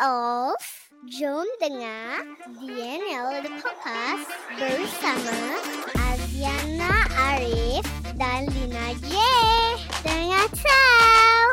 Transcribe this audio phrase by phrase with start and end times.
[0.00, 0.56] of
[1.12, 2.24] Jom dengar
[2.56, 5.36] DNL The Podcast bersama
[5.92, 7.84] Aziana Arif
[8.16, 9.12] dan Lina J.
[10.00, 11.44] Dengar tahu.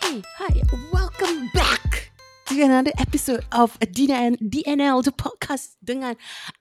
[0.00, 0.52] Hey, hi,
[0.88, 2.08] welcome back
[2.48, 6.16] to another episode of DNL, DNL the podcast dengan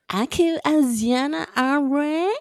[0.07, 2.31] aku Aziana Array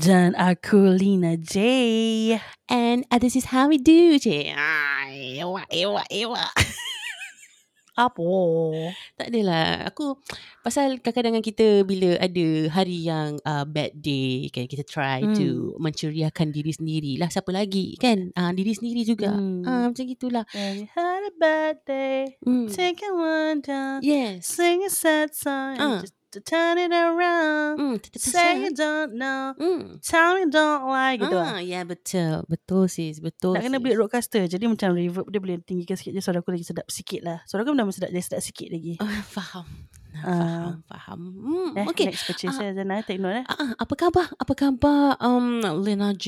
[0.00, 2.40] Dan aku Lina J.
[2.72, 4.48] and uh, this is how we do je.
[4.56, 6.44] Ah, ewa, ewa, ewa.
[7.94, 8.26] Apa?
[9.14, 9.86] Tak adalah.
[9.86, 10.18] Aku
[10.66, 15.36] pasal kadang-kadang kita bila ada hari yang uh, bad day kan kita try Hmm.
[15.38, 15.48] to
[15.78, 19.30] menceriakan diri sendiri lah siapa lagi kan uh, diri sendiri juga.
[19.30, 19.62] Hmm.
[19.62, 20.42] Ah macam gitulah.
[20.50, 22.66] When you had a bad day, Hmm.
[22.66, 24.48] take it one down, Yes.
[24.50, 26.02] sing a sad song, Ah.
[26.02, 27.78] just to turn it around.
[27.78, 27.96] Hmm.
[28.12, 30.02] Say you don't know, Hmm.
[30.02, 31.32] tell me don't like gitu.
[31.32, 31.60] Ah, Ah.
[31.60, 32.42] ya betul.
[32.44, 33.54] Betul sis, betul.
[33.54, 36.62] Nak kena beli roadcaster Jadi macam reverb dia boleh tinggikan sikit je Suara aku lagi
[36.62, 39.66] sedap sikit lah Suara aku dah sedap Jadi sedap sikit lagi Oh, faham.
[40.16, 40.24] Ah.
[40.24, 41.20] Faham, faham.
[41.36, 42.06] Hmm, eh, okay.
[42.08, 44.26] Next purchase saya Zana Take note eh Ah, ah, apa khabar?
[44.34, 45.46] Apa khabar um
[45.76, 46.26] Lena J?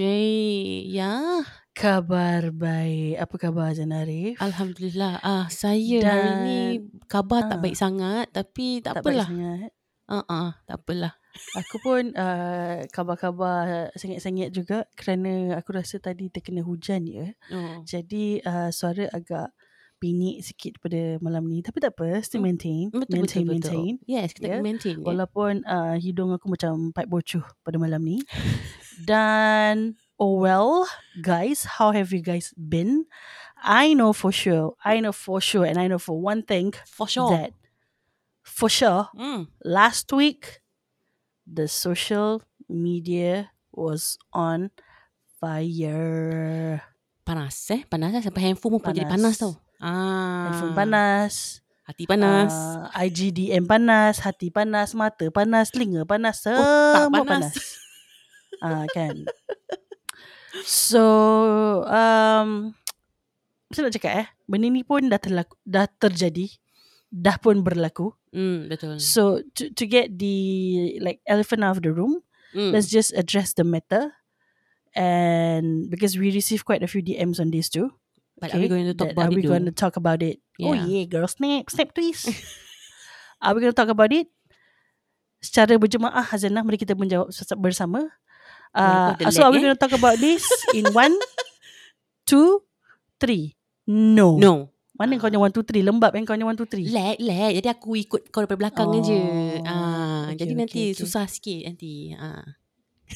[0.87, 1.43] Ya.
[1.73, 4.39] Kabar baik Apa khabar Zana Arif?
[4.39, 5.21] Alhamdulillah.
[5.21, 6.61] Ah, saya hari Dan- ni
[7.05, 7.63] khabar tak Ah.
[7.63, 9.29] baik sangat tapi tak, tak baik apalah.
[9.29, 9.71] sangat
[10.07, 11.19] Ah, ah, tak apalah.
[11.59, 17.35] Aku pun uh, khabar-khabar sengit-sengit juga kerana aku rasa tadi terkena hujan ya.
[17.51, 17.83] Oh.
[17.83, 19.51] Jadi uh, suara agak
[19.99, 21.61] pinik sikit pada malam ni.
[21.61, 22.55] Tapi tak apa, still Hmm.
[22.55, 22.85] maintain.
[22.89, 23.93] Betul, maintain, betul, maintain.
[23.99, 24.09] betul.
[24.09, 24.63] Yes, kita Ya.
[24.63, 24.97] maintain.
[24.97, 25.05] ya.
[25.05, 28.23] Walaupun uh, hidung aku macam pipe bocuh pada malam ni.
[29.05, 30.89] Dan oh well,
[31.21, 33.05] guys, how have you guys been?
[33.61, 37.09] I know for sure, I know for sure and I know for one thing For
[37.09, 37.29] sure.
[37.33, 37.53] that
[38.47, 39.51] for sure Hmm.
[39.61, 40.63] last week
[41.45, 44.71] the social media was on
[45.37, 46.81] fire
[47.23, 47.83] Panas eh?
[47.85, 48.23] Panas eh?
[48.23, 49.37] Sampai handphone pun jadi panas Panas.
[49.37, 49.53] tau.
[49.77, 50.47] Ah.
[50.49, 51.35] handphone panas
[51.83, 52.51] Hati panas.
[52.51, 57.27] uh, IGDM panas hati panas mata panas telinga panas semua panas.
[57.45, 57.55] panas
[58.65, 59.23] ah kan
[60.65, 61.05] so
[61.85, 62.75] um
[63.67, 66.47] macam nak cakap eh benda ni pun dah terlaku, dah terjadi
[67.09, 69.01] dah pun berlaku Hmm, betul.
[69.01, 70.37] so to, to get the
[71.01, 72.21] like elephant out of the room
[72.53, 72.73] Hmm.
[72.73, 74.13] let's just address the matter.
[74.97, 77.93] And because we received quite a few DMs on this too.
[78.41, 79.53] But are we going to talk about are it we though?
[79.57, 80.41] going to talk about it?
[80.61, 80.85] Oh Yeah.
[80.89, 82.25] yeah, girl, snap, snap please.
[83.45, 84.29] are we going to talk about it?
[85.45, 87.29] Secara berjemaah Hazanah, mari kita menjawab
[87.61, 88.09] bersama.
[88.73, 89.65] Uh, so are we eh?
[89.69, 91.13] going to talk about this in one,
[92.25, 92.65] two,
[93.21, 93.53] three?
[93.85, 94.37] No.
[94.41, 94.73] No.
[94.97, 95.81] Mana kau punya one, two, three?
[95.81, 96.89] Lembab kan kau punya one, two, three?
[96.89, 97.53] Lag, lag.
[97.53, 99.21] Jadi aku ikut kau daripada belakang Oh, je.
[99.63, 100.97] Ah, okay, jadi okay, nanti okay.
[100.97, 102.13] susah sikit nanti.
[102.13, 102.45] Ah.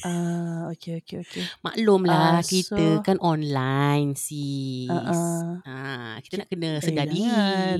[0.01, 1.43] Ah, okay, okay, okay.
[1.59, 4.87] Maklum lah Ah, kita so- kan online sis.
[4.87, 5.59] Uh-uh.
[5.61, 7.27] Ah, kita nak kena Eh, sedar diri.
[7.27, 7.79] jangan.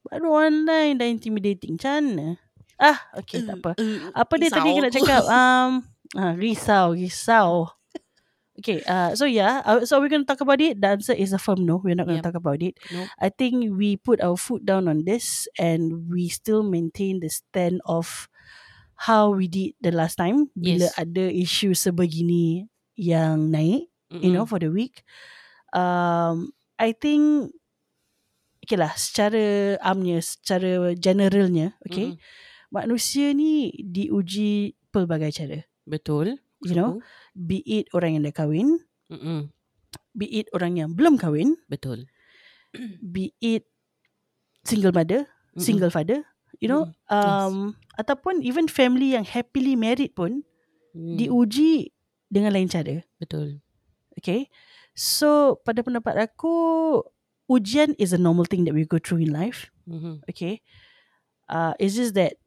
[0.00, 1.76] Baru online dah intimidating.
[1.76, 2.28] Macam mana?
[2.80, 3.76] Ah, okay, tak apa.
[3.76, 5.22] Uh, Apa dia tadi risau nak cakap?
[5.36, 5.70] Um,
[6.16, 7.68] ah, risau, risau.
[8.60, 10.76] Okay, uh, so yeah, uh, so we're going to talk about it.
[10.76, 11.80] The answer is a firm no.
[11.80, 12.28] We're not going to Yep.
[12.28, 12.76] talk about it.
[12.92, 13.08] Nope.
[13.16, 17.80] I think we put our foot down on this and we still maintain the stand
[17.88, 18.28] of
[19.08, 20.52] how we did the last time.
[20.52, 21.00] Bila Yes.
[21.00, 22.68] ada isu sebegini
[23.00, 24.50] yang naik you know Mm-mm.
[24.50, 25.06] for the week
[25.70, 26.50] um
[26.82, 27.54] i think
[28.60, 32.74] okay lah secara amnya secara generalnya okay Mm-mm.
[32.74, 36.42] manusia ni diuji pelbagai cara Betul.
[36.64, 37.00] You know
[37.32, 39.48] be it orang yang dah kahwin Mm-mm.
[40.12, 42.04] be it orang yang belum kahwin Betul.
[43.14, 43.64] be it
[44.66, 45.24] single mother
[45.56, 45.62] Mm-mm.
[45.64, 46.22] single father
[46.60, 47.42] you know Mm, yes.
[47.46, 47.56] um
[47.98, 50.44] ataupun even family yang happily married pun
[50.90, 51.94] Mm, diuji
[52.26, 53.62] dengan lain cara Betul.
[54.18, 54.50] Okay.
[54.90, 56.50] So pada pendapat aku
[57.46, 59.70] ujian is a normal thing that we go through in life.
[59.86, 60.26] Mm-hmm.
[60.26, 60.66] Okay.
[61.46, 62.39] Uh, it's just that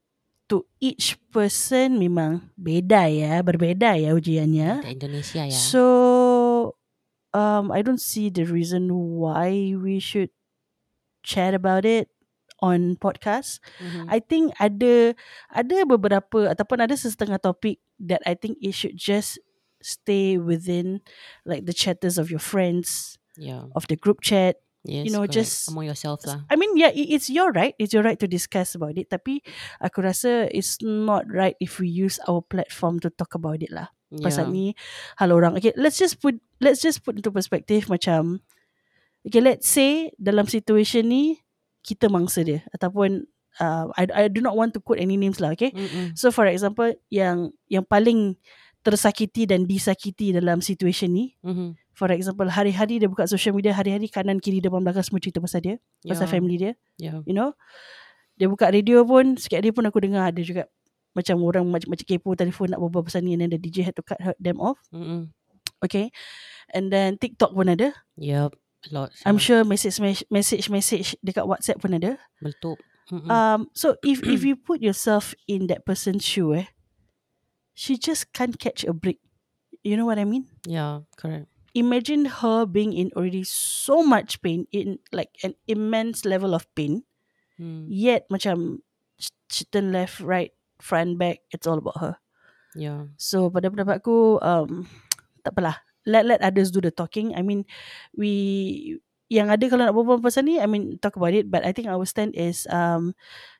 [0.53, 4.85] to each person memang beda ya, berbeda ya ujiannya.
[4.85, 5.57] Kita Indonesia ya.
[5.57, 5.85] So
[7.33, 10.29] um, I don't see the reason why we should
[11.25, 12.13] chat about it
[12.61, 13.57] on podcast.
[13.81, 14.13] Mhm.
[14.13, 15.17] I think ada
[15.49, 19.41] ada beberapa ataupun ada sesetengah topik that I think it should just
[19.81, 21.01] stay within
[21.43, 23.67] like the chatters of your friends yeah.
[23.73, 24.62] of the group chat.
[24.83, 25.39] Yes, you know, correct.
[25.39, 26.43] just- among yourself lah.
[26.51, 27.71] I mean, yeah, it- it's your right.
[27.79, 29.07] It's your right to discuss about it.
[29.07, 29.39] Tapi
[29.79, 33.95] aku rasa it's not right if we use our platform to talk about it lah.
[34.13, 34.53] Pasal Yeah.
[34.53, 34.65] ni
[35.17, 35.55] hal orang.
[35.57, 38.43] Okay, let's just put let's just put into perspective macam
[39.23, 41.39] okay, let's say dalam situation ni
[41.81, 43.23] kita mangsa dia ataupun
[43.63, 45.71] uh, I I do not want to quote any names lah, okay?
[45.71, 46.13] Mm-mm.
[46.13, 48.35] So for example yang yang paling
[48.83, 51.33] tersakiti dan disakiti dalam situasi ni.
[51.39, 51.79] Mhm.
[51.93, 55.61] For example, hari-hari dia buka social media, hari-hari kanan kiri depan belakang semua cerita pasal
[55.61, 56.33] dia, pasal Yeah.
[56.33, 57.21] family dia, Yeah.
[57.23, 57.53] you know.
[58.33, 60.65] Dia buka radio pun, sikit hari pun aku dengar ada juga
[61.13, 63.93] macam orang macam macam kepo telefon nak berbual pasal ni and then the DJ had
[63.93, 64.81] to cut her, them off.
[64.89, 65.29] Mm-mm.
[65.85, 66.09] Okay.
[66.73, 67.93] And then TikTok pun ada.
[68.17, 68.57] Yep.
[68.57, 69.13] A lot.
[69.21, 70.01] I'm sure message
[70.33, 72.17] message message dekat WhatsApp pun ada.
[72.41, 72.81] Meletup.
[73.29, 76.73] Um so if if you put yourself in that person's shoe eh,
[77.77, 79.21] she just can't catch a break.
[79.85, 80.49] You know what I mean?
[80.65, 81.05] yeah.
[81.13, 81.45] Correct.
[81.73, 87.01] Imagine her being in already so much pain, in like an immense level of pain.
[87.57, 87.89] Mm.
[87.89, 88.85] Yet macam
[89.17, 91.41] sh- she turn left, right, front, back.
[91.49, 92.13] It's all about her.
[92.77, 93.09] Yeah.
[93.17, 94.85] So pada pendapat aku, um,
[95.45, 95.81] tak apalah.
[96.05, 97.31] Let let others do the talking.
[97.33, 97.63] I mean,
[98.13, 98.99] we
[99.31, 101.49] yang ada kalau nak berbual pasal ni, I mean talk about it.
[101.49, 103.15] But I think our stand is um,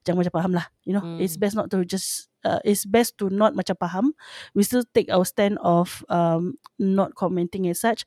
[0.06, 0.68] jangan macam faham lah.
[0.86, 1.42] You know, it's Hmm.
[1.42, 2.30] best not to just.
[2.44, 4.06] Uh, it's best to not macam faham.
[4.52, 8.04] We still take our stand of um, not commenting as such.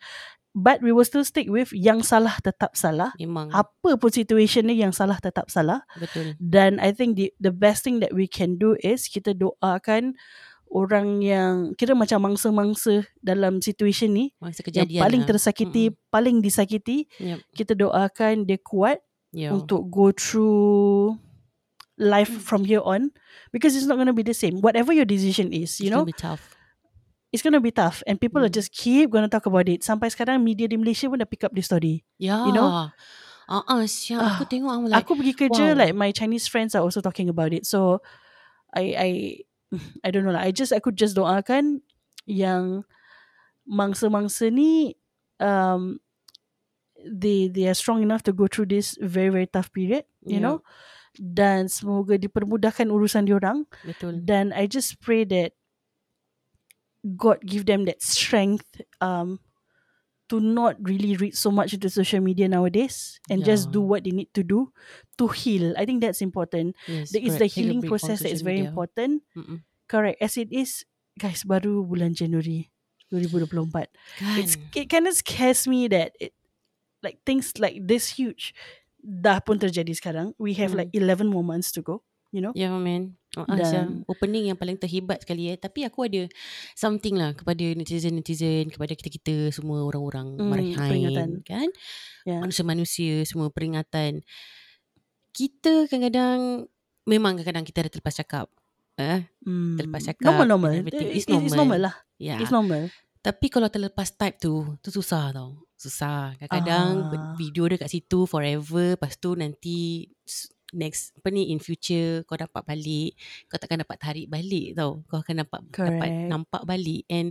[0.57, 3.13] But we will still stick with yang salah tetap salah.
[3.21, 3.53] Memang.
[3.53, 5.85] Apa pun situation ni yang salah tetap salah.
[6.01, 6.33] Betul.
[6.41, 10.17] Dan I think the the best thing that we can do is kita doakan
[10.73, 15.29] orang yang kira macam mangsa-mangsa dalam situation ni yang kejadian paling lah.
[15.31, 17.39] tersakiti, paling disakiti, Yep.
[17.53, 18.99] kita doakan dia kuat
[19.37, 19.53] Yeah.
[19.53, 21.21] untuk go through
[21.97, 23.11] life from here on
[23.53, 24.61] because it's not going to be the same.
[24.61, 26.57] Whatever your decision is, you It's know, gonna be tough.
[27.33, 28.59] it's going to be tough and people are Hmm.
[28.61, 29.81] just keep going to talk about it.
[29.83, 32.05] Sampai sekarang media di Malaysia pun dah pick up the story.
[32.21, 32.45] Yeah.
[32.49, 32.69] You know?
[33.49, 34.21] Ah, uh, siap.
[34.21, 35.79] Ah, Aku tengok I'm like, Aku pergi kerja wow.
[35.87, 37.65] like my Chinese friends are also talking about it.
[37.65, 38.03] So
[38.75, 39.11] I I
[40.05, 40.45] I don't know lah.
[40.45, 41.81] I just aku just doakan
[42.27, 42.83] yang
[43.67, 44.95] mangsa-mangsa ni
[45.43, 45.99] um
[47.07, 50.43] they they are strong enough to go through this very very tough period, you Yeah.
[50.43, 50.57] know.
[51.19, 54.21] Dan semoga dipermudahkan urusan diorang betul.
[54.21, 55.53] dan I just pray that
[57.07, 58.67] God give them that strength
[58.99, 59.39] um
[60.27, 63.79] to not really read so much into social media nowadays and just Yeah.
[63.79, 64.75] do what they need to do
[65.23, 65.71] to heal.
[65.79, 66.75] I think that's important.
[66.91, 68.75] Yes, There is the healing process that is very media.
[68.75, 69.23] important.
[69.39, 69.63] Mm-mm.
[69.87, 70.19] Correct.
[70.19, 70.83] As it is,
[71.15, 72.75] guys, baru bulan Januari
[73.07, 73.87] 2024.
[74.19, 74.35] Kan.
[74.43, 76.35] It's it kind of scares me that it
[77.07, 78.51] like things like this huge
[79.07, 80.35] dah pun terjadi sekarang.
[80.37, 80.83] We have Hmm.
[80.83, 82.03] like 11 more months to go.
[82.35, 82.51] You know?
[82.53, 86.27] Yeah, man uh, Dan- Dan, Opening yang paling terhebat sekali eh Tapi aku ada
[86.75, 91.29] Something lah Kepada netizen-netizen Kepada kita-kita Semua orang-orang Hmm, Marhain peringatan.
[91.41, 91.71] Kan
[92.27, 92.43] Yeah.
[92.43, 94.27] Manusia-manusia Semua peringatan
[95.31, 96.67] Kita kadang-kadang
[97.07, 98.47] Memang kadang-kadang kita ada terlepas cakap
[98.97, 99.23] eh?
[99.41, 99.79] Hmm.
[99.79, 100.73] Terlepas cakap Normal normal.
[100.75, 101.57] It- It's it- It's normal.
[101.57, 101.95] normal lah.
[102.19, 102.91] Ya It's normal.
[103.21, 107.35] Tapi kalau terlepas type tu Tu susah tau Susah Kadang-kadang Ah.
[107.37, 110.09] Video dia kat situ Forever Lepas tu nanti
[110.73, 113.15] Next Apa ni In future Kau dapat balik
[113.47, 116.27] Kau takkan dapat tarik balik tau Kau akan dapat Dapat Correct.
[116.27, 117.31] nampak balik And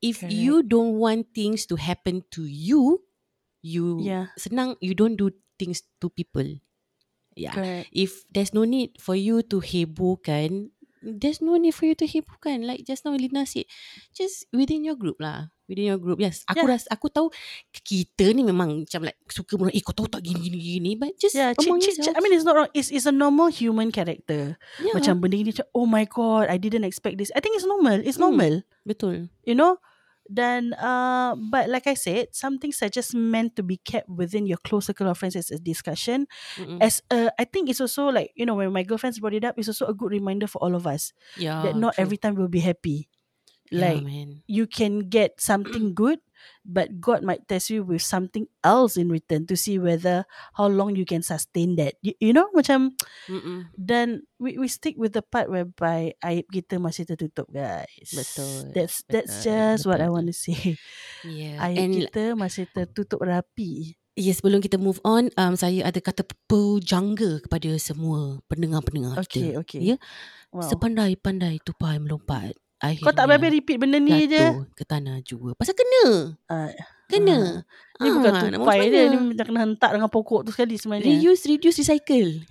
[0.00, 0.34] If Correct.
[0.34, 3.04] you don't want things to happen to you
[3.62, 4.32] You Yeah.
[4.34, 6.58] Senang You don't do things to people
[7.32, 7.86] Yeah Correct.
[7.94, 10.72] If there's no need For you to hebohkan
[11.02, 13.66] There's no need for you to hebohkan Like just now Lina said
[14.10, 16.70] Just within your group lah Within your group Yes Aku Yeah.
[16.72, 17.28] rasa Aku tahu
[17.74, 21.18] Kita ni memang Macam like Suka pun Eh kau tahu tak gini gini gini But
[21.18, 22.70] just Yeah, among yourself I mean it's not wrong.
[22.70, 24.54] It's it's a normal human character.
[24.78, 27.34] yeah, Macam benda ni macam oh my god, I didn't expect this.
[27.34, 27.98] I think it's normal.
[28.00, 28.30] It's Hmm.
[28.30, 28.52] normal.
[28.86, 29.82] Betul You know?
[30.32, 34.46] Then uh but like I said, some things are just meant to be kept within
[34.46, 36.26] your close circle of friends as a discussion.
[36.56, 36.80] Mm-mm.
[36.80, 39.58] As uh I think it's also like, you know, when my girlfriends brought it up,
[39.58, 42.00] it's also a good reminder for all of us Yeah that not true.
[42.00, 43.08] every time we'll be happy.
[43.72, 44.44] Yeah, Like man.
[44.44, 46.20] you can get something good,
[46.60, 50.94] but God might test you with something else in return to see whether how long
[50.94, 51.96] you can sustain that.
[52.04, 52.92] You, you know, macam
[53.26, 53.72] Mm-mm.
[53.74, 58.12] dan we we stick with the part whereby aib kita masih tertutup, guys.
[58.12, 60.14] Betul, That's that's betul, just what I betul.
[60.20, 60.76] want to say.
[61.24, 63.96] Yeah Aib And kita masih tertutup rapi.
[64.12, 69.64] Ya sebelum kita move on um, Saya ada kata pujangga kepada semua pendengar-pendengar Okay, kita
[69.64, 69.80] okay.
[69.80, 69.96] Ya
[70.52, 70.68] Wow.
[70.68, 72.52] Sepandai-pandai tupai melompat
[72.82, 74.42] Akhirnya Kau tak habis repeat benda ni je.
[74.74, 75.54] ke tanah jua.
[75.54, 76.34] Pasal kena.
[76.46, 76.66] Ah,
[77.06, 77.62] Kena.
[77.94, 79.06] Ni Ah, bukan tupai dia?
[79.06, 81.06] Ni macam kena hentak dengan pokok tu sekali sebenarnya.
[81.06, 82.42] Reuse, reduce, recycle.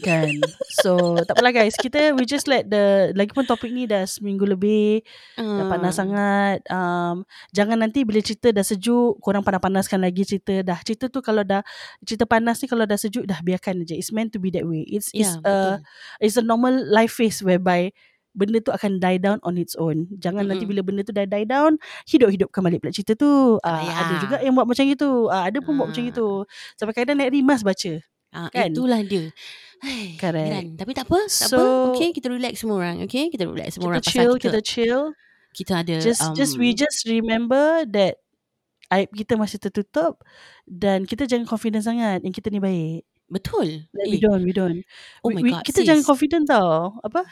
[0.00, 0.32] Kan?
[0.74, 1.76] So tak apalah guys.
[1.76, 5.04] Kita we just let the Lagipun topik ni dah seminggu lebih.
[5.36, 5.68] Dah Ah.
[5.68, 6.64] panas sangat.
[6.66, 7.22] Um,
[7.52, 10.80] Jangan nanti bila cerita dah sejuk Korang panas-panaskan lagi cerita Dah.
[10.80, 11.60] Cerita tu kalau dah
[12.00, 14.82] Cerita panas ni kalau dah sejuk Dah biarkan je It's meant to be that way.
[14.82, 16.24] It's, Ya it's, uh, betul.
[16.24, 17.92] it's a normal life phase whereby
[18.30, 20.70] Benda tu akan die down on its own Jangan nanti Mm-mm.
[20.70, 21.74] bila benda tu dah die down
[22.06, 23.96] Hidup-hidupkan balik pula cerita tu uh, payah.
[24.06, 26.28] Ada juga yang buat macam itu uh, Ada pun buat macam itu
[26.78, 27.92] Sampai kadang naik rimas baca
[28.30, 28.70] ah, kan?
[28.70, 29.34] Itulah dia
[29.80, 30.46] Hai, Correct.
[30.52, 30.66] Geran.
[30.78, 33.98] Tapi tak apa Tak So- apa Okay kita relax semua orang Okay kita relax semua
[33.98, 35.00] Kita orang chill kita, Kita chill
[35.50, 38.22] kita ada Just um, just we just remember that
[38.90, 40.22] aib kita masih tertutup
[40.66, 43.06] dan kita jangan confident sangat yang kita ni baik.
[43.30, 43.86] betul.
[43.94, 44.82] Like Eh, we don't, we don't.
[45.22, 45.86] Oh we, my we, God, kita sis.
[45.86, 46.98] jangan confident tau.
[46.98, 47.22] Apa?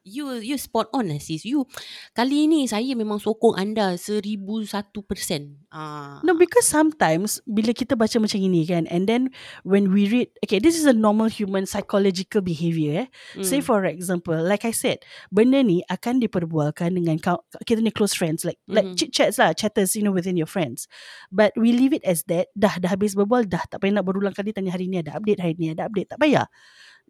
[0.00, 1.44] You you spot on lah sis.
[1.44, 1.68] You
[2.16, 5.60] kali ni saya memang sokong anda seribu satu persen.
[5.68, 6.24] Ah.
[6.24, 9.28] No, because sometimes bila kita baca macam ini kan, and then
[9.60, 13.04] when we read, okay, this is a normal human psychological behavior.
[13.04, 13.08] Eh.
[13.36, 13.44] Mm.
[13.44, 18.16] Say for example, like I said, benda ni akan diperbualkan dengan kau, kita ni close
[18.16, 18.96] friends, like like Mhm.
[18.96, 20.88] chit chats lah, chatters, you know, within your friends.
[21.28, 22.48] But we leave it as that.
[22.56, 25.44] Dah dah habis berbual, dah tak payah nak berulang kali tanya hari ni ada update,
[25.44, 26.48] hari ni ada update, tak payah.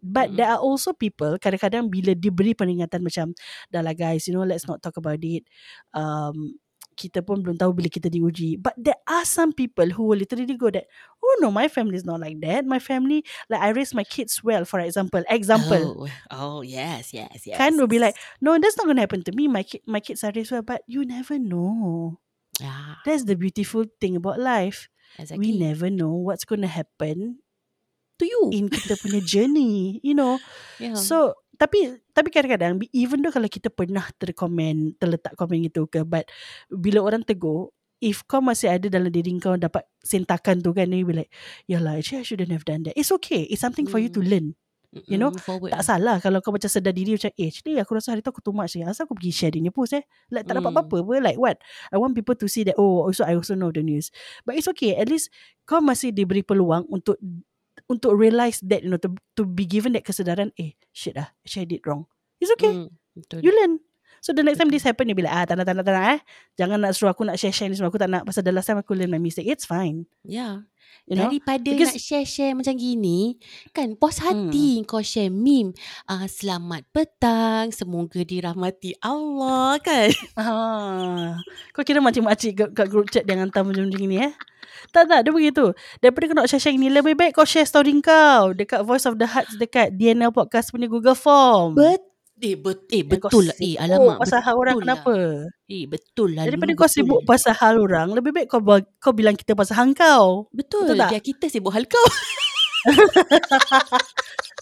[0.01, 0.35] But Mhm.
[0.41, 3.37] there are also people kadang-kadang bila diberi peringatan macam
[3.69, 5.45] dah lah guys, you know, let's not talk about it.
[5.93, 6.57] Um,
[6.97, 8.59] kita pun belum tahu bila kita diuji.
[8.61, 10.85] But there are some people who will literally go that,
[11.23, 12.67] oh no, my family is not like that.
[12.67, 15.23] My family, like I raise my kids well, for example.
[15.31, 16.05] Example.
[16.05, 17.57] Oh, oh yes, yes, yes.
[17.57, 19.47] Kan will be like, no, that's not going to happen to me.
[19.47, 22.19] My ki- my kids are raised well, but you never know.
[22.59, 24.89] yeah, That's the beautiful thing about life.
[25.17, 25.53] exactly.
[25.53, 27.39] We never know what's going to happen
[28.21, 28.53] to you.
[28.53, 30.37] in kita punya journey, you know.
[30.77, 30.93] yeah.
[30.93, 36.25] So tapi tapi kadang-kadang even though kalau kita pernah terkomen terletak komen gitu ke but
[36.69, 37.69] bila orang tegur
[38.01, 41.29] if kau masih ada dalam diri kau dapat sentakan tu kan you be like
[41.69, 44.29] yalah actually I shouldn't have done that it's okay it's something for you to Mm.
[44.33, 44.47] learn
[45.07, 45.71] you know, forward.
[45.71, 48.43] tak salah kalau kau macam sedar diri macam eh actually aku rasa hari tu aku
[48.43, 50.81] too much ni asal aku pergi share dia post eh like tak dapat Mm.
[50.81, 51.61] apa-apa apa like what
[51.93, 54.09] I want people to see that oh also I also know the news
[54.43, 55.29] but it's okay at least
[55.63, 57.21] kau masih diberi peluang untuk
[57.87, 61.67] untuk realize that you know to, to be given that kesedaran eh shit ah actually
[61.67, 62.07] I did wrong.
[62.41, 62.73] It's okay.
[62.73, 63.39] Mm, betul.
[63.45, 63.83] you learn
[64.21, 64.77] so the next time Betul.
[64.79, 66.19] this happen you be like ah tak nak tak nak tak nak eh
[66.55, 68.77] jangan nak suruh aku nak share-share ni semua aku tak nak pasal the last time
[68.77, 70.61] aku learn my mistake it's fine yeah.
[71.09, 73.41] you know Daripada Because- nak share-share macam gini
[73.73, 75.73] Kan puas hati kau share meme
[76.05, 81.39] uh, Selamat petang Semoga dirahmati Allah Kan Ah,
[81.73, 84.33] kau kira makcik-makcik kat, kat group chat yang hantar macam ni eh?
[84.91, 85.71] Tak tak, dia begitu.
[86.03, 89.27] Daripada kau nak share-share ni, lebih baik kau share story kau dekat Voice of the
[89.27, 91.75] Hearts dekat DNL Podcast punya Google Form.
[91.75, 92.10] Bet
[92.41, 94.97] Eh, bet eh betul lah Eh alamak pasal hal orang betul lah.
[94.97, 95.15] kenapa?
[95.67, 96.95] Eh betul lah Daripada kau betul.
[96.97, 98.61] sibuk pasal hal orang, lebih baik kau
[98.97, 100.49] kau bilang kita pasal hang kau.
[100.49, 101.09] Betul, Betul tak?
[101.11, 102.01] Biar kita sibuk hal kau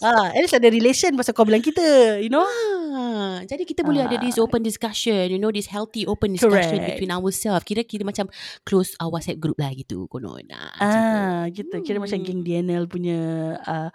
[0.00, 1.84] Ah, at least ada relation pasal kau bilang kita,
[2.16, 2.44] you know?
[2.90, 4.44] Ah, jadi kita boleh ada this Ah.
[4.44, 6.96] open discussion, you know, this healthy open discussion Correct.
[6.96, 7.60] between ourselves.
[7.62, 8.32] Kira kira macam
[8.62, 10.40] close our WhatsApp group lah gitu konon.
[10.50, 11.80] Ah, Ah, gitu.
[11.80, 12.24] Kira macam Hmm.
[12.24, 13.20] geng DNL punya
[13.60, 13.88] uh,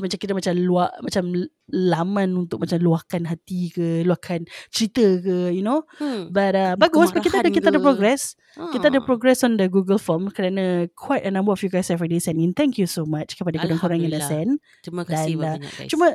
[0.00, 1.36] macam kira macam luar macam
[1.68, 5.84] laman untuk macam luahkan hati ke, luahkan cerita ke, you know.
[6.00, 6.32] Hmm.
[6.32, 8.32] But uh, bagus Kemarahan kita ada kita ada progress.
[8.56, 12.00] Kita ada progress on the Google form kerana quite a number of you guys have
[12.00, 12.56] already sent in.
[12.56, 14.64] Thank you so much kepada korang-korang yang dah send.
[14.80, 15.90] Terima kasih Dan, uh, banyak guys.
[15.92, 16.06] Cuma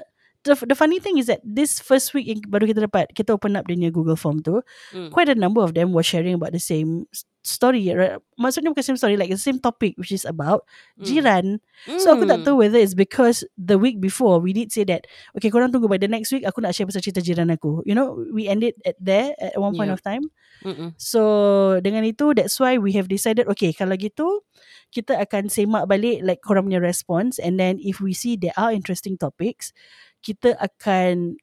[0.48, 3.60] the, the funny thing is that this first week yang baru kita dapat kita open
[3.60, 4.64] up dia punya Google form tu,
[4.96, 5.12] Hmm.
[5.12, 7.06] quite a number of them were sharing about the same
[7.48, 7.88] story.
[7.96, 8.20] right?
[8.36, 10.68] Maksudnya bukan same story like the same topic which is about
[11.00, 11.08] Hmm.
[11.08, 11.46] jiran.
[12.00, 12.46] So aku tak Hmm.
[12.48, 15.96] tahu whether it's because the week before we did say that okay korang tunggu by
[15.96, 17.84] the next week aku nak share pasal cerita jiran aku.
[17.88, 19.96] You know, we ended at there at one point Yeah.
[19.96, 20.28] of time.
[20.66, 20.92] Mm-mm.
[20.98, 21.22] So
[21.86, 24.42] dengan itu that's why we have decided okay kalau gitu
[24.90, 28.74] kita akan semak balik like korang punya response and then if we see there are
[28.74, 29.70] interesting topics
[30.24, 31.38] kita akan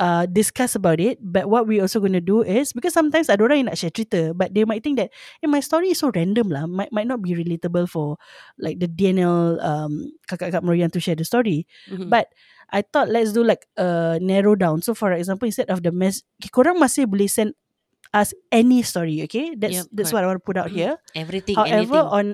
[0.00, 3.44] uh, discuss about it but what we also going to do is because sometimes ada
[3.44, 5.12] orang yang nak share cerita but they might think that
[5.44, 8.16] eh my story is so random lah might might not be relatable for
[8.56, 12.08] like the DNL um, kakak-kakak Marian to share the story Mhm.
[12.08, 12.32] But
[12.70, 14.78] I thought let's do like a narrow down.
[14.80, 16.22] So for example, instead of the mess,
[16.54, 17.58] korang masih boleh send
[18.14, 19.26] us any story.
[19.26, 20.94] Okay, that's Yep, that's what I want to put out here.
[21.18, 22.14] everything, However, anything.
[22.14, 22.26] on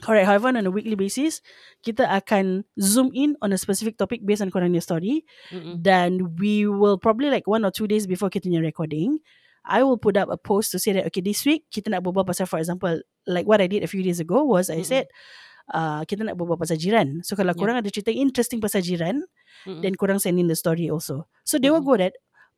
[0.00, 0.26] correct.
[0.26, 1.40] However, on a weekly basis,
[1.86, 5.22] kita akan zoom in on a specific topic based on korang punya story.
[5.52, 5.78] Mm-mm.
[5.82, 9.22] Then we will probably like one or two days before kita punya recording.
[9.64, 12.28] I will put up a post to say that okay this week kita nak berbual
[12.28, 14.92] pasal for example like what I did a few days ago was I Mm-mm.
[14.92, 15.04] said
[15.72, 17.24] uh, kita nak berbual pasal jiran.
[17.24, 17.60] So kalau Yep.
[17.64, 19.24] korang ada cerita interesting pasal jiran,
[19.64, 19.80] Mm-mm.
[19.80, 21.24] then korang send in the story also.
[21.48, 21.96] So they will Mm-mm.
[21.96, 22.12] go that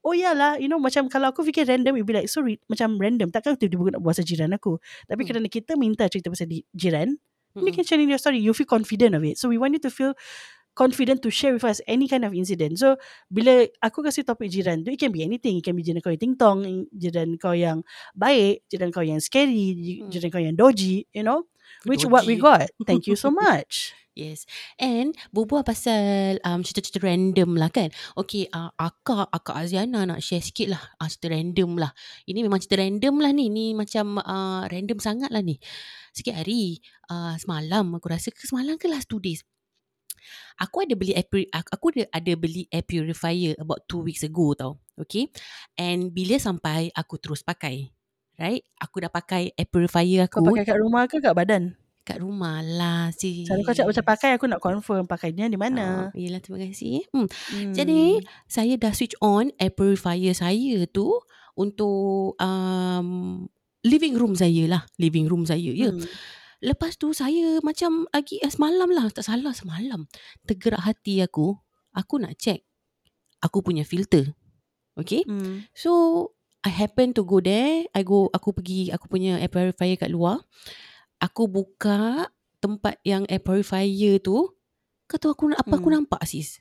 [0.06, 3.34] Oh yalah You know macam Kalau aku fikir random You'll be like So macam random.
[3.34, 4.78] Takkan tiba-tiba nak buat jiran aku.
[5.10, 5.28] Tapi Hmm.
[5.34, 7.18] kerana kita minta Cerita pasal di- jiran
[7.58, 7.74] You Mm-mm.
[7.74, 8.38] can share in your story.
[8.38, 9.40] You feel confident of it.
[9.40, 10.14] So we want you to feel
[10.76, 12.76] Confident to share with us Any kind of incident.
[12.78, 13.00] So
[13.32, 15.58] Bila aku kasih topik jiran tu It can be anything.
[15.58, 17.82] It can be jiran kau yang ting-tong Jiran kau yang
[18.14, 20.12] Baik Jiran kau yang scary Hmm.
[20.12, 21.48] Jiran kau yang dodgy You know
[21.82, 22.70] Which what we got.
[22.86, 24.48] Thank you so much Yes.
[24.80, 27.92] And berbual pasal um, cerita-cerita random lah kan.
[28.16, 30.80] Okay, uh, akak, akak Aziana nak share sikit lah.
[30.96, 31.92] Uh, cerita random lah.
[32.24, 33.52] Ini memang cerita random lah ni.
[33.52, 35.60] Ni macam uh, random sangat lah ni.
[36.16, 36.80] Sikit hari,
[37.12, 39.44] uh, semalam aku rasa ke semalam ke last two days.
[40.64, 44.80] Aku ada beli air aku ada, ada beli air purifier about two weeks ago tau.
[44.96, 45.28] Okay.
[45.76, 47.92] And bila sampai aku terus pakai.
[48.40, 48.64] Right?
[48.80, 51.76] Aku dah pakai air purifier Kau aku pakai kat rumah ke kat badan?
[52.06, 53.42] Kat rumah lah si.
[53.42, 56.08] Selalu kau cakap macam pakai aku nak confirm pakainya di mana.
[56.08, 57.02] Ah, yelah terima kasih.
[57.10, 57.26] Hmm.
[57.26, 57.74] Hmm.
[57.74, 61.18] Jadi saya dah switch on air purifier saya tu
[61.58, 63.42] untuk um,
[63.82, 64.82] living room saya lah.
[65.02, 65.90] Living room saya ya.
[65.90, 66.06] Hmm.
[66.62, 69.10] Lepas tu saya macam lagi eh, semalam lah.
[69.10, 70.06] Tak salah semalam.
[70.46, 71.58] Tergerak hati aku.
[71.90, 72.62] Aku nak check.
[73.42, 74.30] Aku punya filter.
[74.94, 75.26] Okay.
[75.26, 75.66] Hmm.
[75.74, 76.32] So
[76.62, 77.84] I happen to go there.
[77.90, 80.40] I go aku pergi aku punya air purifier kat luar.
[81.18, 82.28] Aku buka
[82.60, 84.52] tempat yang air purifier tu.
[85.06, 86.02] Kau tahu aku apa aku Hmm.
[86.02, 86.60] nampak sis?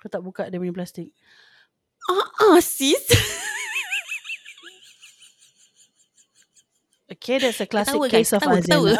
[0.00, 1.12] Kau tak buka dia punya plastik.
[2.10, 3.06] Ah, ah sis.
[7.12, 8.32] Okay, that's a classic Ketawa, case guys.
[8.32, 8.92] of Ketawa, ketawa.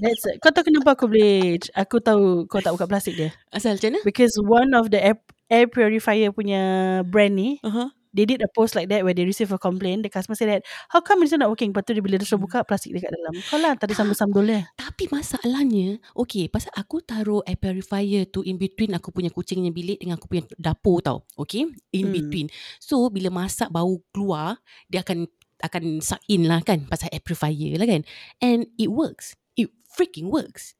[0.00, 3.76] That's a, kau tahu kenapa aku boleh aku tahu kau tak buka plastik dia Asal
[3.76, 4.00] macam mana?
[4.02, 5.14] because one of the air,
[5.46, 6.62] air purifier punya
[7.06, 7.92] brand ni Uh-huh.
[8.14, 10.62] They did a post like that where they receive a complaint the customer said that
[10.92, 13.12] how come it's not working lepas tu dia bila dia suruh buka plastik dia kat
[13.16, 18.42] dalam kau lah tadi sambul-sambul dia Tapi masalahnya, okay, pasal aku taruh air purifier tu
[18.42, 21.22] in between aku punya kucingnya bilik dengan aku punya dapur tau.
[21.38, 21.68] Okay?
[21.94, 22.14] In Hmm.
[22.14, 22.48] between.
[22.80, 24.58] So, bila masak bau keluar,
[24.90, 25.28] dia akan
[25.62, 28.02] akan suck in lah kan pasal air purifier lah kan.
[28.42, 29.38] And it works.
[29.54, 30.74] It freaking works.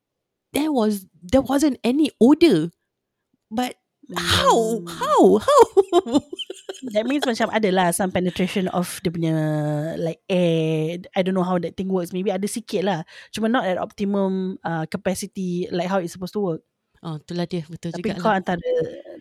[0.50, 2.74] There was there wasn't any odor.
[3.52, 3.81] But
[4.12, 4.82] how?
[4.82, 4.86] Hmm.
[4.88, 5.22] How?
[5.38, 5.64] How?
[6.94, 9.34] That means macam ada lah some penetration of dia punya
[9.96, 11.06] like air.
[11.14, 12.10] I don't know how that thing works.
[12.10, 13.00] Maybe ada sikit lah.
[13.30, 16.62] Cuma not at optimum uh, capacity like how it's supposed to work.
[17.02, 17.62] oh, itulah dia.
[17.66, 18.38] Betul Tapi juga kau lah.
[18.42, 18.62] antara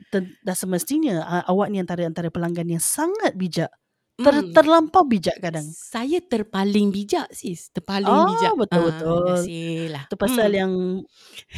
[0.09, 3.69] ter, dah semestinya uh, awak ni antara antara pelanggan yang sangat bijak.
[4.17, 4.53] Ter, Hmm.
[4.53, 5.65] Terlampau bijak kadang.
[5.65, 7.73] Saya terpaling bijak sis.
[7.73, 8.53] Terpaling Oh, bijak.
[8.53, 9.01] betul-betul.
[9.09, 10.03] Ah, terima kasih lah.
[10.05, 10.57] Itu pasal Hmm.
[10.61, 10.73] yang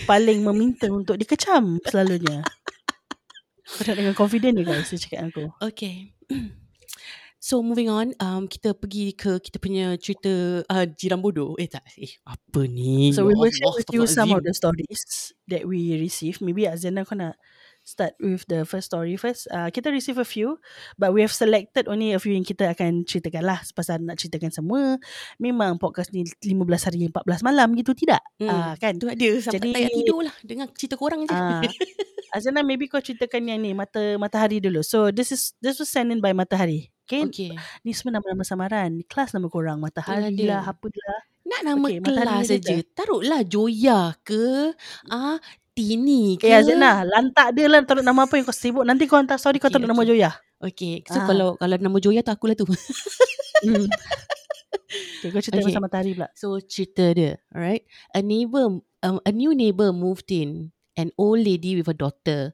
[0.03, 2.39] paling meminta untuk dikecam selalunya.
[3.63, 5.45] Kau nak dengan confident je guys, saya cakap dengan aku.
[5.71, 5.95] Okay.
[7.43, 11.59] So moving on, um, kita pergi ke kita punya cerita uh, jiran bodoh.
[11.59, 13.11] Eh tak, eh apa ni?
[13.11, 16.39] So we will share with you some of the stories that we received.
[16.39, 17.35] Maybe Azana kau nak
[17.83, 19.45] start with the first story first.
[19.51, 20.57] Uh, kita receive a few,
[20.95, 23.59] but we have selected only a few yang kita akan ceritakan lah.
[23.71, 24.97] Pasal nak ceritakan semua.
[25.37, 28.23] Memang podcast ni 15 hari 14 malam gitu tidak?
[28.39, 28.95] Hmm, Ah, kan?
[28.95, 31.35] Tu ada sampai Jadi- tak payah tidur lah dengar cerita korang je.
[31.35, 31.61] Ah,
[32.35, 34.81] Azana maybe kau ceritakan yang ni mata matahari dulu.
[34.81, 36.89] So this is this was sent in by Matahari.
[37.05, 37.27] Okay.
[37.29, 37.51] okay.
[37.83, 38.89] Ni semua nama-nama samaran.
[38.97, 39.77] Ni Kelas nama korang.
[39.77, 40.57] Matahari dia.
[40.57, 41.21] lah, apa lah.
[41.43, 42.75] Nak nama Okay, kelas saja.
[42.95, 44.71] Taruhlah Joya ke,
[45.11, 45.37] ah
[45.77, 46.45] Tini ke.
[46.45, 48.85] Eh Azana, lantak dia lah taruh nama apa yang kau sibuk.
[48.85, 50.09] Nanti kau hantar story kau Okay, taruh nama okay.
[50.13, 50.31] Joya.
[50.63, 51.25] Okay, so Ah.
[51.25, 52.65] kalau kalau nama Joya tu akulah tu.
[53.63, 53.87] Hmm.
[55.19, 55.71] okay, kau cerita Okay.
[55.71, 56.27] pasal matahari pula.
[56.35, 57.87] So cerita dia, alright.
[58.13, 60.75] A neighbor, um, a new neighbor moved in.
[60.99, 62.53] An old lady with a daughter.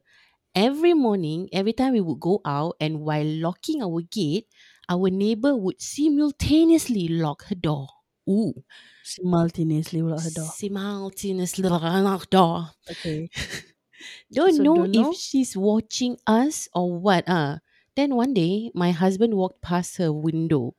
[0.56, 4.48] Every morning, every time we would go out, and while locking our gate,
[4.88, 7.99] our neighbor would simultaneously lock her door.
[8.30, 8.54] Ooh,
[9.02, 12.70] Simultaneously pula her simultaneously lock her door.
[12.90, 13.30] Okay.
[14.32, 15.10] Don't So know don't know?
[15.10, 17.24] if she's watching us or what.
[17.28, 17.60] Ah,
[17.96, 20.74] then one day, my husband walked past her window.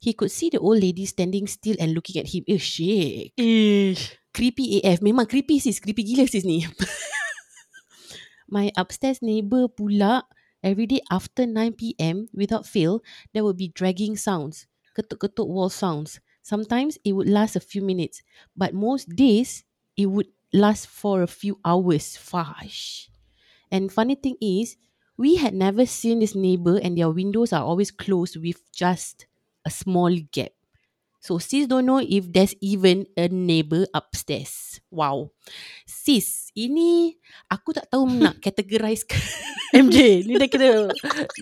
[0.00, 2.44] He could see the old lady standing still and looking at him.
[2.48, 3.32] Eh, shit.
[3.36, 4.16] Ish.
[4.34, 5.00] creepy AF.
[5.04, 5.80] Memang creepy sis.
[5.80, 6.64] Creepy gila sis ni.
[8.48, 10.24] My upstairs neighbour pula,
[10.62, 13.00] every day after 9pm, without fail,
[13.32, 14.66] there will be dragging sounds.
[14.96, 16.20] Ketuk-ketuk wall sounds.
[16.42, 18.22] Sometimes it would last a few minutes.
[18.56, 19.64] But most days,
[19.96, 22.16] it would last for a few hours.
[22.16, 23.08] Fash.
[23.70, 24.76] And funny thing is,
[25.16, 29.26] we had never seen this neighbour and their windows are always closed with just
[29.64, 30.52] a small gap.
[31.22, 34.82] So sis don't know if there's even a neighbour upstairs.
[34.90, 35.30] Wow.
[35.86, 37.14] Sis, ini
[37.46, 39.06] aku tak tahu nak categorize
[39.72, 40.90] MJ, ni dah kira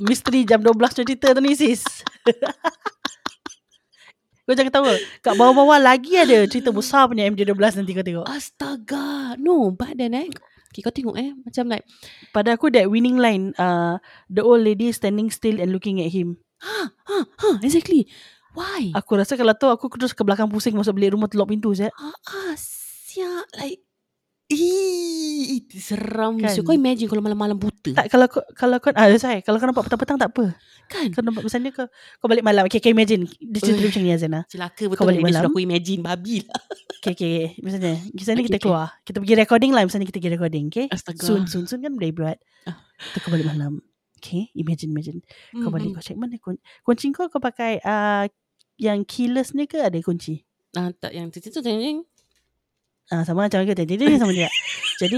[0.05, 1.83] misteri jam 12 macam cerita tu ni sis.
[4.51, 4.91] kau jangan tahu.
[5.23, 8.27] Kat bawah-bawah lagi ada cerita besar punya MJ12 nanti kau tengok.
[8.27, 9.39] Astaga.
[9.39, 10.27] No, but then eh.
[10.75, 11.31] Okay, kau tengok eh.
[11.39, 11.87] Macam like,
[12.35, 16.43] Pada aku that winning line, uh, the old lady standing still and looking at him.
[16.61, 18.05] ha, ha, ha, exactly.
[18.53, 18.91] Why?
[18.99, 21.71] Aku rasa kalau tu aku terus ke belakang pusing masuk bilik rumah tu lock pintu
[21.71, 21.95] saya.
[21.95, 23.47] Ah, ah, siap.
[23.55, 23.87] Like,
[24.51, 26.51] Ih, seram Kan?
[26.51, 26.67] kan?
[26.67, 27.95] Kau imagine kalau malam-malam buta.
[27.95, 30.59] Tak kalau kau kalau kau ah saya kalau kau nampak petang-petang tak apa.
[30.91, 31.07] kan?
[31.15, 31.87] Kau nampak misalnya kau
[32.19, 32.67] kau balik malam.
[32.67, 33.31] Okay, okay imagine.
[33.39, 34.41] Dia cerita macam ni Azana.
[34.51, 35.31] Celaka Kau betul balik ni.
[35.31, 35.51] Dia malam?
[35.55, 36.61] aku imagine babi lah.
[37.01, 37.39] Okay, okay.
[37.63, 38.67] Misalnya, misalnya Okay, kita okay.
[38.67, 38.87] keluar.
[39.07, 39.83] Kita pergi recording lah.
[39.87, 40.65] Misalnya kita pergi recording.
[40.69, 40.87] Okay.
[40.91, 41.23] Astaga.
[41.23, 42.37] Soon, soon, soon kan boleh buat.
[42.67, 42.77] Ah.
[43.01, 43.81] Kita kau balik malam.
[44.21, 44.51] Okay.
[44.53, 45.19] Imagine, imagine.
[45.55, 48.27] Kau balik kau check mana kun- kunci kau kau pakai uh,
[48.77, 50.43] yang keyless ni ke ada kunci?
[50.75, 51.63] Ah, tak yang tu tu tu.
[53.11, 53.83] Ah sama macam kita.
[53.83, 54.51] Jadi sama juga.
[55.03, 55.17] Jadi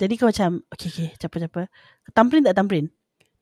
[0.00, 1.68] jadi kau macam okay okay capa-capa.
[2.16, 2.88] Tamprin tak tamprin?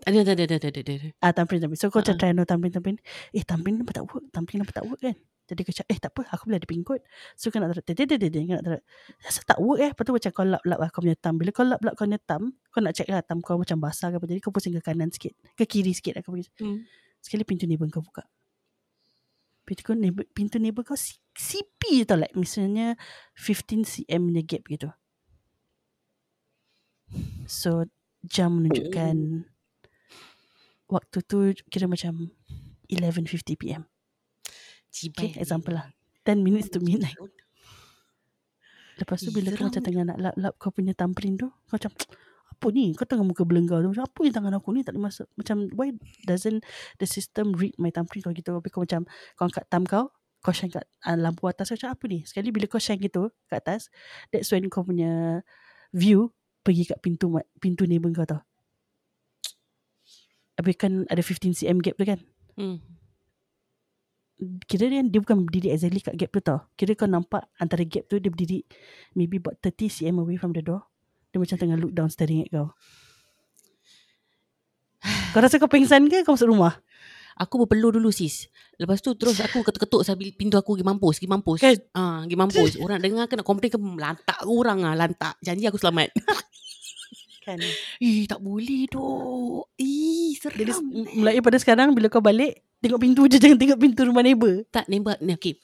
[0.02, 1.08] Ada, ada, ada, ada, ada, ada.
[1.22, 1.78] Ah tamprin tamprin.
[1.78, 2.22] So kau macam Ha-ha.
[2.26, 2.98] try no tamprin tamprin.
[3.30, 4.26] Eh tamprin nampak tak work.
[4.34, 5.14] Tamprin nampak tak work kan.
[5.46, 7.02] Jadi kau cakap eh tak apa aku boleh ada pin code.
[7.38, 8.82] So kau nak taruh dia dia dia nak taruh.
[9.22, 9.90] Rasa tak work eh.
[9.94, 11.36] Lepas tu macam kau lap lap lah kau punya thumb.
[11.38, 14.10] Bila kau lap lap kau punya thumb, kau nak check lah thumb kau macam basah
[14.10, 14.26] ke apa.
[14.26, 15.38] Jadi kau pusing ke kanan sikit.
[15.54, 16.50] Ke kiri sikit lah kau pergi.
[16.58, 16.82] Hmm.
[17.22, 18.26] Sekali pintu neighbor kau buka.
[19.72, 21.00] Pintu kau neighbor, pintu neighbor kau
[21.32, 22.92] CP je tau like misalnya
[23.40, 24.92] 15 cm punya gap gitu.
[27.48, 27.88] So
[28.20, 29.48] jam menunjukkan
[30.92, 32.28] waktu tu kira macam
[32.92, 33.88] 11.50 pm.
[34.92, 35.32] Cibai.
[35.32, 35.88] Okay, example lah.
[36.28, 37.16] 10 minutes to midnight.
[39.00, 41.96] Lepas tu bila kau macam tengah nak lap-lap kau punya thumbprint tu, kau macam
[42.62, 42.94] apa ni?
[42.94, 43.90] Kau tengah muka belenggar tu.
[43.90, 45.26] Macam apa yang tangan aku ni tak boleh masuk.
[45.34, 45.90] Macam why
[46.30, 46.62] doesn't
[47.02, 48.54] the system read my thumbprint kau gitu.
[48.54, 49.02] Habis kau macam
[49.34, 52.22] kau angkat thumb kau, kau shine kat uh, lampu atas kau macam apa ni?
[52.22, 53.90] Sekali bila kau shine gitu kat atas,
[54.30, 55.42] that's when kau punya
[55.90, 56.30] view
[56.62, 58.40] pergi kat pintu pintu neighbor kau tau.
[60.54, 62.22] Habis kan ada 15 cm gap tu kan?
[62.54, 62.78] Hmm.
[64.66, 66.62] kira dia, dia bukan berdiri exactly kat gap tu tau.
[66.78, 68.62] Kira kau nampak antara gap tu dia berdiri
[69.18, 70.91] maybe about 30 cm away from the door.
[71.32, 72.68] Dia macam tengah look down staring at kau.
[75.32, 76.76] Kau rasa kau pengsan ke kau masuk rumah?
[77.40, 78.52] Aku berpeluh dulu sis.
[78.76, 81.58] Lepas tu terus aku ketuk-ketuk sambil pintu aku pergi mampus, pergi mampus.
[81.64, 81.74] Kan?
[81.96, 82.70] Ah, pergi mampus.
[82.76, 85.40] Orang dengar kena komplain ke lantak ke orang ah, lantak.
[85.40, 86.12] Janji aku selamat.
[87.42, 87.58] Kan.
[87.98, 89.66] Ih, tak boleh doh.
[89.74, 90.86] Ih, Jadi seram.
[91.18, 94.62] mulai pada sekarang bila kau balik tengok pintu je jangan tengok pintu rumah neighbor.
[94.70, 95.58] tak nembak ni okey.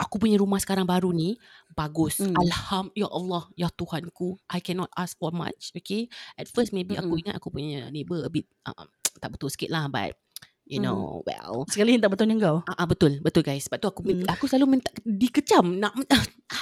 [0.00, 1.36] Aku punya rumah sekarang baru ni
[1.76, 2.24] bagus.
[2.24, 2.32] Hmm.
[2.40, 4.40] Alham ya Allah, ya Tuhanku.
[4.48, 6.08] I cannot ask for much, okay?
[6.40, 7.20] At first maybe aku Mm-mm.
[7.28, 8.88] ingat aku punya neighbor a bit uh,
[9.20, 10.16] tak betul sikit lah but
[10.64, 10.86] you Hmm.
[10.86, 12.62] know, well, Sekali yang tak betul kau.
[12.64, 13.66] Ah, uh, betul, betul guys.
[13.68, 14.24] Sebab tu aku hmm.
[14.30, 15.92] aku selalu minta dikecam nak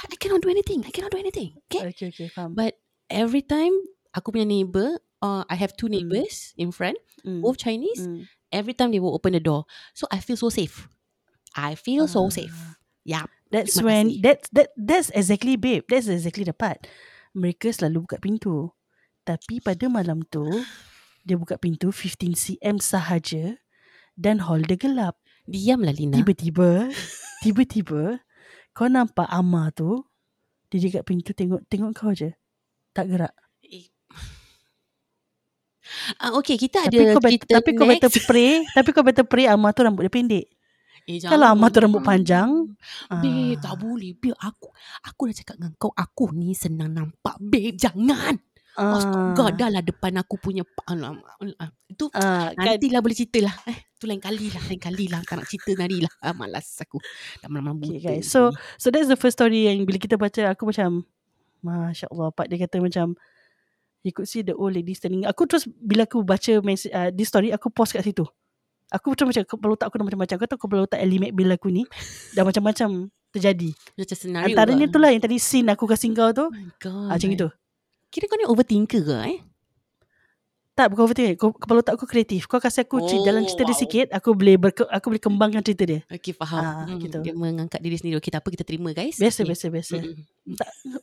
[0.09, 0.81] I cannot do anything.
[0.83, 1.53] I cannot do anything.
[1.69, 1.93] Okay?
[1.93, 2.57] Okay okay faham.
[2.57, 2.75] But
[3.07, 3.71] every time
[4.11, 7.45] aku punya neighbor, uh, I have two neighbors in front, Mm.
[7.45, 8.03] both Chinese.
[8.03, 8.25] Mm.
[8.49, 10.89] Every time they will open the door, so I feel so safe.
[11.53, 12.33] I feel so Ah.
[12.33, 12.57] safe.
[13.09, 13.25] Yeah.
[13.49, 14.21] That's Terima when kasih.
[14.21, 15.81] that that that's exactly babe.
[15.89, 16.85] That's exactly the part.
[17.33, 18.69] Mereka selalu buka pintu.
[19.25, 20.45] Tapi pada malam tu
[21.25, 23.57] dia buka pintu 15 cm sahaja
[24.13, 25.17] dan hall dia gelap.
[25.49, 26.21] Diamlah Lina.
[26.21, 26.93] Tiba-tiba
[27.43, 28.21] tiba-tiba
[28.77, 30.05] kau nampak Amma tu
[30.69, 32.29] dia dekat pintu tengok tengok kau je.
[32.93, 33.33] Tak gerak.
[33.65, 33.89] Eh.
[36.21, 38.29] Ah, okay, kita Tapi ada kau bet, cerita tapi kau better next.
[38.29, 40.45] pray, tapi kau better pray Amma tu rambut dia pendek.
[41.09, 41.73] Eh, Kalau jangan.
[41.81, 42.49] rambut panjang,
[43.09, 43.65] Babe, ah.
[43.65, 44.13] tak boleh.
[44.13, 44.69] Babe, aku
[45.01, 47.33] aku dah cakap dengan kau, aku ni senang nampak.
[47.41, 48.37] Babe, jangan.
[48.77, 48.93] Ah.
[48.95, 50.61] Astaga, dah lah depan aku punya...
[50.85, 51.73] Alamak, alamak.
[51.89, 53.51] Itu Ah, kan, nantilah boleh cerita lah.
[53.67, 54.61] Eh, tu lain kali lah.
[54.69, 55.19] Lain kali lah.
[55.25, 56.13] Tak nak cerita nari lah.
[56.21, 57.01] Ah, malas aku.
[57.41, 58.23] Dah malam-malam Okay, guys.
[58.23, 58.29] ni.
[58.29, 61.03] So, so that's the first story yang bila kita baca, aku macam,
[61.59, 63.19] Masya Allah, Pak dia kata macam,
[63.99, 65.27] you could see the old lady standing.
[65.27, 68.23] Aku terus, bila aku baca message, uh, this story, aku pause kat situ.
[68.89, 70.35] Aku macam macam, kepala otak aku dah macam-macam.
[70.41, 71.85] Kau tahu kepala otak Ellie McBeal aku ni,
[72.33, 72.89] dah macam-macam
[73.29, 73.69] terjadi.
[73.93, 74.93] Macam senario Antaranya lah.
[74.93, 77.09] tu lah yang tadi scene aku kasih kau tu, Oh my God.
[77.09, 77.47] ah, macam itu.
[78.09, 79.37] Kira kau ni overthinker ke eh?
[80.79, 81.35] Tak, bukan overthinking.
[81.35, 82.47] Kau- Kepala otak aku kreatif.
[82.47, 83.81] Kau kasih aku oh, jalan cerita dia wow.
[83.81, 85.99] sikit, aku boleh berke, aku boleh kembangkan cerita dia.
[86.07, 86.63] Okay, faham.
[86.63, 87.19] Ah, Hmm, gitu.
[87.19, 88.15] Dia mengangkat diri sendiri.
[88.15, 88.47] Okay, tak apa.
[88.49, 89.19] Kita terima guys.
[89.19, 89.49] Biasa, okay.
[89.49, 89.95] biasa, biasa.
[89.99, 90.23] Mm-mm.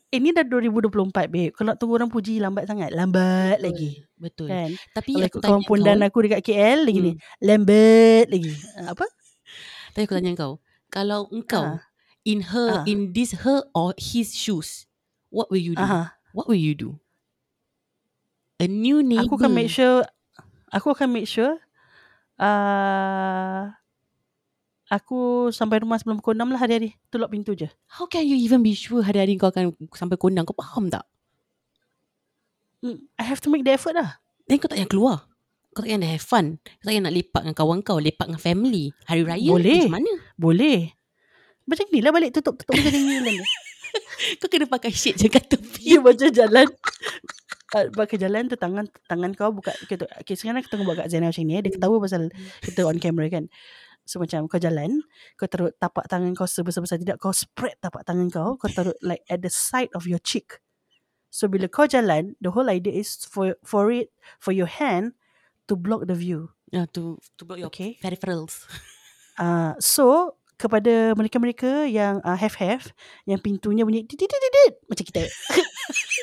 [0.09, 1.53] Eh, ni dah 2024, babe.
[1.53, 2.89] Kau nak tunggu orang puji lambat sangat.
[2.91, 4.01] Lambat lagi.
[4.17, 4.49] Betul.
[4.49, 4.73] Kan?
[4.91, 6.09] Tapi Kalau aku tanya kawan pondan kau.
[6.09, 7.12] aku dekat KL lagi ni.
[7.12, 7.21] Hmm.
[7.39, 8.53] Lambat lagi.
[8.91, 9.07] Apa?
[9.93, 10.53] Tapi aku tanya kau.
[10.89, 11.85] Kalau engkau Ah.
[12.23, 12.85] in her, Ah.
[12.85, 14.89] in this her or his shoes,
[15.29, 15.85] what will you do?
[15.85, 16.17] Aha.
[16.33, 16.97] What will you do?
[18.57, 19.29] A new neighbor.
[19.29, 20.01] Aku akan make sure
[20.73, 21.61] aku akan make sure
[22.40, 23.69] uh,
[24.88, 26.97] aku sampai rumah sebelum pukul 6 lah hari-hari.
[27.12, 27.69] Tu lock pintu je.
[27.92, 30.49] How can you even be sure hari-hari kau akan sampai kondang?
[30.49, 31.05] Kau faham tak?
[32.81, 34.21] Mm, I have to make the effort lah.
[34.49, 35.16] Then kau tak payah keluar.
[35.77, 36.47] Kau tak payah nak have fun.
[36.64, 37.99] Kau tak payah nak lepak dengan kawan kau.
[38.01, 38.88] Lepak dengan family.
[39.05, 39.51] Hari raya.
[39.53, 39.85] Boleh.
[39.85, 40.12] Macam mana?
[40.40, 40.79] Boleh.
[41.66, 43.37] Macam ni lah balik tutup-tutup macam ni.
[44.40, 45.99] Kau kena pakai shade kat tepi.
[45.99, 46.69] Dia macam jalan.
[47.77, 51.12] Uh, pakai jalan tu tangan tangan kau buka kita okay, sekarang kita tengah buat kat
[51.12, 51.61] Zainal macam ni eh.
[51.61, 52.33] dia ketawa pasal
[52.65, 53.45] kita on camera kan
[54.09, 55.05] so macam kau jalan
[55.37, 59.21] kau taruh tapak tangan kau sebesar-besar tidak kau spread tapak tangan kau kau taruh like
[59.29, 60.57] at the side of your cheek
[61.29, 64.09] so bila kau jalan the whole idea is for for it
[64.41, 65.12] for your hand
[65.69, 67.95] to block the view Ya, to, to block your Okay.
[68.03, 68.67] peripherals.
[69.39, 72.88] uh, so kepada mereka-mereka yang uh, have-have
[73.29, 75.23] yang pintunya bunyi dit, dit, dit, macam kita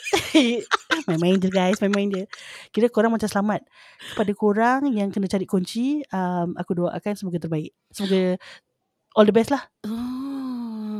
[1.08, 2.24] main-main je guys main-main je
[2.74, 3.62] kira korang macam selamat
[4.14, 8.38] kepada korang yang kena cari kunci um, aku doakan semoga terbaik semoga
[9.14, 10.24] all the best lah Oh.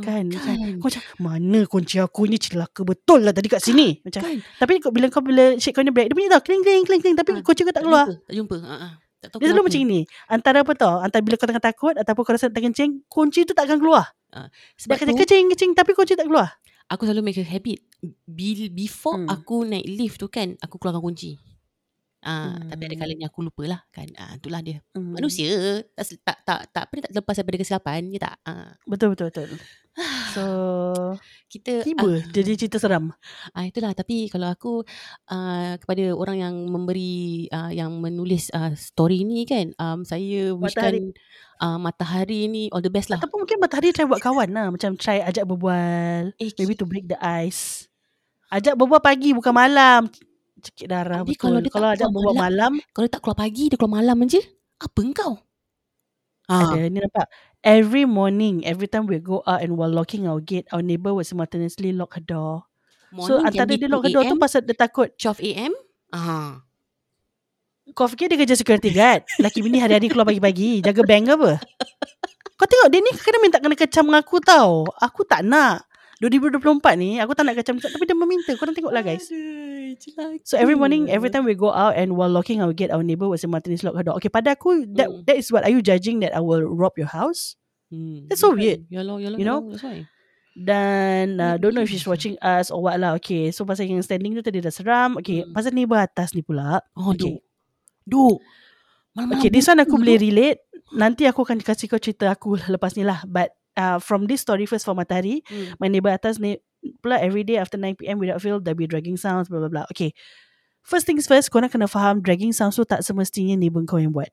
[0.04, 0.76] Kan, macam, kan.
[0.84, 4.04] kau macam mana kunci aku ni celaka betul lah tadi kat sini.
[4.04, 4.36] Macam Kan.
[4.60, 7.16] tapi bila kau bila shake kau ni break dia bunyi tau kling kling kling kling
[7.16, 8.12] tapi Ah, kunci kau tak keluar.
[8.12, 8.56] Tak jumpa.
[8.68, 8.88] Ha, ha.
[9.24, 10.00] Tak tahu Dia selalu macam ni.
[10.28, 11.00] Antara apa tau?
[11.00, 14.04] Antara bila kau tengah takut ataupun kau rasa tak kencing, kunci tu tak akan keluar.
[14.28, 16.52] Dia Sebab kata tu, kecing kecing tapi kunci tak keluar.
[16.84, 17.80] aku selalu make a habit.
[18.68, 19.32] Before Hmm.
[19.32, 21.40] aku naik lift tu kan, aku keluarkan kunci.
[22.24, 22.72] Ah, Hmm.
[22.72, 24.08] tapi ada kalanya aku lupa lah kan.
[24.16, 24.80] Ah, itulah dia.
[24.96, 25.12] Hmm.
[25.12, 28.34] Manusia tak tak tak tak pernah tak lepas daripada kesilapan, ya tak?
[28.48, 29.48] Ah, Betul betul betul.
[30.34, 30.44] So
[31.52, 33.12] kita tiba jadi cerita seram.
[33.52, 34.82] Ah itulah tapi kalau aku
[35.28, 41.12] uh, kepada orang yang memberi uh, yang menulis uh, story ni kan um, saya wishkan
[41.60, 43.20] uh, matahari ni all the best lah.
[43.20, 44.72] Ataupun mungkin matahari try buat kawan lah.
[44.72, 46.32] Macam try ajak berbual.
[46.40, 47.86] Eh, Maybe to break the ice.
[48.50, 50.08] Ajak berbual pagi bukan malam.
[50.64, 51.42] Cekik darah Habis betul.
[51.44, 54.16] kalau Kalau, dia ajak keluar berbual malam, kalau dia tak keluar pagi dia keluar malam
[54.24, 54.40] je.
[54.80, 55.32] Apa engkau?
[56.44, 57.28] Ah, ada ni nampak.
[57.64, 61.24] Every morning, every time we go out and while locking our gate, our neighbor will
[61.24, 62.68] simultaneously lock her door.
[63.14, 65.40] so morning antara can be dia lock her 2 door tu pasal dia takut 12
[65.54, 65.72] AM.
[66.12, 66.64] Ah.
[67.92, 71.60] Kau fikir dia kerja security guard Laki bini hari-hari keluar pagi-pagi Jaga bank apa
[72.56, 75.84] Kau tengok dia ni kena minta kena kecam dengan aku tau Aku tak nak
[76.28, 76.60] 2024
[76.96, 79.96] ni Aku tak nak kecam Tapi dia meminta Korang tengok lah guys Aduh.
[80.42, 83.26] So every morning Every time we go out And while locking our gate Our neighbor
[83.26, 85.22] will simultaneously lock her door Okay pada aku that, Hmm.
[85.24, 87.54] that is what Are you judging that I will rob your house
[87.88, 88.88] Hmm, That's so weird.
[88.90, 89.60] Yalah, yalah, You know?
[89.62, 89.98] yalah, that's why.
[90.54, 94.02] Dan uh, Don't know if she's watching us Or what lah Okay So pasal yang
[94.02, 95.52] standing tu tadi dah seram Okay Hmm.
[95.52, 97.26] Pasal neighbor atas ni pula Oh, Okay.
[97.26, 97.38] duk.
[98.04, 98.38] Duk.
[99.14, 100.58] Malam-malam Okay, this one aku boleh relate.
[100.92, 103.22] Nanti aku akan kasih kau cerita aku lepas ni lah.
[103.24, 105.74] But uh, from this story first for Matahari, Hmm.
[105.80, 106.58] my neighbor atas ni
[107.00, 109.86] pula every day after 9pm without fail, there'll be dragging sounds, blah blah blah.
[109.90, 110.12] Okay.
[110.84, 114.28] First things first, korang kena faham dragging sounds tu tak semestinya neighbor kau yang buat.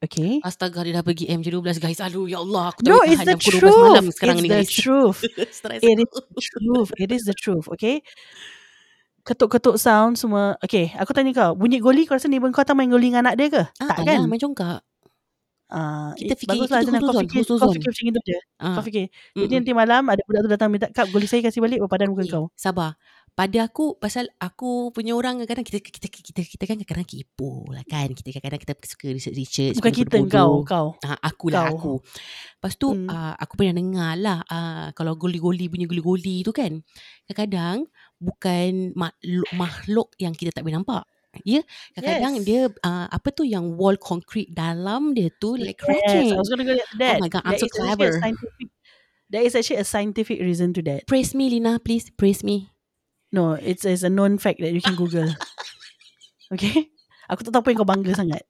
[0.00, 0.40] Okay?
[0.44, 2.00] Astaga dia dah pergi MJ12 guys.
[2.00, 4.16] Aduh ya Allah aku tak No, it's the 12 malam truth.
[4.16, 4.68] sekarang It's ni the guys.
[4.72, 5.18] truth.
[5.28, 6.90] It is the truth.
[6.96, 7.66] It is the truth.
[7.76, 8.00] Okay?
[9.20, 10.56] Ketuk-ketuk sound semua.
[10.64, 11.52] Okay, aku tanya kau.
[11.52, 13.62] Bunyi goli kau rasa neighbor kau tak main goli dengan anak dia ke?
[13.76, 14.16] Ah, tak tak kan?
[14.24, 14.80] lah, main congkak.
[15.70, 16.98] Ah, Kita it- fikir baguslah itu Azana.
[16.98, 18.38] Kau huzon, fikir, kau fikir macam itu je.
[18.58, 19.04] Ah, Kau fikir.
[19.06, 19.40] mm-mm.
[19.46, 22.10] Jadi nanti malam ada budak tu datang minta kap goli saya kasih balik berapa padan
[22.10, 22.44] muka Eh, kau.
[22.58, 22.98] Sabar.
[23.30, 28.08] Pada aku pasal aku punya orang kadang-kadang kita kita kita kita kan kadang-kadang lah kan.
[28.10, 29.76] Kita kadang-kadang kita suka research research.
[29.78, 30.86] Bukan kita kau, kau.
[31.06, 32.02] Ah, aku lah aku.
[32.58, 33.06] Lepas tu Hmm.
[33.06, 36.82] ah, aku pernah dengar lah ah, kalau goli-goli punya goli-goli tu kan.
[37.30, 37.86] Kadang-kadang
[38.18, 41.06] bukan makhluk, makhluk yang kita tak boleh nampak.
[41.46, 41.62] Ya,
[41.94, 42.46] kadang-kadang Yes.
[42.46, 46.34] dia ah, apa tu yang wall concrete dalam dia tu like Yes, cracking.
[46.34, 47.16] I was gonna go to that.
[47.16, 48.12] Oh my God, I'm There so clever.
[49.30, 51.06] There is actually a scientific reason to that.
[51.06, 52.74] Praise me Lina please, praise me.
[53.30, 55.30] No, it's, it's a known fact that you can Google.
[56.54, 56.90] okay?
[57.30, 58.42] Aku tak tahu apa yang kau bangga sangat.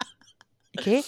[0.72, 1.04] Okay?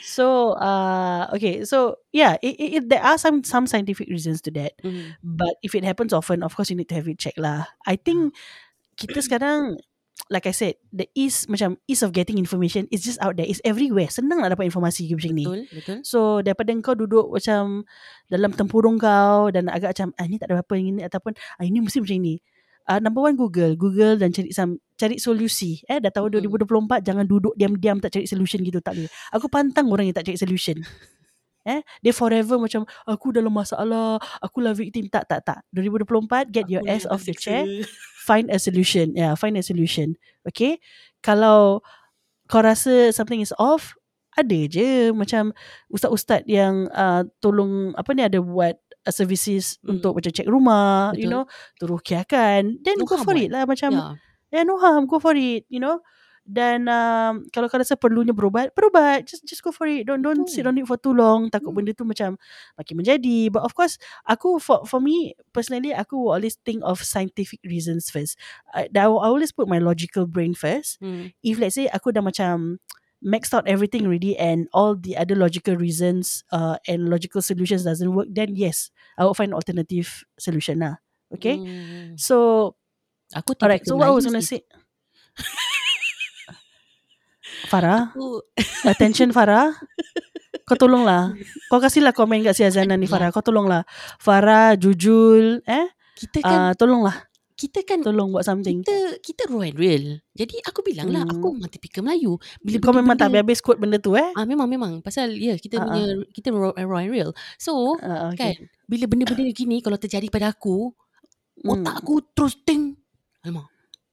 [0.00, 1.68] So, uh, okay.
[1.68, 4.80] So, yeah, it, it, it, there are some some scientific reasons to that.
[4.80, 5.20] Mm.
[5.20, 7.68] But if it happens often, of course you need to have it checked lah.
[7.84, 8.32] I think
[8.96, 9.76] kita sekarang,
[10.28, 13.48] like I said, the ease macam ease of getting information is just out there.
[13.48, 14.12] It's everywhere.
[14.12, 15.46] Senang nak dapat informasi macam ni.
[15.46, 15.98] Betul, betul.
[16.04, 17.88] So daripada kau duduk macam
[18.28, 21.78] dalam tempurung kau dan agak macam ah ni tak ada apa ini ataupun ah ini
[21.80, 22.36] mesti macam ini.
[22.90, 25.78] Uh, number one Google, Google dan cari some cari solusi.
[25.86, 26.50] Eh dah tahu Mm.
[26.66, 29.10] 2024 jangan duduk diam-diam tak cari solution gitu tak boleh.
[29.30, 30.82] Aku pantang orang yang tak cari solution.
[31.60, 35.12] Eh, dia forever macam aku dalam masalah, aku lah victim.
[35.12, 35.58] Tak, tak, tak.
[35.76, 37.64] 2024 get your Aku ass yang off the chair
[38.20, 39.12] find a solution.
[39.12, 40.16] Yeah, find a solution.
[40.44, 40.80] Okay?
[41.20, 41.84] Kalau
[42.48, 43.92] kau rasa something is off,
[44.34, 45.52] ada je macam
[45.88, 49.98] ustaz-ustaz yang uh, tolong apa ni ada buat uh, services Hmm.
[49.98, 51.32] untuk macam cek rumah, you Betul.
[51.32, 51.44] know,
[51.76, 52.80] turukiakan.
[52.80, 53.42] Then No go for what?
[53.42, 54.04] it lah macam Ya.
[54.50, 56.00] yeah, no harm, go for it, you know.
[56.50, 59.22] Dan um, kalau kau rasa perlunya berubat, berubat.
[59.30, 60.02] Just just go for it.
[60.02, 60.50] Don't don't Betul.
[60.50, 61.46] sit on it for too long.
[61.46, 61.78] Takut Hmm.
[61.78, 62.34] benda tu macam
[62.74, 63.54] makin menjadi.
[63.54, 68.34] But of course, aku for for me personally, aku always think of scientific reasons first.
[68.74, 70.98] I, I always put my logical brain first.
[70.98, 71.30] Hmm.
[71.46, 72.82] If let's say aku dah macam
[73.22, 78.10] maxed out everything already and all the other logical reasons uh, and logical solutions doesn't
[78.16, 80.98] work, then yes, I will find alternative solution lah.
[81.30, 81.54] Okay.
[81.60, 82.18] Hmm.
[82.18, 82.74] So
[83.30, 84.58] Aku Alright, typical so what I was gonna sih.
[84.58, 84.66] say
[87.70, 88.42] Farah, Aku
[88.90, 89.70] attention Farah.
[90.66, 91.34] Kau tolonglah.
[91.66, 93.30] Kau kasihlah komen kat si Azana ni Farah.
[93.30, 93.86] Kau tolonglah.
[94.18, 95.86] Farah, Jujul, eh?
[96.14, 97.16] kita kan Uh, tolonglah.
[97.54, 98.80] kita kan Tolong buat something.
[98.80, 100.16] kita kita raw and real.
[100.32, 101.32] Jadi aku bilang lah Hmm.
[101.34, 102.40] aku memang typical Melayu.
[102.58, 104.32] Bila Kau memang tak benda-benda- habis-habis quote benda tu eh?
[104.32, 107.30] Ah memang memang pasal ya kita Ah, punya kita raw, raw and real.
[107.56, 108.64] So Uh, kan okay.
[108.84, 110.88] bila benda-benda gini kalau terjadi pada aku
[111.60, 111.84] Hmm.
[111.84, 112.96] otak aku terus ting.
[113.44, 113.68] Alamak.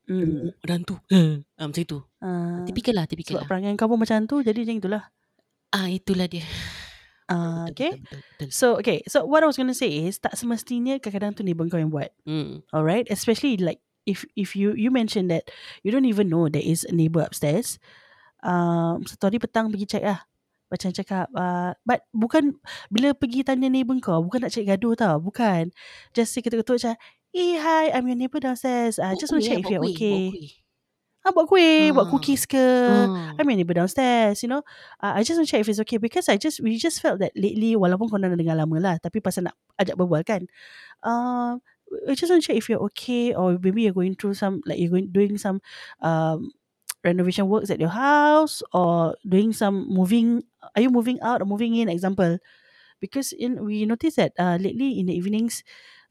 [0.08, 0.56] Hmm.
[0.64, 0.96] Ada hantu.
[1.12, 1.44] Hmm.
[1.60, 2.00] Ah, macam itu.
[2.24, 3.50] Uh, Tipikal lah, tipikal sebab lah.
[3.52, 5.04] perangai kau pun macam tu, jadi macam itulah.
[5.76, 6.48] Ah itulah dia.
[7.28, 7.92] Ah, Betul, okay.
[8.00, 8.50] betul, betul, betul.
[8.56, 11.68] So okay, so what I was going to say is tak semestinya kadang-kadang tu neighbor
[11.68, 12.16] kau yang buat.
[12.24, 12.64] Hmm.
[12.72, 15.52] Alright, especially like if if you you mentioned that
[15.84, 17.76] you don't even know there is a neighbor upstairs.
[18.40, 20.24] Um, satu hari petang pergi check lah.
[20.68, 22.56] Macam cakap, uh, but bukan
[22.88, 25.72] bila pergi tanya neighbor kau, bukan nak cari gaduh tau, bukan.
[26.16, 26.96] Just say ketuk-ketuk macam,
[27.36, 29.00] eh hi, I'm your neighbor downstairs.
[29.00, 30.20] I uh, Buat just want to check if buat you're kuih, okay.
[30.20, 30.50] buat kuih.
[31.28, 32.12] Ah, buat kuih, buat Ah.
[32.12, 32.58] cookies ke.
[32.58, 33.36] Ah.
[33.38, 34.64] I'm your neighbor downstairs, you know.
[35.04, 37.20] Uh, I just want to check if it's okay because I just we just felt
[37.20, 40.48] that lately walaupun kau dah dengar lama lah, tapi pasal nak ajak berbual kan.
[41.04, 41.60] Um,
[42.08, 44.80] I just want to check if you're okay or maybe you're going through some like
[44.80, 45.60] you're going doing some
[46.04, 46.52] um
[47.04, 50.44] renovation works at your house or doing some moving.
[50.76, 51.90] Are you moving out or moving in?
[51.92, 52.40] Example,
[53.04, 55.64] because in we noticed that uh lately in the evenings,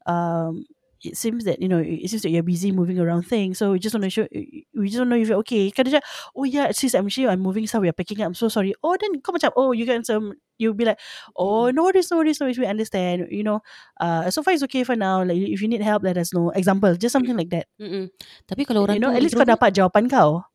[0.09, 0.66] um.
[1.04, 3.78] It seems that you know it seems that you're busy moving around things, so we
[3.78, 5.68] just want to show we just want to know if you're okay.
[5.68, 7.85] Kan dia cakap, oh yeah, sis, I'm sure I'm moving stuff.
[7.85, 8.32] We are packing up.
[8.32, 8.72] I'm so sorry.
[8.80, 10.32] Oh, then come macam, oh, you can some.
[10.56, 10.96] You'll be like,
[11.37, 12.56] oh, no worries, no worries, no worries.
[12.56, 13.28] We understand.
[13.28, 13.61] You know,
[14.00, 15.20] uh, so far it's okay for now.
[15.20, 16.48] Like if you need help, let us know.
[16.56, 17.68] Example, just something like that.
[17.76, 18.09] Mm-mm.
[18.48, 20.48] Tapi kalau orang you know, at least kau dapat jawapan kau.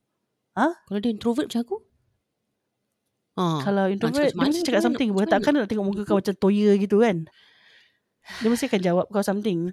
[0.89, 1.77] Kalau dia introvert macam aku.
[3.37, 3.61] Ah.
[3.61, 5.13] Kalau introvert, dia mesti cakap something.
[5.29, 7.29] Takkan nak tengok muka kau macam toya gitu kan.
[8.41, 9.69] Dia mesti akan jawab kau something.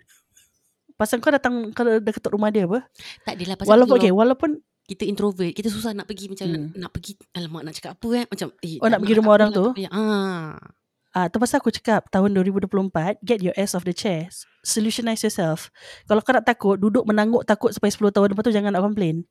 [0.98, 2.82] Pasal kau datang kalau dah ketuk rumah dia apa?
[3.22, 4.50] Tak adalah pasal Walaupun kalau okay, walaupun
[4.82, 6.68] kita introvert, kita susah nak pergi macam nak, Hmm.
[6.74, 9.70] nak pergi alamak nak cakap apa eh macam eh Oh, nak pergi rumah orang apalah,
[9.70, 9.78] tu?
[9.78, 9.92] payah.
[9.92, 10.52] Ah.
[11.10, 14.26] Ah, tu pasal aku cakap tahun 2024 get your ass off the chair.
[14.60, 15.70] Solutionize yourself.
[16.04, 19.22] Kalau kau nak takut, duduk menangguk takut sampai 10 tahun lepas tu jangan nak complain.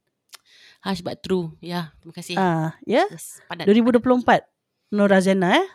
[0.80, 1.52] Harsh but true.
[1.58, 2.36] Ya, terima kasih.
[2.36, 3.10] Ah, ya.
[3.10, 3.66] Yes, padat.
[3.68, 4.46] 2024
[4.90, 5.68] Nur Razana eh.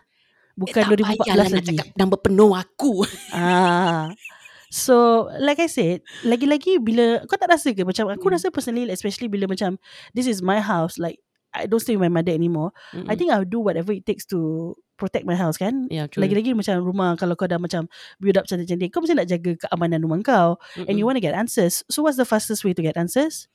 [0.55, 1.69] Bukan eh, tak payahlah 2014 nak lagi.
[1.69, 2.93] cakap nama penuh aku.
[3.31, 4.07] Ah.
[4.73, 8.41] So like I said Lagi-lagi bila Kau tak rasa ke Macam aku Hmm.
[8.41, 9.77] rasa personally Especially bila macam
[10.17, 11.21] This is my house Like
[11.53, 12.73] I don't stay with my mother anymore.
[13.05, 15.85] I think I'll do whatever it takes To protect my house kan?
[15.93, 16.25] Ya, true.
[16.25, 17.93] Lagi-lagi macam rumah Kalau kau dah macam
[18.25, 20.57] Build up cantik-cantik Kau mesti nak jaga Keamanan rumah kau
[20.89, 21.85] And you want to get answers.
[21.93, 23.53] So what's the fastest way to get answers?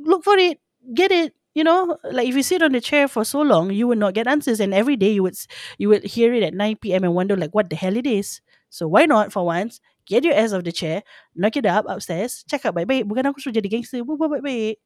[0.00, 0.64] Look for it.
[0.96, 1.36] Get it.
[1.52, 4.14] You know Like if you sit on the chair For so long You will not
[4.16, 5.36] get answers And every day You would
[5.76, 8.86] You would hear it at 9pm And wonder like What the hell it is So
[8.86, 11.02] why not for once Get your ass off the chair
[11.34, 14.78] Knock it up upstairs Cakap baik-baik Bukan aku suruh jadi gangster Berbual baik-baik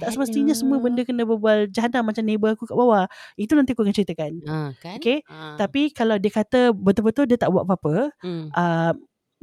[0.00, 3.04] Tak semestinya semua benda Kena berbual jahanam Macam neighbor aku kat bawah
[3.36, 4.96] Itu nanti aku akan ceritakan Ah, kan?
[4.96, 5.56] Okay, Ah.
[5.56, 8.52] Tapi kalau dia kata Betul-betul dia tak buat apa-apa hmm.
[8.52, 8.92] uh,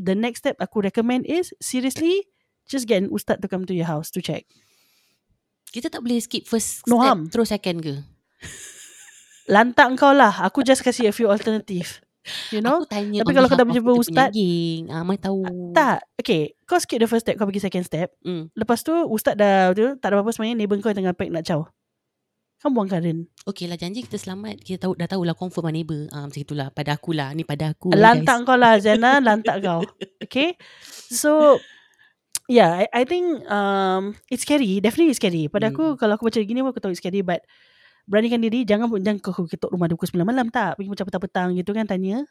[0.01, 2.25] The next step aku recommend is Seriously
[2.65, 4.45] Just get an ustaz to come to your house To check
[5.73, 7.21] kita tak boleh skip first No step harm.
[7.33, 8.05] terus second ke?
[9.49, 12.02] Lantak kau lah Aku just kasih a few alternative
[12.49, 14.31] You know Aku tanya Tapi kalau kau dah berjumpa ustaz-.
[14.87, 15.43] Ah, Mai tahu.
[15.71, 18.47] Tak Okay Kau skip the first step Kau pergi second step Hmm.
[18.53, 21.67] Lepas tu Ustaz dah tu, Tak ada apa-apa sebenarnya Neighbor kau tengah pack nak caw
[22.57, 24.55] Kau buang karen Okay lah janji kita selamat.
[24.57, 26.07] Kita tahu dah tahu lah confirm lah neighbor.
[26.09, 26.71] Ah, macam itulah.
[26.71, 27.35] Pada aku lah.
[27.35, 27.91] Ni pada aku.
[27.91, 29.83] Lantak kau lah Zana Lantak kau
[30.23, 30.55] Okay
[31.11, 31.59] So
[32.47, 35.75] Yeah I, I think um, It's scary Definitely it's scary Pada Hmm.
[35.75, 37.43] aku Kalau aku baca gini Aku tahu it's scary But
[38.03, 41.49] Beranikan diri Jangan jangan kau ketuk rumah dia Pukul 9 malam tak Pergi macam petang-petang
[41.55, 42.23] gitu kan Tanya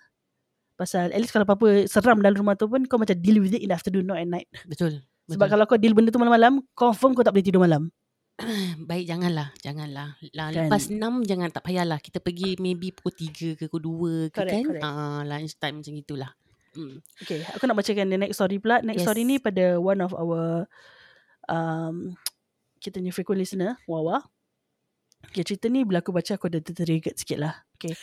[0.74, 3.60] Pasal at least kalau apa-apa Seram dalam rumah tu pun Kau macam deal with it
[3.60, 5.00] In the afternoon Not at night Betul.
[5.28, 5.50] Sebab Betul.
[5.50, 7.88] kalau kau deal benda tu malam-malam Confirm kau tak boleh tidur malam
[8.88, 9.52] Baik janganlah.
[9.60, 10.16] Janganlah.
[10.32, 10.66] Lah, Kan.
[10.66, 12.00] Lepas 6 jangan tak payahlah.
[12.00, 14.64] Kita pergi maybe pukul 3 ke pukul 2 ke Correct, kan.
[14.66, 14.82] correct.
[14.82, 16.32] Ah, lunch time macam itulah.
[16.72, 17.04] Hmm.
[17.20, 19.06] Okay Aku nak bacakan the next story pula Next Yes.
[19.06, 20.64] story ni pada One of our
[21.44, 22.16] um,
[22.80, 24.24] Kita punya frequent listener Wawa
[25.30, 27.54] Okay cerita ni Bila aku baca Aku ada tertriggered sikit lah.
[27.78, 27.94] Okay.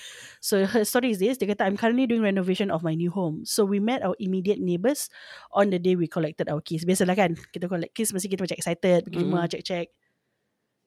[0.44, 1.40] So her story is this.
[1.40, 3.44] Dia kata I'm currently doing renovation Of my new home.
[3.44, 5.12] So we met our immediate neighbours
[5.52, 6.88] On the day we collected our keys.
[6.88, 9.88] Biasalah kan Kita collect keys Mesti kita macam excited Pergi rumah check-check.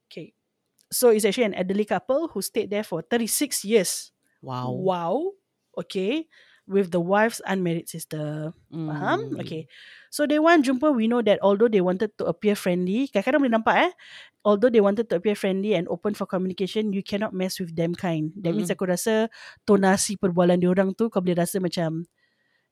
[0.09, 0.33] Okay.
[0.92, 4.12] So it's actually an elderly couple Who stayed there for 36 years.
[4.40, 4.77] Wow.
[4.77, 5.16] Wow.
[5.73, 6.29] Okay
[6.72, 8.88] With the wife's unmarried sister Hmm.
[8.88, 9.20] Faham?
[9.44, 9.68] Okay.
[10.08, 13.54] So day one jumpa we know that although they wanted to appear friendly, kadang-kadang boleh
[13.61, 13.92] nampak eh,
[14.42, 17.92] although they wanted to appear friendly and open for communication, you cannot mess with them
[17.92, 18.32] kind.
[18.40, 18.76] That means Mm.
[18.80, 19.28] aku rasa
[19.68, 22.08] tonasi perbualan diorang tu kau boleh rasa macam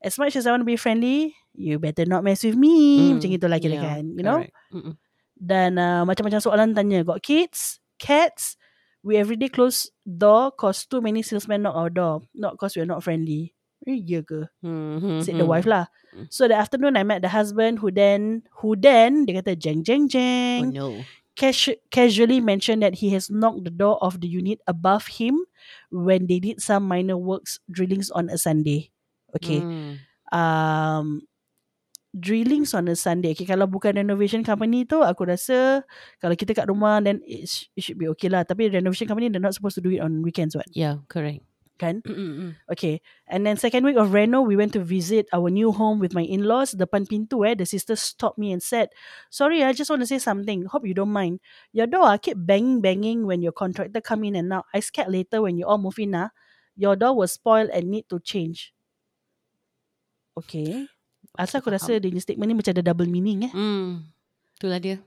[0.00, 2.96] as much as I want to be friendly, you better not mess with me.
[3.12, 4.40] Hmm, Macam itulah kira yeah, kan, you know?
[4.72, 4.96] Mm-mm.
[5.36, 8.56] Dan uh, macam-macam soalan tanya, got kids, cats,
[9.04, 12.88] we everyday close door cause too many salesmen knock our door, not cause we are
[12.88, 13.52] not friendly.
[13.88, 14.44] Eh, ya ke?
[14.60, 15.52] Hmm, hmm, said the hmm.
[15.56, 15.88] wife lah.
[16.12, 16.28] Mm.
[16.28, 20.04] So the afternoon I met the husband who then who then dia kata jeng jeng
[20.04, 20.88] Oh jeng no.
[21.38, 25.48] casu- casually mentioned that he has knocked the door of the unit above him
[25.88, 28.92] when they did some minor works drillings on a Sunday.
[29.32, 29.64] Okay.
[29.64, 30.02] Hmm.
[30.28, 31.24] Um
[32.12, 33.32] drillings on a Sunday.
[33.32, 35.86] Okay, kalau bukan renovation company tu aku rasa
[36.18, 38.42] kalau kita kat rumah then it, sh- it should be okay lah.
[38.42, 40.66] Tapi renovation company they're not supposed to do it on weekends what.
[40.74, 41.46] Yeah, correct.
[41.80, 42.04] Kan?
[42.04, 42.52] Mm-mm.
[42.68, 43.00] Okay.
[43.24, 46.20] And then second week of Reno, we went to visit our new home with my
[46.20, 46.76] in-laws.
[46.76, 48.92] Depan pintu eh, the sister stopped me and said,
[49.32, 50.68] Sorry, I just want to say something.
[50.68, 51.40] Hope you don't mind.
[51.72, 54.68] Your door ah, keep banging, banging when your contractor come in and out.
[54.76, 56.28] I scared later when you all move in ah,
[56.76, 58.76] your door will spoil and need to change.
[60.36, 60.84] Okay.
[61.38, 63.52] Asal aku rasa dia statement ni macam ada double meaning eh.
[63.54, 64.04] Hmm.
[64.58, 64.98] Itulah dia.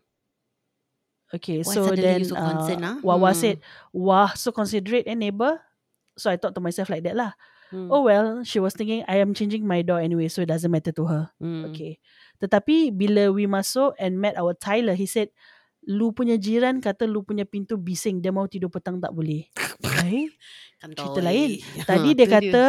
[1.34, 2.98] Okay, Why so then you so concerned, ah?
[3.02, 3.42] Wawa Hmm.
[3.42, 3.58] said,
[3.90, 5.58] Wah, so considerate eh neighbor.
[6.18, 7.34] So I thought to myself like that lah.
[7.74, 7.90] Hmm.
[7.90, 10.94] Oh well, she was thinking I am changing my door anyway, so it doesn't matter
[10.94, 11.24] to her.
[11.42, 11.74] Hmm.
[11.74, 11.98] Okay.
[12.38, 15.34] Tetapi bila we masuk and met our Tyler, he said,
[15.84, 19.50] Lu punya jiran kata lu punya pintu bising, dia mau tidur petang tak boleh.
[19.84, 20.32] Okay.
[20.80, 21.60] Cerita lain.
[21.90, 22.66] Tadi dia kata,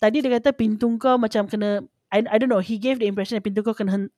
[0.00, 3.36] tadi dia kata pintu kau macam kena, I, I don't know, he gave the impression
[3.36, 4.08] that pintu kau kena,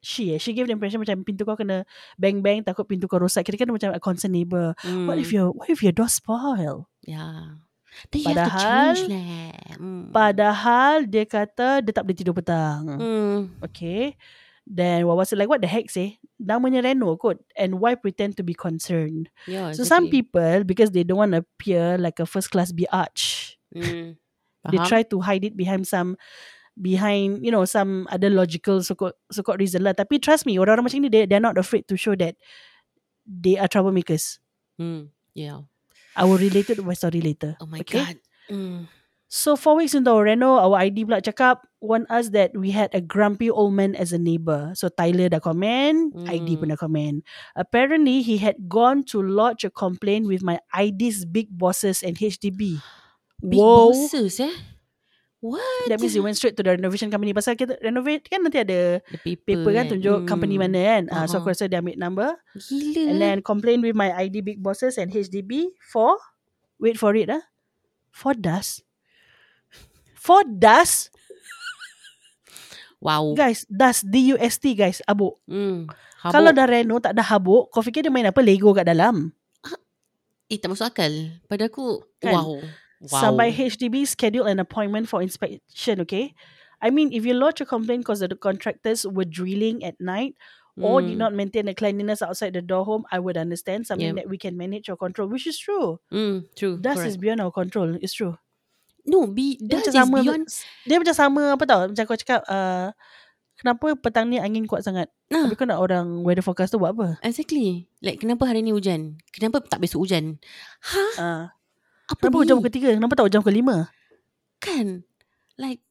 [0.00, 1.84] she eh, she gave the impression macam pintu kau kena
[2.16, 3.44] bang-bang, takut pintu kau rosak.
[3.44, 4.72] Kira kan macam a concerned neighbor.
[4.84, 5.04] Hmm.
[5.08, 6.88] What if your, what if your door spoil?
[7.04, 7.60] Yeah.
[8.12, 9.22] Then you have to Padahal- change lah.
[9.78, 10.04] Hmm.
[10.12, 12.82] Padahal dia kata dia tak boleh tidur petang.
[12.86, 13.38] Hmm.
[13.64, 14.14] Okay.
[14.68, 16.20] Then Wawa said like what the heck say?
[16.36, 17.40] Namanya Reno kot.
[17.56, 19.32] And why pretend to be concerned?
[19.48, 20.28] Yeah, So some exactly.
[20.28, 24.16] people, because they don't want to appear like a first class biatch, Hmm.
[24.68, 24.88] they Faham?
[24.88, 26.20] try to hide it behind some
[26.78, 30.54] behind you know some other logical so called so called reason lah tapi trust me
[30.62, 32.38] orang-orang macam ni they they're not afraid to show that
[33.26, 34.38] they are troublemakers
[34.78, 35.10] Hmm.
[35.34, 35.66] Yeah.
[36.18, 38.02] I will relate it to my story later Oh my okay?
[38.02, 38.16] god.
[38.50, 38.90] Hmm.
[39.28, 42.88] So four weeks into our reno, our ID pula cakap want us that we had
[42.96, 44.72] a grumpy old man as a neighbor.
[44.72, 46.60] So Tyler dah komen, ID Hmm.
[46.64, 47.12] pun dah komen.
[47.52, 52.80] Apparently he had gone to lodge a complaint with my ID's big bosses and HDB.
[53.44, 53.92] Big Whoa.
[53.92, 54.54] bosses eh.
[55.38, 55.86] What?
[55.86, 57.30] That means he went straight to the renovation company.
[57.30, 60.66] Pasal kita renovate kan nanti ada The paper, paper kan tunjuk company Hmm.
[60.66, 61.02] mana kan.
[61.06, 61.46] Uh, so Uh-huh.
[61.46, 62.30] aku rasa dia ambil number.
[62.58, 63.06] Gila.
[63.06, 66.18] And then complain with my ID big bosses and HDB for,
[66.76, 67.46] wait for it ah,
[68.10, 68.82] for dust.
[70.12, 71.14] For dust?
[72.98, 73.30] wow.
[73.32, 75.38] Guys, dust, D-U-S-T guys, abuk.
[75.46, 75.86] Hmm.
[76.18, 76.34] Habuk.
[76.34, 78.42] Kalau dah reno tak ada habuk, kau fikir dia main apa?
[78.42, 79.30] Lego kat dalam.
[80.48, 81.12] Eh tak masuk akal.
[81.46, 82.34] Pada aku Kan?
[82.34, 82.58] wow.
[82.98, 83.22] Wow.
[83.30, 86.34] Sampai HDB schedule an appointment for inspection, okay?
[86.78, 90.34] I mean, if you lodge a complaint because the contractors were drilling at night
[90.78, 91.22] or did Hmm.
[91.26, 94.18] not maintain the cleanliness outside the door home, I would understand something Yeah.
[94.22, 95.98] that we can manage or control, which is true.
[96.10, 96.78] Hmm, true.
[96.78, 97.10] Dust correct.
[97.10, 97.98] is beyond our control.
[97.98, 98.38] It's true.
[99.02, 100.44] No, be, Dia macam is sama beyond.
[100.86, 101.80] dia macam sama apa tau?
[101.90, 102.94] Macam kau cakap uh,
[103.56, 105.10] kenapa petang ni angin kuat sangat?
[105.34, 107.18] Nah, Tapi kau nak orang weather forecast tu buat apa?
[107.26, 107.90] exactly.
[107.98, 109.18] Like kenapa hari ni hujan?
[109.34, 110.38] Kenapa tak besok hujan?
[110.94, 111.04] Ha?
[111.18, 111.44] Uh,
[112.08, 112.40] Apa kenapa ni?
[112.44, 112.88] hujan pukul tiga?
[112.96, 113.76] Kenapa tak hujan pukul lima?
[114.58, 115.04] Kan?
[115.60, 115.84] Like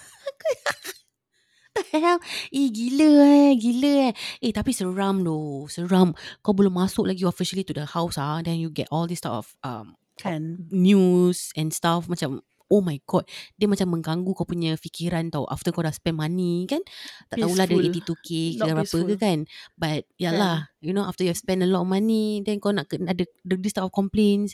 [1.93, 2.19] hell?
[2.53, 6.13] Eh gila eh Gila eh Eh tapi seram tu Seram
[6.45, 9.33] Kau belum masuk lagi officially to the house ah, Then you get all this type
[9.33, 10.69] of um, Kan?
[10.69, 13.25] News and stuff Macam Oh my god
[13.57, 16.85] Dia macam mengganggu kau punya fikiran tau After kau dah spend money kan
[17.27, 18.13] Tak tahulah Peaceful.
[18.13, 19.05] 82k ke Not berapa peaceful.
[19.09, 19.37] ke kan
[19.73, 22.85] But yalah You know after you have spent a lot of money Then kau nak
[22.93, 24.53] ada ada This type of complaints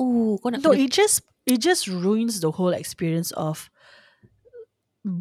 [0.00, 3.68] Oh kau nak No, kena it just it just ruins the whole experience of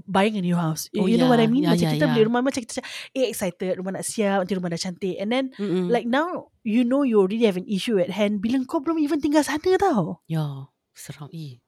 [0.09, 0.89] buying a new house.
[0.89, 1.53] You, Oh, you know what I yeah.
[1.53, 1.63] mean?
[1.63, 2.13] Yeah, macam yeah, kita yeah.
[2.17, 2.81] beli rumah macam kita
[3.13, 5.15] eh excited rumah nak siap, nanti rumah dah cantik.
[5.21, 5.93] And then Mm-mm.
[5.93, 9.21] like now you know you already have an issue at hand bila kau belum even
[9.21, 10.25] tinggal sana tau.
[10.25, 11.29] Ya, seram.
[11.29, 11.61] Eh.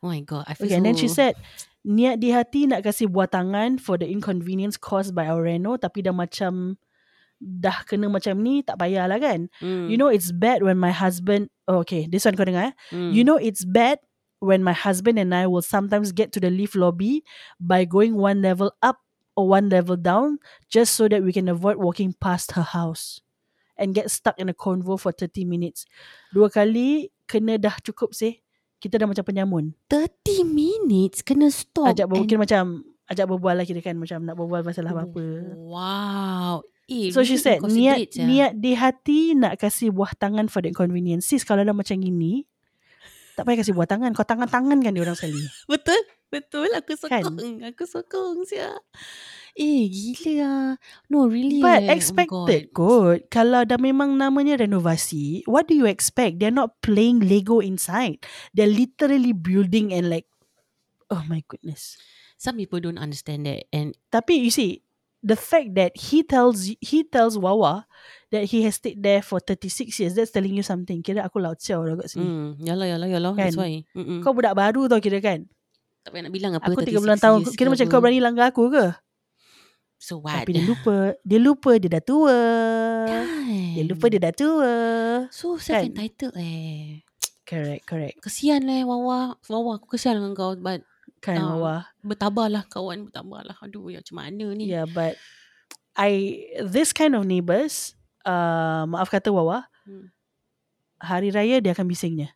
[0.00, 0.76] Oh my god, I feel Okay, so...
[0.80, 1.36] and then she said
[1.84, 6.04] niat di hati nak kasih buat tangan for the inconvenience caused by our reno tapi
[6.04, 6.76] dah macam
[7.40, 9.48] dah kena macam ni tak payahlah kan.
[9.64, 12.74] mm, You know it's bad when my husband oh, okay, this one kau dengar eh.
[12.92, 14.00] mm, You know it's bad
[14.44, 17.24] when my husband and I will sometimes get to the lift lobby
[17.60, 19.00] by going one level up
[19.36, 23.20] or one level down just so that we can avoid walking past her house
[23.80, 25.88] and get stuck in a convo for 30 minutes.
[26.32, 28.40] Dua kali kena dah cukup sih.
[28.80, 29.64] Kita dah macam penyamun.
[29.86, 31.86] 30 minutes kena stop.
[31.86, 32.64] ajak berbual and- macam
[33.06, 35.26] ajak berbual lah kira kan macam nak berbual pasal apa-apa.
[35.54, 36.64] Wow.
[36.86, 37.68] Eh, So she said niat
[38.02, 38.24] inconsiderate sia.
[38.24, 41.26] niat di hati nak kasih buah tangan for the inconvenience.
[41.26, 42.42] Sis kalau dah macam gini
[43.32, 44.10] tak payah kasih buah tangan.
[44.10, 45.38] Kau tangan-tangan kan dia orang sekali.
[45.70, 46.00] Betul?
[46.28, 46.68] Betul.
[46.72, 47.22] Aku Kan?
[47.22, 47.62] sokong.
[47.64, 48.74] Aku sokong sia.
[49.60, 50.66] Eh, gila lah.
[51.12, 51.92] No, really But eh.
[51.92, 53.20] Oh expected God.
[53.20, 53.20] kot.
[53.28, 56.40] Kalau dah memang namanya renovasi, what do you expect?
[56.40, 58.24] They're not playing Lego inside.
[58.56, 60.24] They're literally building and like,
[61.12, 62.00] oh my goodness.
[62.40, 63.68] Some people don't understand that.
[63.68, 64.80] And Tapi you see,
[65.20, 67.84] the fact that he tells he tells Wawa
[68.32, 71.04] that he has stayed there for 36 years, that's telling you something.
[71.04, 72.24] Kira aku laut siau dah kat sini.
[72.24, 73.32] mm, yalah, yalah, yalah.
[73.36, 73.60] That's Kan?
[73.60, 73.84] why.
[73.92, 74.24] Mm-mm.
[74.24, 75.44] Kau budak baru tau kira kan.
[76.00, 76.64] tak payah nak bilang apa.
[76.64, 77.38] Aku 36 30 tahun.
[77.60, 78.96] Kira macam kau berani langgar aku ke?
[80.00, 80.48] So what?
[80.48, 81.12] Tapi dia lupa.
[81.20, 82.38] Dia lupa dia dah tua.
[83.04, 83.76] Kan?
[83.76, 84.74] Dia lupa dia dah tua.
[85.28, 87.04] So self-entitled eh.
[87.44, 88.16] correct, correct.
[88.24, 89.36] Kesian lah Wawa.
[89.44, 90.56] Wawa aku kesian dengan kau.
[90.56, 90.88] But
[91.20, 91.76] Kan Ah, Wawa.
[92.00, 93.12] bertabahlah kawan.
[93.12, 93.60] Bertabahlah.
[93.60, 94.72] Aduh ya macam mana ni.
[94.72, 95.20] Yeah, but
[95.92, 97.92] I this kind of neighbours,
[98.24, 100.08] uh, maaf kata Wawa, Hmm.
[100.96, 102.32] hari raya dia akan bisingnya.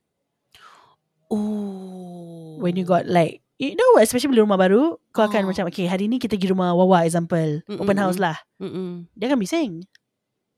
[1.32, 2.60] Oh.
[2.60, 5.48] When you got like You know especially beli rumah baru Kau akan Oh.
[5.54, 7.62] macam Okay hari ni kita pergi rumah Wawa example.
[7.64, 8.34] Mm-mm, Open house lah.
[8.58, 9.06] Mm-mm.
[9.14, 9.72] Dia akan bising.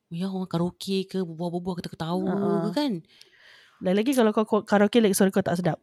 [0.08, 2.58] Ya orang karaoke ke Berbual-bual kita ketawa Uh-uh.
[2.66, 2.92] ke kan?
[3.78, 5.76] Lagi-lagi kalau kau karaoke Lagi suara kau tak sedap.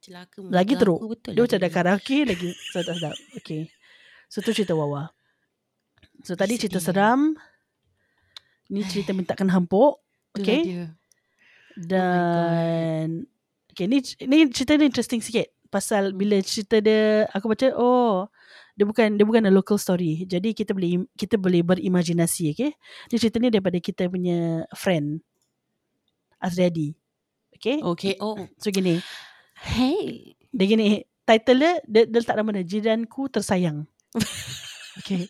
[0.00, 1.02] Celaka Lagi teruk.
[1.04, 1.64] betul Dia macam lagi.
[1.66, 3.16] dah karaoke Lagi suara tak sedap.
[3.36, 3.62] Okay.
[4.26, 5.12] So tu cerita Wawa.
[6.24, 6.96] So tadi cerita Sedih.
[6.96, 7.20] seram.
[8.66, 10.00] Ni cerita mintakan hampuk.
[10.32, 10.64] Okay.
[10.64, 10.84] dia.
[11.76, 13.28] Dan
[13.70, 18.32] Okay ni, ni cerita dia interesting sikit Pasal bila cerita dia Aku baca Oh
[18.76, 20.28] dia bukan dia bukan a local story.
[20.28, 22.76] Jadi kita boleh kita boleh berimajinasi, okay?
[23.08, 25.24] Dia cerita ni daripada kita punya friend
[26.36, 26.92] Azriadi.
[27.56, 27.80] Okay?
[27.80, 29.00] Okay Oh So gini,
[29.56, 33.88] Hey dia gini, title dia dia, dia letak nama dia Jiranku Tersayang.
[35.00, 35.24] okay.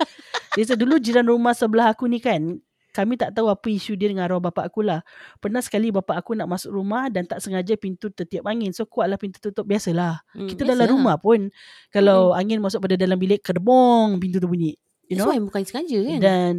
[0.58, 2.58] Dia dulu jiran rumah sebelah aku ni kan,
[2.96, 5.04] kami tak tahu apa isu dia dengan arwah bapak aku lah.
[5.36, 8.72] Pernah sekali bapak aku nak masuk rumah dan tak sengaja pintu tertiup angin.
[8.72, 9.68] So kuatlah pintu tutup.
[9.68, 10.24] Biasalah.
[10.32, 10.92] Hmm, Kita biasa dalam lah.
[10.96, 11.52] rumah pun
[11.92, 14.72] kalau angin masuk pada dalam bilik kedebong pintu tu bunyi.
[15.06, 15.30] You That's know?
[15.30, 16.50] why bukan sengaja kan Dan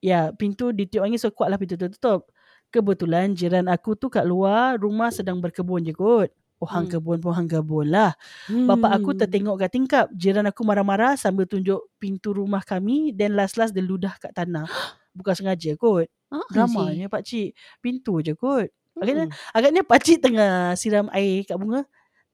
[0.00, 2.32] ya, pintu ditiup angin so kuatlah pintu tu tutup.
[2.66, 6.32] Kebetulan jiran aku tu kat luar rumah sedang berkebun je kot.
[6.56, 6.92] Pohang Hmm.
[6.98, 8.16] kebun, pohang kebun lah.
[8.48, 8.64] hmm.
[8.64, 10.06] Bapak aku tertengok kat tingkap.
[10.10, 13.12] Jiran aku marah-marah sambil tunjuk pintu rumah kami.
[13.12, 14.64] Dan last-last dia ludah kat tanah.
[15.16, 16.06] Bukan sengaja kot.
[16.30, 17.56] ah, Dramanya pakcik.
[17.80, 18.68] Pintu je kot.
[18.96, 19.36] Agaknya, Hmm.
[19.56, 21.84] agaknya pakcik tengah siram air kat bunga.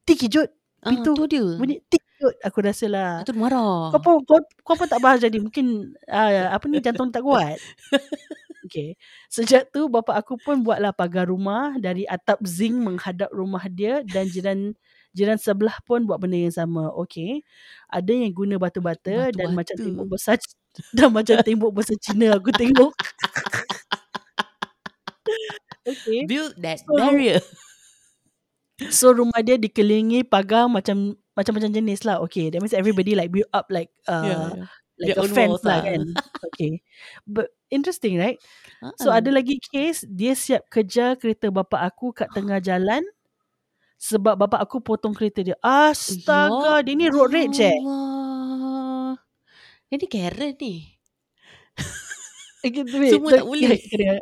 [0.07, 0.51] Terkejut.
[0.83, 3.12] Ah, pintu tu dia Bunyi terkejut aku rasa lah.
[3.22, 5.39] Itu marah Kau pun, kau, kau pun tak bahas jadi.
[5.39, 7.59] Mungkin uh, apa ni jantung tak kuat.
[8.62, 8.95] Okay.
[9.28, 14.30] Sejak tu bapak aku pun buatlah pagar rumah dari atap zinc menghadap rumah dia dan
[14.30, 14.72] jiran
[15.17, 16.89] jiran sebelah pun buat benda yang sama.
[17.05, 17.45] Okay.
[17.93, 19.53] Ada yang guna batu-bata dan Batu-bata.
[19.55, 20.37] macam tembok besar
[20.97, 22.93] dan macam tembok besar Cina aku tengok.
[25.89, 26.21] okay.
[26.27, 27.41] Build that So, barrier
[28.91, 32.19] So rumah dia dikelilingi pagar macam macam-macam jenis lah.
[32.27, 32.51] Okay.
[32.51, 34.67] That means everybody like build up like uh, yeah, yeah.
[34.99, 35.81] like Their a fence lah lah.
[35.87, 36.03] kan.
[36.53, 36.73] Okay.
[37.29, 38.41] But interesting right?
[38.99, 39.15] So Ah.
[39.15, 43.05] ada lagi case dia siap kejar kereta bapa aku kat tengah jalan
[44.03, 45.55] sebab bapa aku potong kereta dia.
[45.62, 47.70] Astaga, dia ni road rage eh.
[47.70, 49.14] Allah.
[49.94, 50.90] Ini Karen ni.
[52.66, 53.78] Wait, Semua tak boleh.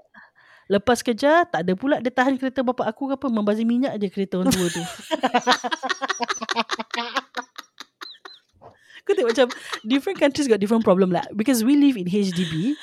[0.70, 3.26] Lepas kejar, tak ada pula dia tahan kereta bapa aku ke apa.
[3.32, 4.84] Membazir minyak je kereta orang tua tu.
[9.10, 9.48] Kau tengok macam
[9.82, 11.26] different countries got different problem lah.
[11.34, 12.78] Because we live in HDB,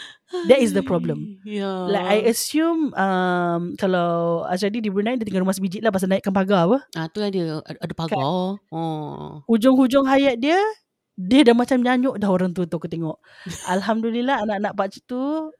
[0.51, 1.39] that is the problem.
[1.47, 1.87] Yeah.
[1.87, 6.35] Like I assume um, kalau Azadi di Brunei dia tinggal rumah sebiji lah pasal naikkan
[6.35, 6.77] pagar apa.
[6.99, 8.19] Ah tu ada ada, ada pagar.
[8.19, 9.39] Oh.
[9.47, 10.59] hujung-hujung hayat dia
[11.15, 13.23] dia dah macam nyanyuk dah orang tu tu aku tengok.
[13.73, 15.55] Alhamdulillah anak-anak pakcik tu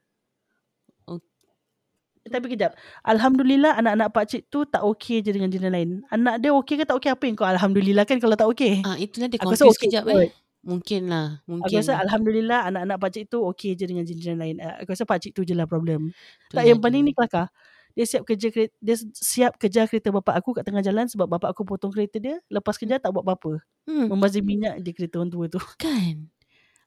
[2.28, 2.76] tapi kejap.
[3.02, 5.90] Alhamdulillah anak-anak pakcik tu tak okey je dengan jiran lain.
[6.12, 8.84] Anak dia okey ke tak okey apa yang kau alhamdulillah kan kalau tak okey.
[8.84, 10.28] Ah itulah dia Aku rasa confuse okey kejap kot.
[10.64, 10.68] Eh.
[10.68, 11.26] Mungkin lah,
[11.58, 11.82] Aku mungkin.
[11.82, 14.56] rasa alhamdulillah anak-anak pakcik tu okey je dengan jiran lain.
[14.62, 16.14] Ah, Aku rasa pakcik tu je lah problem.
[16.46, 16.82] Itulah Tak yang dia.
[16.82, 17.50] paling ni kelakar.
[17.98, 18.46] Dia siap kerja
[18.78, 22.38] dia siap kejar kereta bapak aku kat tengah jalan sebab bapak aku potong kereta dia.
[22.46, 23.58] Lepas kejar tak buat apa-apa.
[23.86, 25.58] Hmm, Membazir minyak je kereta orang tua tu.
[25.78, 26.28] kan.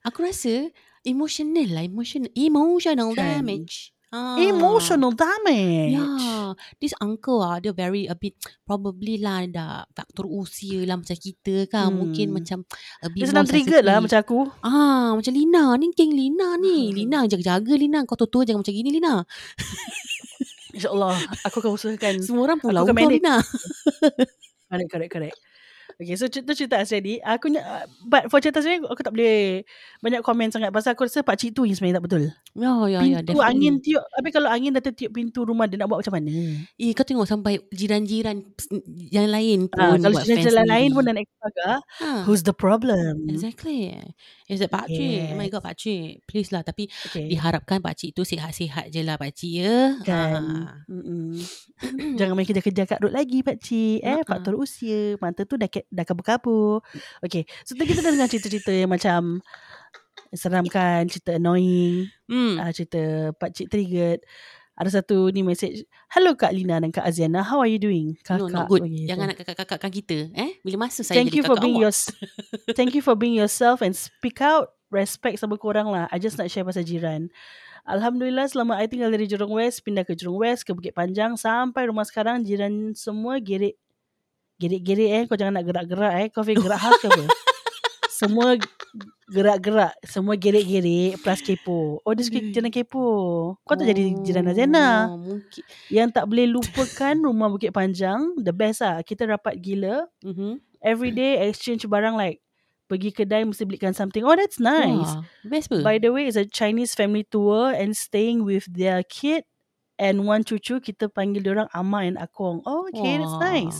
[0.06, 0.70] Aku rasa
[1.06, 3.18] emotional lah, emotional emotional Kan.
[3.18, 3.92] damage.
[4.12, 4.36] Ah.
[4.36, 5.96] Emotional damage.
[5.96, 8.36] Yeah, this uncle ah dia very a bit
[8.68, 11.88] probably lah dah faktor usia lah macam kita kan.
[11.88, 11.96] Hmm.
[11.96, 12.68] Mungkin macam
[13.00, 14.38] a bit Dia senang more trigger lah macam aku.
[14.60, 16.92] Ah, macam Lina ni geng Lina ni.
[16.92, 16.92] Hmm.
[16.92, 18.04] Lina jaga-jaga Lina.
[18.04, 19.24] Kau tua-tua jangan macam gini Lina.
[20.76, 21.16] InsyaAllah
[21.48, 22.14] aku akan usahakan.
[22.20, 23.16] Semua orang pulau kau manage.
[23.16, 23.40] Lina.
[24.72, 25.36] Correct, correct, correct.
[26.00, 29.60] Okay, so cerita cerita Asri Aku uh, But for cerita Asri Aku tak boleh
[30.00, 33.24] Banyak komen sangat Pasal aku rasa pakcik tu yang sebenarnya tak betul Ya, ya, ya.
[33.24, 33.48] Pintu definitely.
[33.48, 36.28] angin tiup Tapi kalau angin dah tertiup pintu rumah Dia nak buat macam mana
[36.76, 38.44] Eh, kau tengok sampai jiran-jiran
[39.08, 42.28] yang lain pun Ah, Kalau jalan lain pun dah naik pagar Ha.
[42.28, 43.96] Who's the problem Exactly.
[44.52, 45.32] Is that pakcik?
[45.32, 45.52] Oh my Yes.
[45.56, 46.28] god, pakcik.
[46.28, 46.60] Please lah.
[46.60, 49.96] Tapi Okay diharapkan pakcik tu sihat-sihat je lah pakcik ya.
[50.04, 50.68] Kan.
[50.92, 51.40] Mm-mm.
[52.20, 54.28] Jangan main kerja-kerja kat road lagi pakcik eh Ha-ha.
[54.28, 56.84] Faktor usia Mata tu dah, dah kabur-kabur
[57.24, 59.40] Okay So tadi kita dah dengar cerita-cerita yang macam
[60.32, 62.56] Seram kan Cerita annoying Hmm.
[62.56, 64.24] uh, cerita Pakcik Triggered.
[64.72, 65.84] Ada satu ni message.
[66.08, 67.44] Hello Kak Lina dan Kak Aziana.
[67.44, 68.16] How are you doing?
[68.24, 68.40] Kakak.
[68.40, 68.80] no, not good.
[68.80, 70.18] bagi Jangan nak kakak-kakakkan kita.
[70.32, 70.56] Eh?
[70.64, 71.84] Bila masa saya Thank jadi you for kakak being awak?
[71.84, 71.94] your
[72.80, 74.72] Thank you for being yourself and speak out.
[74.88, 76.08] Respect sama korang lah.
[76.08, 77.28] I just nak share pasal jiran.
[77.84, 81.90] Alhamdulillah selama I tinggal dari Jurong West pindah ke Jurong West ke Bukit Panjang sampai
[81.90, 83.74] rumah sekarang jiran semua gerik
[84.56, 87.24] gerik-gerik eh kau jangan nak gerak-gerak eh kau feel gerak khas ke apa
[88.22, 88.54] semua
[89.26, 93.04] gerak-gerak semua gerik-gerik plus kepo oh dia suka jiran kepo
[93.58, 95.62] kau tak jadi jiran Azena Oh, Mungkin.
[95.88, 100.60] yang tak boleh lupakan rumah Bukit Panjang the best lah kita rapat gila Mm-hmm.
[100.84, 102.38] every day exchange barang like
[102.86, 105.80] pergi kedai mesti belikan something oh that's nice Wah, best pun.
[105.80, 109.48] By the way, it's a Chinese family tour and staying with their kid
[109.96, 110.76] and one cucu.
[110.76, 112.60] Kita panggil orang Ama and Akong.
[112.68, 113.48] Oh, okay, that's Wah.
[113.48, 113.78] nice.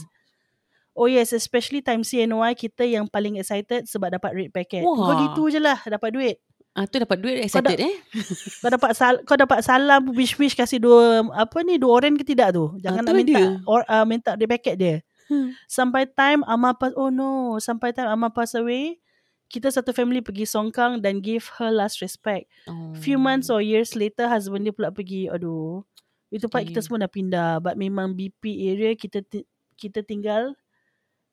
[0.93, 4.81] Oh yes, especially time CNY kita yang paling excited sebab dapat red packet.
[4.81, 5.17] Kau Wah.
[5.27, 6.37] gitu je lah dapat duit.
[6.73, 7.95] Ah, tu dapat duit Kau excited eh.
[8.61, 12.25] Kau dapat sal kau dapat salam wish wish kasih dua apa ni dua orang ke
[12.27, 12.77] tidak tu?
[12.79, 13.61] Jangan Ah, nak minta dia.
[13.65, 14.97] or uh, minta red packet dia.
[15.27, 15.53] Hmm.
[15.67, 19.01] Sampai time Ama pass oh no, sampai time Ama pass away,
[19.47, 22.49] kita satu family pergi Songkang dan give her last respect.
[22.65, 22.93] Oh.
[22.95, 25.85] few months or years later husband dia pula pergi aduh
[26.29, 26.85] itu part kita Okay.
[26.87, 30.57] semua dah pindah but memang BP area kita ti- kita tinggal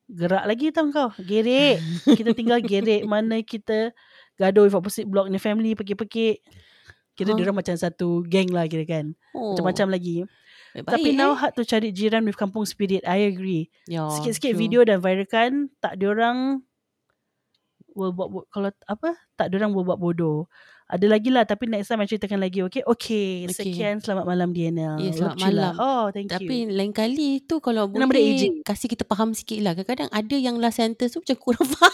[0.09, 3.93] gerak lagi tau kau gerik kita tinggal gerik mana kita
[4.35, 6.41] gaduh with opposite block ni family pekik-pekik
[7.13, 7.37] kita Huh?
[7.37, 7.51] huh?
[7.53, 9.53] macam satu gang lah kira kan Oh.
[9.53, 10.25] macam-macam lagi
[10.69, 11.37] Baik-baik, tapi now eh.
[11.37, 14.61] hard to cari jiran with kampung spirit I agree Ya, sikit-sikit true.
[14.61, 16.61] video dan viralkan tak diorang
[17.93, 20.47] will buat kalau apa tak diorang will buat bodoh
[20.89, 23.53] ada lagi lah tapi next time I ceritakan lagi okay okay, Okay.
[23.53, 25.53] sekian selamat malam Diana Ya, selamat Love lah.
[25.71, 25.73] malam.
[25.77, 29.61] oh thank Tapi you lain kali tu kalau Nama dia boleh kasih kita faham sikit
[29.61, 29.73] lah.
[29.73, 31.93] Kadang-kadang ada yang last sentence tu macam kurang faham.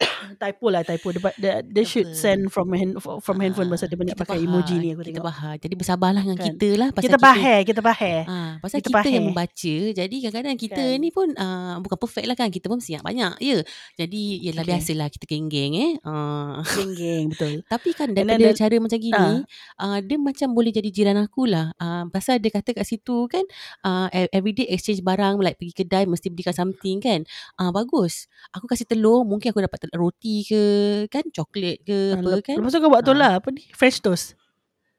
[0.36, 1.10] typo lah typo.
[1.10, 4.50] Dia, dia, dia should send from hand, from handphone pasal dia banyak Kita pakai faham,
[4.50, 5.26] emoji ni aku Kita tengok.
[5.26, 5.54] faham.
[5.56, 6.46] Jadi bersabarlah dengan Kan.
[6.48, 6.88] kita lah.
[6.90, 9.74] Pasal kita bahaya kita bahaya Ah, pasal Kita kita, yang membaca.
[9.90, 10.98] Jadi kadang-kadang kita Kan.
[10.98, 12.48] ni pun uh, Bukan perfect lah kan.
[12.48, 13.58] Kita pun siap banyak Ya.
[13.94, 14.70] Jadi Yelah Okay.
[14.74, 15.92] biasalah Kita geng-geng eh.
[16.00, 17.54] Uh, geng-geng betul.
[17.72, 19.28] Tapi kan then daripada the- cara macam gini
[19.76, 21.74] uh, Dia macam boleh jadi jiran aku lah.
[21.76, 23.44] Uh, Pasal dia kata kat situ kan
[23.82, 27.20] uh, Everyday exchange barang Like pergi kedai Mesti belikan something kan.
[27.54, 28.26] Uh, Bagus.
[28.50, 30.62] Aku kasih telur Mungkin aku dapat telur roti ke
[31.06, 33.18] Kan coklat ke Ah, Apa kan lepas tu kau buat tu Ah.
[33.18, 34.34] lah apa ni French toast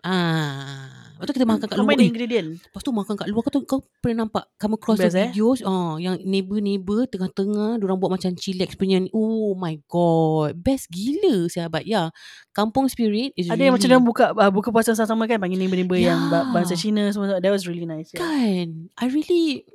[0.05, 3.41] Ah, Lepas tu kita makan kat luar the Eh, ingredient Lepas tu makan kat luar
[3.41, 5.27] kau, tu, kau pernah nampak kamu cross Best, the eh?
[5.31, 9.09] videos ah yang neighbor-neighbor tengah-tengah orang buat macam chillax punya ni.
[9.09, 10.53] Oh my god.
[10.55, 11.89] Best gila sahabat.
[11.89, 12.13] Ya.
[12.51, 15.57] Kampung spirit is ada really yang macam dia buka uh, buka puasa sama-sama kan panggil
[15.57, 16.13] neighbor-neighbor Ya.
[16.13, 18.21] yang ba- bangsa Cina semua that was really nice yeah.
[18.21, 18.67] kan.
[18.93, 19.65] I really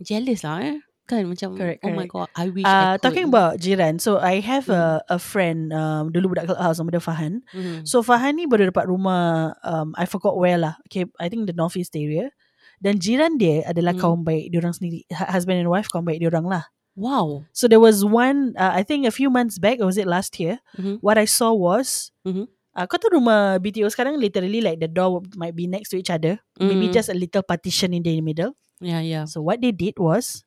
[0.00, 0.78] jealous lah eh.
[1.06, 3.02] Kan macam Correct, oh my god I wish I Uh, could.
[3.06, 4.74] talking about jiran So I have Hmm.
[4.74, 7.86] a, a friend um, Dulu budak clubhouse Nama dia Fahan Mhm.
[7.86, 11.54] So Fahan ni baru dapat rumah um, I forgot where lah Okay I think the
[11.54, 12.34] northeast area
[12.82, 14.02] Dan jiran dia adalah Hmm.
[14.02, 17.44] kaum baik Diorang sendiri Hu- Husband and wife kaum baik diorang lah Wow.
[17.52, 20.34] So there was one uh, I think a few months back Or was it last
[20.42, 20.98] year Mhm.
[21.04, 22.50] What I saw was Mhm.
[22.74, 26.10] uh, Kau tahu rumah BTO sekarang Literally like the door Might be next to each
[26.10, 26.96] other Maybe Mhm.
[26.96, 29.24] just a little partition in the middle Ya ya.
[29.24, 30.44] So what they did was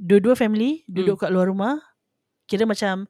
[0.00, 1.22] dua-dua family duduk Hmm.
[1.22, 1.76] kat luar rumah.
[2.46, 3.04] Kira macam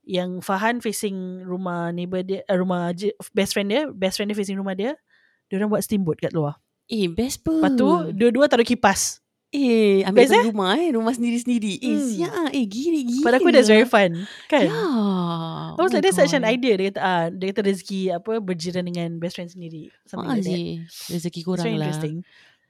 [0.00, 4.38] yang Fahan facing rumah neighbor dia, uh, rumah je, best friend dia, best friend dia
[4.38, 4.94] facing rumah dia.
[5.46, 6.56] Dia orang buat steamboat kat luar.
[6.86, 7.58] Eh best pun.
[7.58, 9.20] Lepas tu dua-dua taruh kipas.
[9.48, 11.80] eh ambil Best, satu rumah eh rumah sendiri-sendiri.
[11.80, 12.04] Eh Hmm.
[12.06, 13.24] siap eh gila gila.
[13.24, 14.28] Pada aku that's very fun.
[14.44, 14.68] Kan?
[14.68, 14.76] Ya.
[15.72, 16.76] I was like, that's such an idea.
[16.76, 19.88] Dia kata, ah, dia kata rezeki apa berjiran dengan best friend sendiri.
[20.04, 20.60] Something Ah, like that.
[21.10, 21.88] Rezeki korang very lah.
[21.88, 22.16] interesting.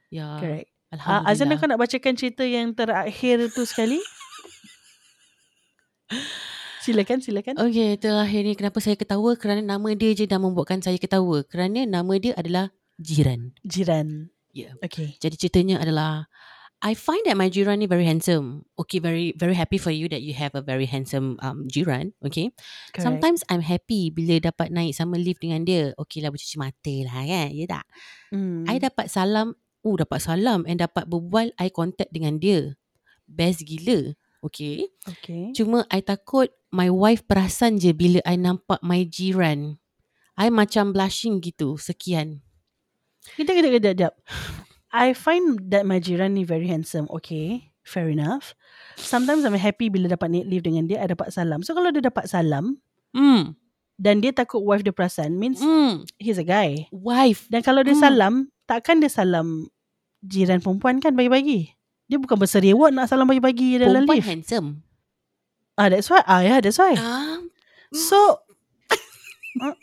[0.07, 0.39] Ya.
[0.39, 0.71] Correct.
[0.89, 1.29] Uh, Alhamdulillah.
[1.29, 4.01] Azana kau nak bacakan cerita yang terakhir tu sekali?
[6.85, 7.53] silakan, silakan.
[7.61, 11.45] Okey, terakhir ni kenapa saya ketawa kerana nama dia je dah membuatkan saya ketawa.
[11.45, 13.55] Kerana nama dia adalah Jiran.
[13.63, 14.27] Jiran.
[14.51, 14.75] Ya.
[14.83, 15.15] Okay.
[15.23, 16.27] Jadi ceritanya adalah
[16.79, 18.63] I find that my jiran ni very handsome.
[18.79, 22.15] Okay, very very happy for you that you have a very handsome um jiran.
[22.23, 22.51] Okay.
[22.91, 23.03] Correct.
[23.03, 25.91] Sometimes I'm happy bila dapat naik sama lift dengan dia.
[25.95, 27.49] Okay lah bercuci mata lah kan.
[27.51, 27.85] Ya tak?
[28.31, 28.63] Hmm.
[28.67, 29.55] I dapat salam.
[29.83, 32.75] Oh dapat salam and dapat berbual eye contact dengan dia.
[33.29, 34.15] Best gila.
[34.43, 34.87] Okay.
[35.03, 35.51] Okay.
[35.55, 39.79] Cuma I takut my wife perasan je bila I nampak my jiran.
[40.39, 41.75] I macam blushing gitu.
[41.75, 42.39] Sekian.
[43.35, 44.13] Kejap, kejap, kejap, kejap.
[44.89, 47.07] I find that my jiran ni very handsome.
[47.11, 47.71] Okay.
[47.83, 48.55] Fair enough.
[48.95, 51.65] Sometimes I'm happy bila dapat lift dengan dia, I dapat salam.
[51.65, 52.79] So kalau dia dapat salam,
[53.13, 53.57] Hmm.
[53.99, 56.07] Dan dia takut wife dia perasan, means Hmm.
[56.15, 56.87] he's a guy.
[56.89, 57.45] Wife.
[57.45, 58.01] Dan kalau dia Hmm.
[58.01, 58.33] salam,
[58.63, 59.67] takkan dia salam
[60.21, 61.75] jiran perempuan kan bagi-bagi.
[62.05, 64.29] Dia bukan berseriwak nak salam bagi-bagi dalam Perempuan lift.
[64.29, 64.81] handsome.
[65.75, 66.23] Ah, that's why.
[66.23, 66.91] Ah, yeah, that's why.
[66.93, 67.43] Ah,
[67.89, 68.39] So,
[69.59, 69.75] ah,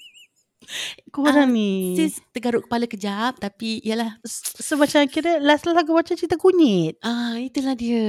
[1.08, 1.94] korang Ah, ni.
[1.94, 6.98] sis tergaruk kepala kejap tapi yalah So, macam kira last-last aku baca cerita kunyit.
[7.00, 8.02] ah itulah dia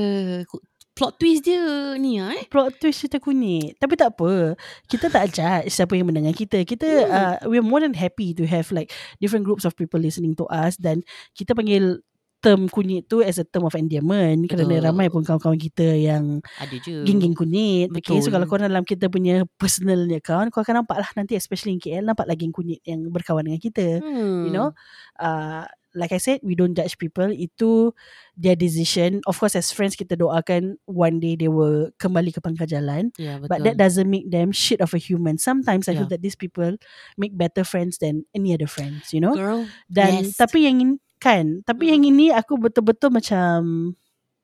[0.97, 1.61] plot twist dia
[1.95, 2.49] ni ah, eh.
[2.49, 3.77] plot twist cerita kunyit.
[3.77, 4.57] Tapi tak apa.
[4.89, 6.65] Kita tak judge siapa yang mendengar kita.
[6.65, 7.13] Kita Hmm.
[7.13, 8.89] uh, we're more than happy to have like
[9.21, 11.05] different groups of people listening to us dan
[11.37, 12.01] kita panggil
[12.37, 14.85] term kunyit tu as a term of endearment kerana Betul.
[14.85, 17.01] ramai pun kawan-kawan kita yang Ada je.
[17.01, 17.89] geng-geng kunyit.
[17.89, 18.33] Okay, so Betul.
[18.37, 22.05] kalau korang dalam kita punya personal account, kau akan nampak lah nanti especially in KL,
[22.05, 24.05] nampak lah geng kunyit yang berkawan dengan kita.
[24.05, 24.45] Hmm.
[24.45, 24.69] You know,
[25.17, 25.65] uh,
[25.97, 27.27] like I said, we don't judge people.
[27.27, 27.97] Itu
[28.37, 29.25] their decision.
[29.25, 33.09] Of course, as friends, kita doakan one day they will kembali ke pangkal jalan.
[33.17, 33.49] Ya, betul.
[33.49, 35.41] But that doesn't make them shit of a human.
[35.41, 36.13] Sometimes I feel Yeah.
[36.13, 36.77] that these people
[37.17, 39.33] make better friends than any other friends, you know.
[39.33, 40.37] Girl, Dan yes.
[40.37, 41.91] tapi yang ini kan, tapi Mm.
[41.97, 43.57] yang ini aku betul-betul macam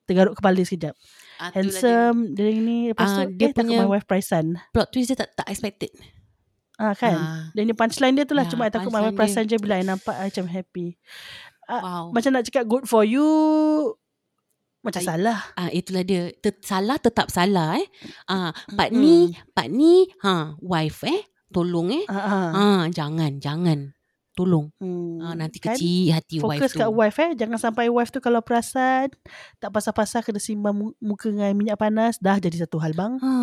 [0.10, 0.97] tergaruk kepala sekejap.
[1.38, 1.62] Ah, dia.
[1.62, 4.58] Handsome dia ini lepas Ah, tu dia dia takut punya- my wife perasan.
[4.74, 5.93] Plot twist dia tak, tak expected.
[6.76, 7.14] Ah kan.
[7.14, 9.78] Ah, Dan dia punchline dia tu lah Ya, Cuma I takut punchline perasan je Bila
[9.78, 10.98] I nampak I macam happy
[11.70, 12.10] wow.
[12.10, 13.24] Macam nak cakap good for you
[14.82, 16.34] Macam I- salah Ah itulah dia.
[16.34, 17.88] Tet, salah tetap salah eh.
[18.26, 19.00] Ah part Mm-mm.
[19.00, 19.18] ni,
[19.54, 21.24] part ni, ha wife eh.
[21.54, 22.04] Tolong eh.
[22.10, 22.48] ah, ah.
[22.52, 23.94] Ah jangan, jangan.
[24.34, 24.74] Tolong.
[24.76, 25.74] Hmm, Ah nanti kan?
[25.74, 26.80] kecil hati wife Fokus tu.
[26.80, 29.14] kat wife eh Jangan sampai wife tu Kalau perasan
[29.56, 33.34] Tak pasal-pasal Kena simbang mu- muka dengan minyak panas Dah jadi satu hal bang Ha,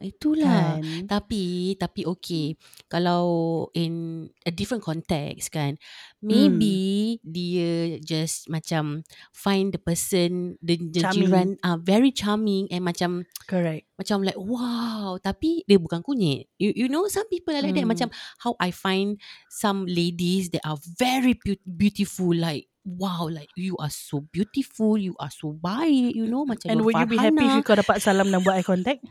[0.00, 0.80] itulah.
[0.80, 1.44] Kan Tapi
[1.76, 2.56] tapi okay
[2.86, 3.24] kalau
[3.72, 3.92] in
[4.40, 5.76] a different context kan
[6.22, 6.78] maybe
[7.18, 7.28] Hmm.
[7.28, 9.02] dia just macam
[9.34, 11.18] find the person the, the Charming.
[11.26, 16.70] jiran uh, very charming and macam Correct macam like wow tapi dia bukan kunyit you
[16.72, 17.92] you know some people are like that Hmm.
[17.92, 18.08] macam
[18.38, 19.18] how I find
[19.50, 25.14] some ladies that are very beau- beautiful like wow like you are so beautiful you
[25.18, 27.46] are so baik you know macam And would you be happy.
[27.46, 29.02] If kau dapat salam Dan buat eye contact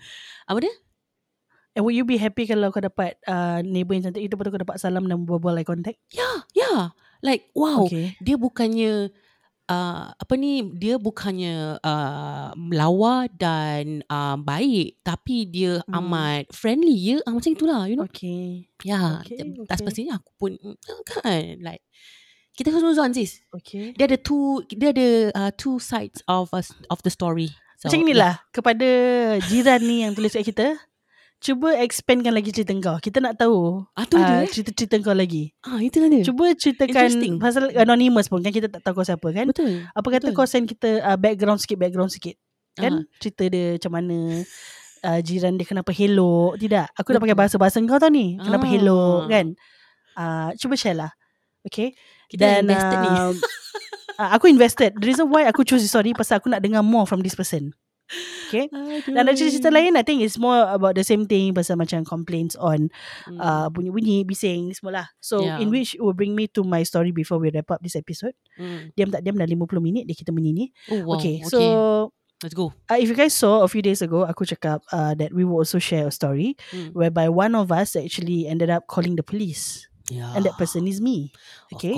[0.43, 0.73] apa dia
[1.71, 4.35] And would you be happy Kalau kau dapat uh, Neighbor yang cantik itu?
[4.35, 6.03] Lepas tu kau dapat salam Dan buat-buat eye contact?
[6.11, 6.91] Yeah yeah
[7.21, 7.85] like wow.
[7.85, 8.17] Okay.
[8.19, 9.13] Dia bukannya
[9.69, 10.65] uh, apa ni?
[10.75, 14.99] Dia bukannya uh, lawa dan uh, baik.
[15.05, 16.01] Tapi dia Hmm.
[16.03, 16.97] amat friendly.
[16.97, 18.09] Ya uh, macam itulah you know?
[18.09, 18.67] Okay.
[18.81, 19.67] Ya Okay, okay, okay.
[19.69, 21.61] tak semestinya aku pun mm, kan?
[21.61, 21.85] Like
[22.57, 23.39] kita husnuzon sis.
[23.53, 23.93] Okay.
[23.95, 27.53] Dia ada two dia ada uh, two sides of us of the story.
[27.81, 28.85] So, Macam inilah Kepada
[29.49, 30.77] jiran ni Yang tulis kat kita
[31.41, 33.01] Cuba expandkan lagi cerita kau.
[33.01, 34.45] Kita nak tahu ah tu uh, dia?
[34.45, 35.49] Cerita-cerita kau lagi.
[35.65, 36.21] Ah itulah dia.
[36.21, 37.41] Cuba ceritakan.
[37.41, 38.53] Pasal anonymous pun Kan?
[38.53, 39.49] Kita tak tahu kau siapa kan?
[39.49, 40.37] Betul Apa kata betul.
[40.37, 42.37] kau send kita uh, Background sikit Background sikit
[42.77, 44.17] Ah, Kan Cerita dia macam mana
[45.01, 46.93] uh, Jiran dia kenapa hello Tidak?
[46.93, 48.71] Aku dah pakai bahasa-bahasa kau tau ni Kenapa Ah.
[48.71, 49.57] hello Kan?
[50.13, 51.11] Uh, Cuba share lah
[51.65, 51.97] Okay?
[52.29, 53.09] Kita invested ni.
[53.11, 53.33] um,
[54.15, 54.93] uh, Aku invested.
[54.93, 57.73] The reason why aku choose this story Pasal aku nak dengar more from this person
[58.47, 58.67] Okay.
[59.07, 62.59] Dan ada cerita-cerita lain I think it's more about the same thing Pasal macam complaints
[62.59, 62.91] on
[63.23, 63.39] Hmm.
[63.39, 65.07] uh, Bunyi-bunyi Bising ni semua lah.
[65.23, 65.63] So Yeah.
[65.63, 68.35] in which will bring me to my story Before we wrap up this episode.
[68.59, 68.91] Hmm.
[68.93, 71.15] Diam tak diam dah 50 minit Dia kita bunyi ni oh wow.
[71.15, 71.59] Okay, okay, so
[72.43, 72.75] let's go.
[72.91, 75.63] uh, If you guys saw A few days ago Aku cakap uh, That we will
[75.63, 76.91] also share a story Hmm.
[76.91, 79.87] Whereby one of us Actually ended up calling the police.
[80.11, 80.35] Yeah.
[80.35, 81.31] And that person is me.
[81.71, 81.95] Okay?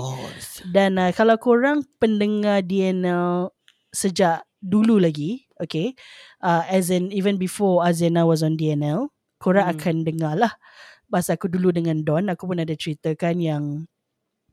[0.70, 3.50] Dan uh, kalau korang pendengar DNL
[3.90, 5.94] sejak dulu lagi, okay,
[6.40, 9.12] uh, as in even before Azena was on DNL,
[9.44, 9.76] korang Hmm.
[9.76, 10.54] akan dengar lah.
[11.12, 13.64] Pasal aku dulu dengan Don, aku pun ada ceritakan yang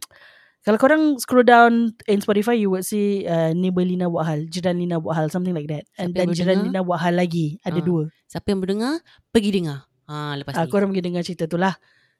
[0.66, 4.76] kalau korang scroll down in Spotify, you would see uh, neighbor Lina buat hal, jiran
[4.76, 5.88] Lina buat hal, something like that.
[5.96, 6.66] And Siapa dan yang jiran berdengar?
[6.68, 8.02] Lina buat hal lagi, ada Ah, dua.
[8.28, 9.00] Siapa yang mendengar
[9.32, 11.74] Pergi dengar ha, Lepas Uh, ni korang pergi dengar cerita tu lah.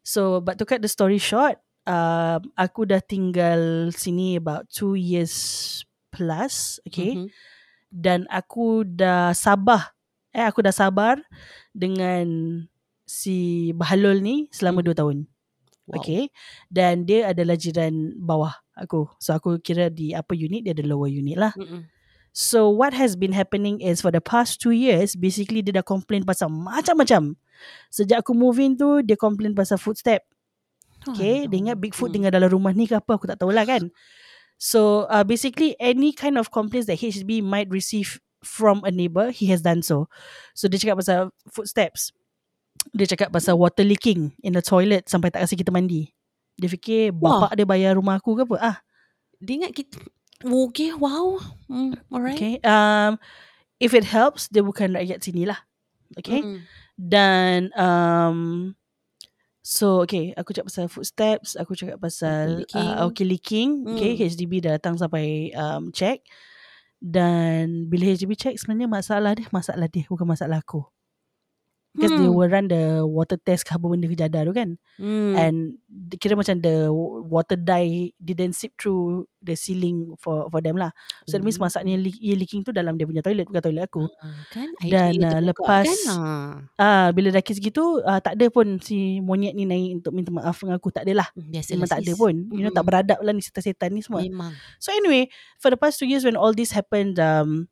[0.06, 5.82] So, but to cut the story short, uh, aku dah tinggal sini about two years
[6.14, 7.14] plus, okay.
[7.20, 7.28] Mhm.
[7.90, 9.92] Dan aku dah sabar
[10.30, 11.18] eh aku dah sabar
[11.74, 12.26] dengan
[13.02, 14.94] si Bahalul ni selama Hmm.
[14.94, 15.16] 2 tahun.
[15.90, 15.98] wow.
[15.98, 16.30] Okay.
[16.70, 19.10] Dan dia adalah jiran bawah aku.
[19.18, 21.50] So aku kira di upper unit dia ada lower unit lah.
[21.58, 21.90] Mm-mm.
[22.30, 26.22] So what has been happening is for the past 2 years basically dia dah complain
[26.22, 27.34] pasal macam-macam.
[27.90, 30.22] Sejak aku move in tu dia complain pasal footstep.
[31.10, 32.22] Okay, dia ingat Bigfoot Hmm.
[32.22, 33.90] tinggal dalam rumah ni ke apa aku tak tahulah kan.
[34.60, 39.48] So uh, basically any kind of complaints that HDB might receive from a neighbor, he
[39.48, 40.12] has done so.
[40.52, 42.12] So dia cakap pasal footsteps.
[42.92, 46.12] Dia cakap pasal water leaking in the toilet sampai tak kasi kita mandi.
[46.60, 47.48] Dia fikir Wah.
[47.48, 48.56] bapak dia bayar rumah aku ke apa?
[48.60, 48.76] Ah,
[49.40, 49.96] Dia ingat kita
[50.40, 51.36] Okay wow
[51.68, 52.54] mm, Alright okay.
[52.64, 53.20] Um,
[53.80, 55.56] if it helps, dia bukan rakyat sini lah.
[56.20, 56.44] Okay.
[56.44, 56.60] Mm-mm.
[57.00, 58.38] Dan um,
[59.60, 62.88] So okay Aku cakap pasal footsteps Aku cakap pasal leaking.
[62.96, 64.24] uh, Okay leaking Okay Hmm.
[64.24, 66.24] HDB dah datang sampai um, Check
[66.96, 70.84] Dan Bila HDB check Sebenarnya masalah dia Masalah dia Bukan masalah aku
[71.90, 72.38] Because they Hmm.
[72.38, 74.78] will run the water test ke apa benda kejadah tu kan.
[74.94, 75.34] Hmm.
[75.34, 75.56] And
[76.16, 76.86] kira macam the
[77.26, 80.94] water dye didn't seep through the ceiling for for them lah.
[81.26, 81.66] So that means Hmm.
[81.66, 84.06] masaknya ia leaking tu dalam dia punya toilet bukan toilet aku.
[84.22, 86.50] Ah, kan Dan, idea uh, terbuka lepas- kan ah.
[86.78, 90.30] Ah bila dah kes gitu uh, tak ada pun si monyet ni naik untuk minta
[90.30, 91.28] maaf dengan aku tak ada lah.
[91.34, 92.34] biasa Memang tak ada pun.
[92.54, 94.22] You know tak beradab lah ni setan-setan ni semua.
[94.22, 95.26] memang So anyway,
[95.58, 97.66] for the past two years when all this happened, um,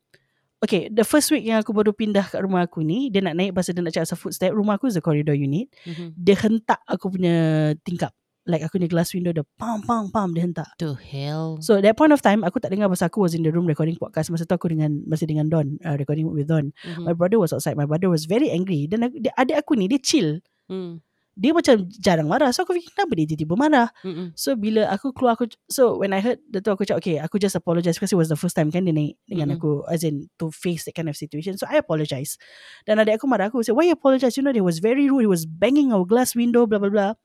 [0.63, 3.51] okay, the first week yang aku baru pindah kat rumah aku ni, dia nak naik
[3.55, 4.51] pasal dia nak cakap pasal footstep.
[4.51, 5.71] Rumah aku is a corridor unit.
[5.87, 6.15] Mhm.
[6.15, 7.35] Dia hentak aku punya
[7.83, 8.11] tingkap.
[8.49, 10.65] Like aku punya glass window dia pam pam pam dia hentak.
[10.81, 13.45] to hell So at that point of time aku tak dengar pasal aku was in
[13.45, 16.73] the room recording podcast masa tu aku dengan masih dengan Don uh, recording with Don.
[16.81, 17.05] Mhm.
[17.05, 17.77] My brother was outside.
[17.77, 18.89] My brother was very angry.
[18.89, 20.41] Dan aku, dia, adik aku ni dia chill.
[20.65, 20.97] Hmm.
[21.39, 22.51] Dia macam jarang marah.
[22.51, 23.87] So aku fikir kenapa dia tiba-tiba marah.
[24.03, 24.35] Mm-mm.
[24.35, 27.39] So bila aku keluar aku so when I heard the tu aku cakap okay aku
[27.39, 29.63] just apologize because it was the first time kan dia naik dengan Mm-mm.
[29.63, 31.55] aku as in to face that kind of situation.
[31.55, 32.35] So I apologize.
[32.83, 34.35] Dan adik aku marah aku say why you apologize?
[34.35, 35.23] You know he was very rude.
[35.23, 37.15] He was banging our glass window blah blah blah.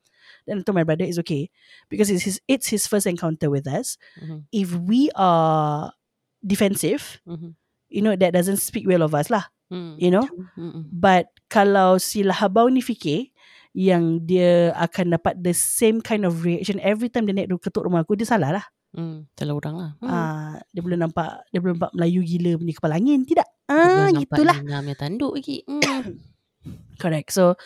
[0.47, 1.51] Then I told my brother it's okay
[1.91, 3.99] because it's his it's his first encounter with us.
[4.15, 4.47] Mhm.
[4.55, 5.91] If we are
[6.39, 7.53] defensive, Mhm.
[7.91, 9.51] you know that doesn't speak well of us lah.
[9.69, 9.97] Hmm.
[9.97, 10.25] You know.
[10.57, 10.85] Mm-mm.
[10.93, 13.33] But kalau si lahabau ni fikir
[13.75, 18.07] yang dia akan dapat the same kind of reaction every time dia naik ketuk rumah
[18.07, 18.65] aku, dia salah lah.
[18.95, 19.27] Hmm.
[19.35, 20.07] Salah orang lah hmm.
[20.07, 23.27] Ah, dia boleh nampak dia boleh nampak Melayu gila punya kepala angin.
[23.27, 23.47] Tidak.
[23.67, 24.57] Ah, nampak gitulah.
[24.63, 26.15] Punya tanduk lagi hmm.
[27.03, 27.35] Correct.
[27.35, 27.59] So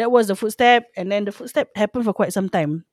[0.00, 2.88] that was the footstep and then the footstep happened for quite some time.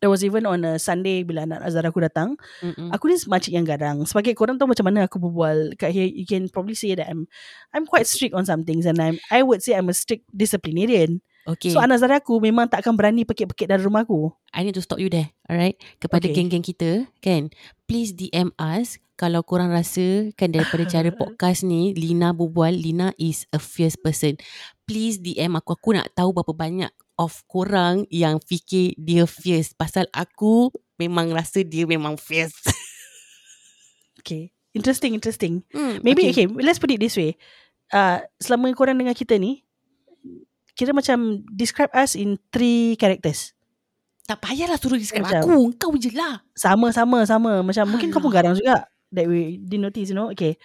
[0.00, 2.40] There was even on a Sunday bila anak Azhar aku datang.
[2.64, 2.88] Mm-mm.
[2.88, 4.00] Aku ni makcik yang garang.
[4.08, 7.28] Sebagai korang tahu macam mana aku berbual kat here, you can probably say that I'm
[7.76, 11.20] I'm quite strict on some things and I'm I would say I'm a strict disciplinarian.
[11.46, 14.28] Okay So anak Zara aku memang tak akan berani pekik-pekik dari rumah aku.
[14.52, 16.36] I need to stop you there Alright Kepada Okay.
[16.36, 17.48] geng-geng kita Kan
[17.88, 23.48] Please DM us Kalau korang rasa Kan daripada cara podcast ni Lina berbual Lina is
[23.50, 24.36] a fierce person
[24.84, 30.12] Please DM aku Aku nak tahu berapa banyak Of korang Yang fikir dia fierce Pasal
[30.12, 30.68] aku
[31.00, 32.56] Memang rasa dia memang fierce
[34.20, 34.52] Okay.
[34.70, 35.64] Interesting, interesting.
[35.72, 36.46] hmm, Maybe okay.
[36.46, 37.34] let's put it this way.
[37.90, 39.66] Uh, selama korang dengar kita ni,
[40.80, 43.52] kira macam describe us in three characters.
[44.24, 47.60] Tak payahlah suruh describe Macam- aku Kau je lah Sama, sama, sama.
[47.60, 48.36] Macam mungkin kau pun Alah.
[48.40, 48.88] garang juga.
[49.12, 50.32] That we didn't notice, you know.
[50.32, 50.56] Okay.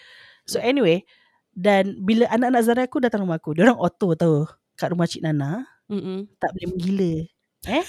[0.45, 1.03] So anyway,
[1.51, 4.45] dan bila anak-anak Zara aku datang rumah aku, orang auto tahu
[4.78, 6.30] kat rumah Cik Nana, Mm-mm.
[6.38, 7.11] tak boleh menggila.
[7.74, 7.84] Eh?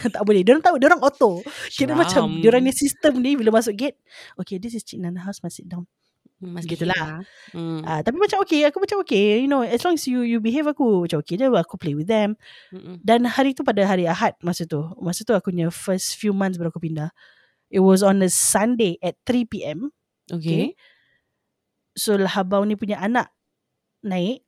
[0.14, 0.46] tak boleh.
[0.46, 1.42] Diorang tahu, diorang auto.
[1.68, 1.98] Kira Seram.
[1.98, 3.98] macam diorang ni sistem ni bila masuk gate,
[4.38, 5.84] okay, this is Cik Nana house, must sit down.
[6.42, 7.22] Mas Gitulah.
[7.54, 7.86] hmm.
[7.86, 10.66] Ah, tapi macam okay, aku macam okay, you know, as long as you you behave
[10.66, 12.34] aku macam okay je, aku play with them.
[12.74, 12.98] Mm-mm.
[13.02, 16.58] Dan hari tu pada hari Ahad masa tu, masa tu aku punya first few months
[16.58, 17.10] baru aku pindah.
[17.72, 19.90] It was on a Sunday at 3 p.m.
[20.30, 20.74] Okay,
[21.98, 23.32] So Lahabau ni punya anak
[24.02, 24.42] naik.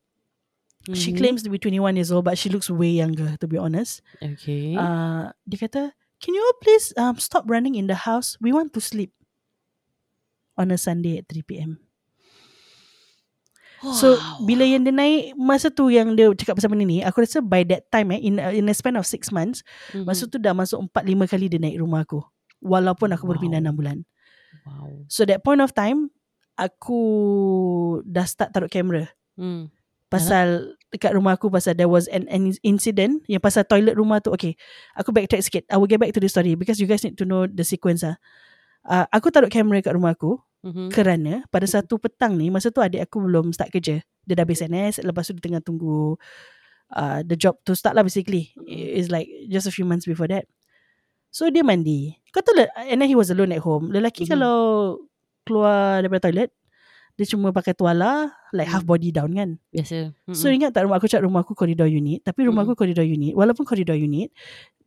[0.92, 1.16] She Mhm.
[1.16, 4.04] claims to be 21 years old but she looks way younger to be honest.
[4.20, 8.36] Okay Uh, dia kata, can you all please um, stop running in the house?
[8.36, 9.16] We want to sleep.
[10.54, 11.82] On a Sunday at 3 p.m.
[13.84, 17.44] So bila yang dia naik Masa tu yang dia cakap pasal benda ni Aku rasa
[17.44, 19.60] by that time eh In, a- in a span of 6 months
[19.92, 20.08] Mhm.
[20.08, 22.24] Masa tu dah masuk 4-5 kali dia naik rumah aku
[22.64, 23.36] Walaupun aku Wow.
[23.36, 23.98] 6 bulan
[24.64, 26.08] Wow So that point of time
[26.56, 27.00] Aku
[28.06, 29.68] Dah start taruh kamera hmm.
[30.08, 34.32] Pasal Dekat rumah aku Pasal there was an, an incident Yang pasal toilet rumah tu
[34.32, 34.56] Okay
[34.96, 37.28] Aku backtrack sikit I will get back to the story Because you guys need to
[37.28, 38.16] know The sequence lah
[38.84, 40.88] uh, Aku taruh kamera kat rumah aku Mhm.
[40.88, 44.00] kerana pada satu petang ni masa tu adik aku belum start kerja.
[44.24, 46.16] Dia dah habis NS lepas tu dia tengah tunggu
[46.90, 48.48] uh, the job to start lah basically.
[48.64, 50.48] It's like just a few months before that.
[51.28, 52.16] So dia mandi.
[52.32, 53.92] Kau tahu le- and then he was alone at home.
[53.92, 54.30] Lelaki Mhm.
[54.30, 54.56] kalau
[55.44, 56.48] keluar daripada toilet
[57.14, 58.90] dia cuma pakai tuala like half Mhm.
[58.90, 59.50] body down kan?
[59.68, 60.16] Biasa.
[60.32, 62.24] So ingat tak rumah aku cakap rumah aku koridor unit?
[62.24, 62.72] Tapi rumah Mm-mm.
[62.72, 63.36] aku koridor unit.
[63.36, 64.32] Walaupun koridor unit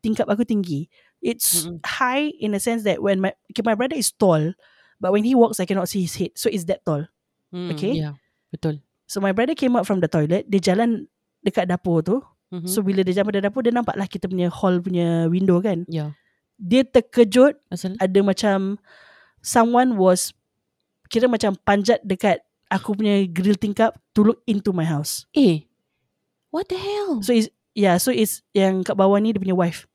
[0.02, 0.90] tingkap aku tinggi
[1.20, 1.82] it's Mm-mm.
[1.84, 4.54] high in a sense that when my okay, my brother is tall
[4.98, 7.06] but when he walks I cannot see his head so it's that tall
[7.48, 7.96] Hmm, Okay.
[8.04, 8.12] Ya,
[8.52, 8.84] betul.
[9.08, 11.08] So my brother came out from the toilet Dia jalan
[11.42, 12.68] dekat dapur tu Mhm.
[12.68, 15.88] So bila dia jalan pada dapur Dia nampak lah kita punya hall punya window kan
[15.88, 16.12] ya,
[16.56, 18.76] Dia terkejut asal Ada macam
[19.40, 20.36] Someone was
[21.08, 25.64] Kira macam panjat dekat Aku punya grill tingkap To look into my house eh
[26.52, 27.24] what the hell?
[27.24, 29.88] So it's Yeah so it's Yang kat bawah ni Dia punya wife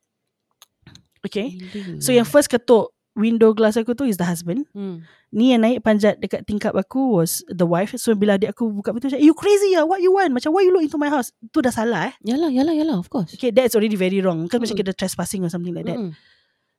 [1.23, 2.03] Okay Gila.
[2.03, 5.05] So yang first ketuk Window glass aku tu Is the husband hmm.
[5.37, 8.97] Ni yang naik panjat Dekat tingkap aku Was the wife So bila adik aku buka
[8.97, 11.29] pintu cakap, You crazy ah What you want Macam why you look into my house
[11.53, 13.37] Tu dah salah eh Yalah, yalah, yalah, of course.
[13.37, 14.49] Okay, that's already very wrong.
[14.49, 14.81] Kan macam Mm-mm.
[14.89, 16.01] kita trespassing or something like that.
[16.01, 16.16] Mm-mm.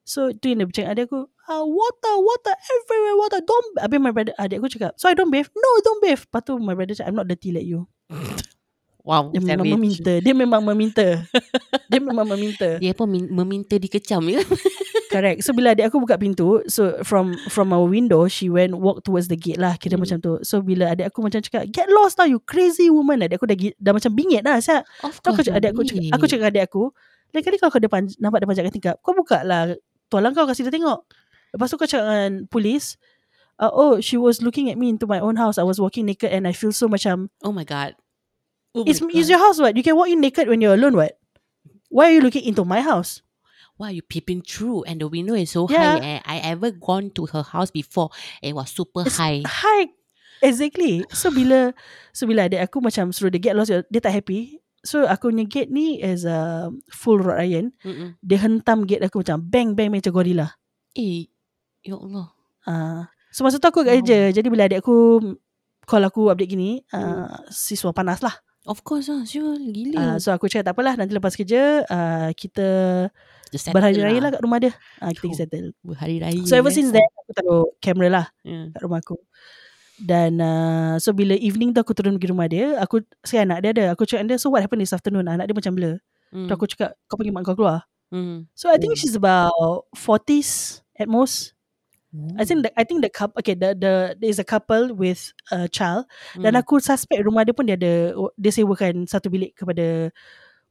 [0.04, 3.68] So, tu yang dia bercakap adik aku, ah, water, water, everywhere, water, don't...
[3.80, 5.48] Habis my brother, adik aku cakap, so I don't bathe?
[5.56, 6.28] No, don't bathe.
[6.28, 7.88] Lepas tu my brother cakap, I'm not dirty like you.
[9.04, 9.36] Wow.
[9.36, 10.14] Dia memang meminta.
[10.18, 11.08] Dia memang meminta.
[11.92, 12.80] dia memang meminta.
[12.80, 14.40] Dia pun min- meminta dikecam ya.
[15.14, 15.44] Correct.
[15.44, 19.28] So bila adik aku buka pintu, so from from our window, she went walk towards
[19.28, 19.76] the gate lah.
[19.76, 20.08] Kira Hmm.
[20.08, 20.32] macam tu.
[20.42, 23.22] So bila adik aku macam cakap, get lost now you crazy woman.
[23.22, 24.58] Adik aku dah, dah macam bingit dah.
[24.58, 25.52] Saya, Of so aku, course.
[25.52, 26.84] cakap- adik aku, cakap, aku cakap adik aku,
[27.30, 29.76] lain kali kalau kau dia panj- nampak dia panjat kat tingkap, kau buka lah
[30.08, 31.04] tualang kau kasih dia tengok.
[31.52, 32.96] Lepas tu kau cakap dengan polis,
[33.60, 35.60] uh, oh she was looking at me into my own house.
[35.60, 37.94] I was walking naked and I feel so macam, Oh my god.
[38.74, 39.78] Oh it's, it's your house what?
[39.78, 41.14] You can walk in naked when you're alone what?
[41.94, 43.22] Why are you looking into my house?
[43.78, 45.98] Why you peeping through and the window is so Yeah.
[45.98, 46.02] high.
[46.02, 46.20] Eh?
[46.26, 48.10] I ever gone to her house before.
[48.42, 49.42] It was super It's high.
[49.46, 49.94] Hi
[50.42, 51.72] Exactly So bila
[52.12, 55.48] So bila adik aku macam Suruh dia get lost Dia tak happy So aku punya
[55.48, 58.20] gate ni Is a Full rod iron Mm-mm.
[58.20, 60.52] Dia hentam gate aku macam Bang bang macam gorilla
[60.94, 61.32] Eh,
[61.80, 62.28] ya Allah.
[62.68, 63.02] uh,
[63.32, 63.98] So masa tu aku kat Wow.
[64.04, 65.24] kerja Jadi bila adik aku
[65.88, 69.56] Call aku update gini uh, Siswa panas lah Of course lah, sure.
[69.56, 70.18] uh, Gila.
[70.24, 72.68] So aku cakap tak apalah Nanti lepas kerja uh, Kita
[73.76, 74.72] Berhari raya lah kat rumah dia
[75.04, 75.36] uh, Kita Oh.
[75.36, 76.40] settle Berhari raya.
[76.48, 76.76] So ever eh.
[76.80, 78.72] since then Aku taruh kamera lah Yeah.
[78.72, 79.20] kat rumah aku.
[79.94, 83.72] Dan uh, so bila evening tu aku turun pergi rumah dia, aku saya anak dia
[83.78, 83.86] ada.
[83.94, 85.30] Aku cakap dia, so what happened this afternoon?
[85.30, 86.02] Anak dia macam blur.
[86.34, 86.50] Mm.
[86.50, 86.50] Mm.
[86.50, 87.86] Aku cakap, kau panggil mak kau keluar.
[88.10, 88.50] Mm.
[88.58, 89.00] So I think Oh.
[89.00, 91.53] she's about 40s at most.
[92.38, 95.34] I think the, I think the couple okay the the there is a couple with
[95.50, 96.06] a child
[96.38, 96.46] Mm.
[96.46, 100.14] dan aku suspect rumah dia pun dia ada dia sewakan satu bilik kepada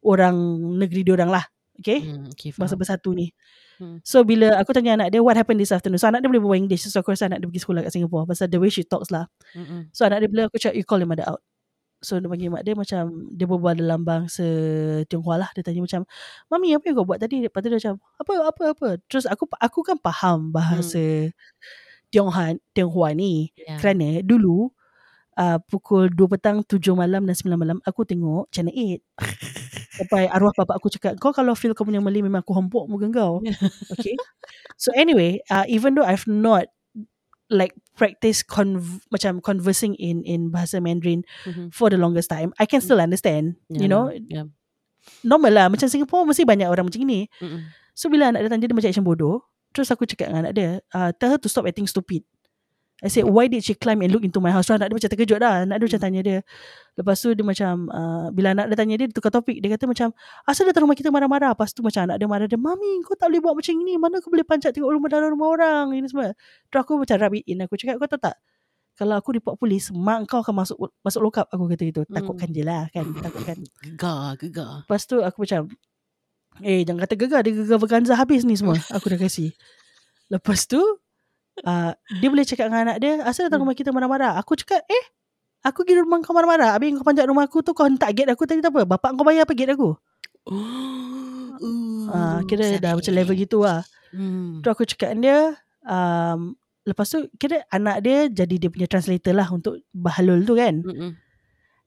[0.02, 0.36] orang
[0.78, 1.44] negeri dia orang lah.
[1.82, 2.04] Okay?
[2.04, 2.80] Mm, okay, Masa faham.
[2.84, 3.34] bersatu ni.
[3.82, 3.98] Hmm.
[4.06, 5.98] So bila aku tanya anak dia what happened this afternoon.
[5.98, 6.86] So anak dia boleh berbual English.
[6.86, 9.26] So aku rasa anak dia pergi sekolah kat Singapore pasal the way she talks lah.
[9.58, 9.90] Mm-mm.
[9.90, 11.42] So anak dia bila aku cakap you call your mother out.
[12.02, 14.44] So dia panggil mak dia macam dia berbual dalam bangsa
[15.06, 15.50] Tionghoa lah.
[15.54, 16.02] Dia tanya macam,
[16.50, 19.46] "Mami, apa yang kau buat tadi?" Lepas tu dia macam, "Apa apa apa." Terus aku
[19.62, 21.30] aku kan faham bahasa
[22.12, 23.78] Tionghoa Tionghoa ni Yeah.
[23.80, 24.68] kerana dulu
[25.38, 29.00] uh, pukul 2 petang, 7 malam dan 9 malam aku tengok Channel 8.
[30.02, 33.08] Sampai arwah bapak aku cakap, "Kau kalau feel kau punya Malay memang aku hempuk muka
[33.12, 33.40] kau."
[33.94, 34.16] Okay.
[34.80, 36.68] So anyway, uh, even though I've not
[37.52, 41.68] like practice conv- macam conversing in in bahasa Mandarin Mhm.
[41.70, 43.60] for the longest time, I can still understand.
[43.68, 44.48] You Yeah, know, Yeah.
[45.22, 45.66] normal lah.
[45.68, 47.28] Macam Singapore mesti banyak orang macam ni.
[47.38, 47.68] Mm-mm.
[47.92, 50.70] So bila anak dia tanya dia macam action bodoh, terus aku cakap dengan anak dia,
[50.96, 52.24] uh, tell her to stop acting stupid.
[53.02, 54.70] I said, why did she climb and look into my house?
[54.70, 55.66] Terus anak dia macam terkejut dah.
[55.66, 56.38] Anak dia macam tanya dia.
[56.94, 59.58] Lepas tu dia macam, uh, bila anak dia tanya dia, dia tukar topik.
[59.58, 60.14] Dia kata macam,
[60.46, 61.58] asal datang rumah kita marah-marah?
[61.58, 63.94] Lepas tu macam anak dia marah dia, Mami, kau tak boleh buat macam ni.
[63.98, 65.84] Mana kau boleh pancat tengok rumah dalam rumah orang?
[65.98, 66.30] Ini semua.
[66.70, 67.58] Terus aku macam rub it in.
[67.66, 68.38] Aku cakap, kau tahu tak?
[68.94, 71.50] Kalau aku report polis, mak kau akan masuk masuk lokap.
[71.50, 72.02] Aku kata gitu.
[72.06, 73.02] Takutkan je lah kan.
[73.18, 73.58] Takutkan.
[73.82, 74.86] Gegar, gegar.
[74.86, 75.66] Lepas tu aku macam
[76.60, 79.56] Eh jangan kata gegar Dia gegar Vaganza habis ni semua Aku dah kasih
[80.28, 80.80] Lepas tu
[81.62, 83.68] uh, Dia boleh cakap dengan anak dia Asal datang Hmm.
[83.68, 85.04] rumah kita marah-marah Aku cakap eh
[85.62, 88.44] Aku pergi rumah kau marah-marah Habis kau panjat rumah aku tu Kau hentak gate aku
[88.44, 89.94] tadi tak apa Bapak kau bayar apa gate aku
[90.42, 91.54] Oh,
[92.10, 93.82] uh, Kira dah macam level gitu lah
[94.12, 94.60] Hmm.
[94.60, 95.56] Tu aku cakap dia
[95.88, 96.52] um,
[96.84, 101.16] Lepas tu Kira anak dia Jadi dia punya translator lah Untuk bahalul tu kan Mm-mm.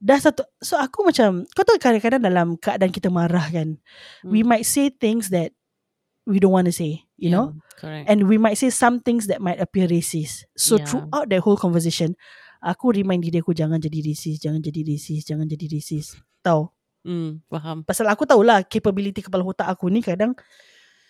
[0.01, 3.77] Dah satu So aku macam Kau tahu kadang-kadang dalam Keadaan kita marah kan
[4.25, 4.49] We Mm.
[4.49, 5.53] might say things that
[6.25, 8.05] We don't want to say You know Yeah, correct.
[8.11, 10.43] And we might say some things that might appear racist.
[10.55, 10.83] So Yeah.
[10.83, 12.19] throughout that whole conversation,
[12.59, 16.19] aku remind diri aku jangan jadi racist, jangan jadi racist, jangan jadi racist.
[16.43, 16.67] Tahu?
[17.05, 17.87] Hmm, faham.
[17.87, 20.35] Pasal aku tahulah capability kepala otak aku ni kadang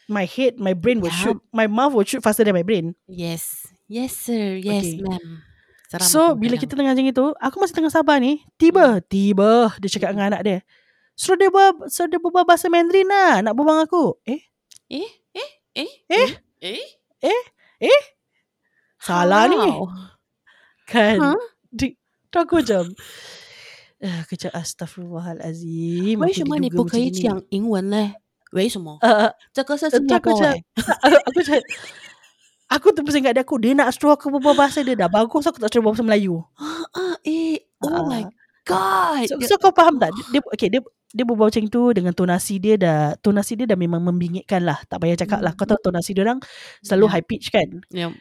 [0.06, 1.34] my head, my brain will Yeah.
[1.34, 2.94] shoot, my mouth will shoot faster than my brain.
[3.10, 3.66] Yes.
[3.90, 4.62] Yes, sir.
[4.62, 5.02] Yes, Okay.
[5.02, 5.42] ma'am.
[5.90, 6.62] Seram so bila kadang.
[6.66, 8.42] kita tengah macam itu, aku masih tengah sabar ni.
[8.58, 10.60] Tiba, tiba dia cakap dengan anak dia.
[11.18, 13.42] Suruh dia berbual, suruh dia berbual bahasa Mandarin lah.
[13.42, 14.18] Nak berbual aku.
[14.26, 14.42] Eh?
[14.90, 15.10] Eh?
[15.75, 15.91] Eh?
[16.09, 16.29] Eh?
[16.61, 17.43] Eh?
[17.81, 18.03] Eh?
[19.01, 19.57] Salah ni.
[19.57, 19.87] How?
[20.87, 21.17] Kan?
[21.23, 21.41] Huh?
[21.71, 21.95] Di,
[22.29, 22.83] tu aku macam
[24.03, 27.23] uh, Aku cakap Astaghfirullahalazim 为什么你不可以 macam ni.
[27.23, 28.15] 讲英文呢？
[28.53, 28.99] 为什么？
[29.01, 30.59] Uh, 这个是 tu 新加 aku 坡 macam 哎。
[31.31, 31.63] Aku cakap
[32.71, 35.47] Aku tu pusing kat dia aku Dia nak suruh aku berbual bahasa dia dah Bagus
[35.47, 36.43] aku tak suruh berbual bahasa Melayu
[36.95, 37.63] Ah, eh.
[37.83, 38.03] Oh Ah.
[38.11, 38.23] my
[38.67, 39.27] god.
[39.31, 40.83] So, so kau faham tak dia, dia Okay dia
[41.16, 45.00] dia berbual macam tu dengan tonasi dia dah tonasi dia dah memang membingitkan lah tak
[45.00, 46.44] payah cakap lah kau tahu tonasi dia orang
[46.84, 47.14] selalu Yeah.
[47.16, 48.12] high pitch kan Yeah.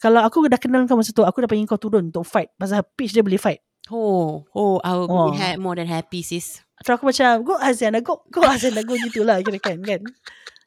[0.00, 2.80] kalau aku dah kenal kau masa tu aku dah panggil kau turun untuk fight pasal
[2.96, 5.32] pitch dia boleh fight Oh, oh, I will Oh.
[5.32, 6.60] be ha- more than happy, sis.
[6.84, 10.04] Terus aku macam Go Aziana Go Go Aziana Go gitulah Kira kan kan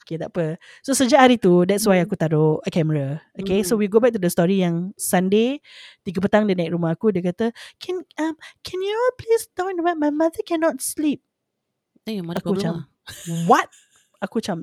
[0.01, 2.09] Okay tak apa So sejak hari tu That's why Hmm.
[2.09, 3.85] aku taruh a camera Okay so Hmm.
[3.85, 5.61] we go back to the story yang Sunday
[6.01, 8.33] Tiga petang dia naik rumah aku Dia kata Can um
[8.65, 11.21] can you all please don't My mother cannot sleep
[12.09, 13.67] Eh, mana Aku macam macam What
[14.19, 14.57] Aku macam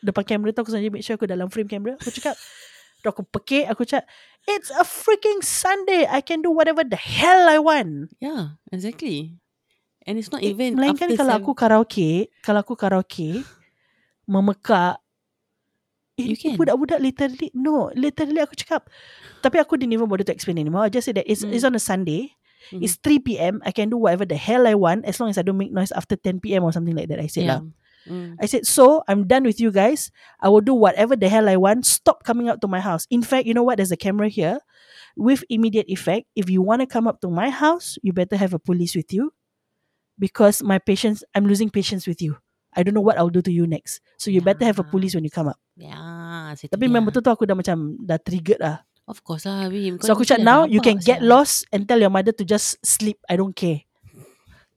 [0.00, 2.36] Depan kamera tu aku sengaja make sure aku dalam frame kamera Aku cakap
[3.10, 4.08] aku pekik Aku cakap
[4.48, 9.36] It's a freaking Sunday I can do whatever the hell I want Yeah, exactly.
[10.08, 12.10] And it's not Eh, even Melainkan after kalau seven- aku karaoke,
[12.40, 13.44] kalau aku karaoke,
[14.32, 14.96] memekak,
[16.16, 16.56] You eh, can.
[16.56, 18.88] budak-budak literally, no, literally aku cakap.
[19.40, 20.84] Tapi aku didn't even bother to explain anymore.
[20.84, 21.52] I just said that it's, Mm.
[21.52, 22.32] it's on a Sunday.
[22.72, 22.84] Mhm.
[22.84, 23.64] It's 3 p.m.
[23.64, 25.92] I can do whatever the hell I want as long as I don't make noise
[25.92, 26.62] after 10 p.m.
[26.64, 27.20] or something like that.
[27.20, 27.60] I said yeah.
[28.08, 28.40] Mm.
[28.40, 30.10] I said, so I'm done with you guys.
[30.40, 31.84] I will do whatever the hell I want.
[31.84, 33.06] Stop coming up to my house.
[33.10, 33.76] In fact, you know what?
[33.76, 34.58] There's a camera here
[35.16, 36.26] with immediate effect.
[36.34, 39.12] If you want to come up to my house, you better have a police with
[39.12, 39.32] you
[40.18, 42.36] because my patience, I'm losing patience with you.
[42.74, 44.00] I don't know what I'll do to you next.
[44.16, 45.58] So you better have a police when you come up.
[45.74, 48.86] Yeah, Tapi memang betul tu aku dah macam dah triggered lah.
[49.10, 49.98] Of course lah, Bim.
[49.98, 53.18] So aku cakap now you can get lost and tell your mother to just sleep.
[53.26, 53.82] I don't care.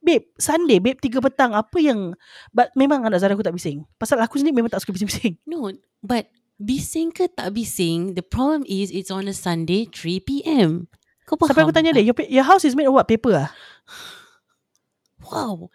[0.03, 1.53] Babe, Sunday, babe, tiga petang.
[1.53, 2.17] Apa yang...
[2.49, 3.85] But memang anak Zara aku tak bising.
[3.95, 5.39] Pasal aku sendiri memang tak suka bising-bising.
[5.47, 5.69] No,
[6.01, 6.27] but
[6.59, 10.91] bising ke tak bising, the problem is it's on a Sunday 3 p.m.
[11.23, 11.47] Kau faham?
[11.53, 13.07] Sampai aku tanya dia, your, your house is made of what?
[13.07, 13.49] Paper ah?
[15.23, 15.71] Wow.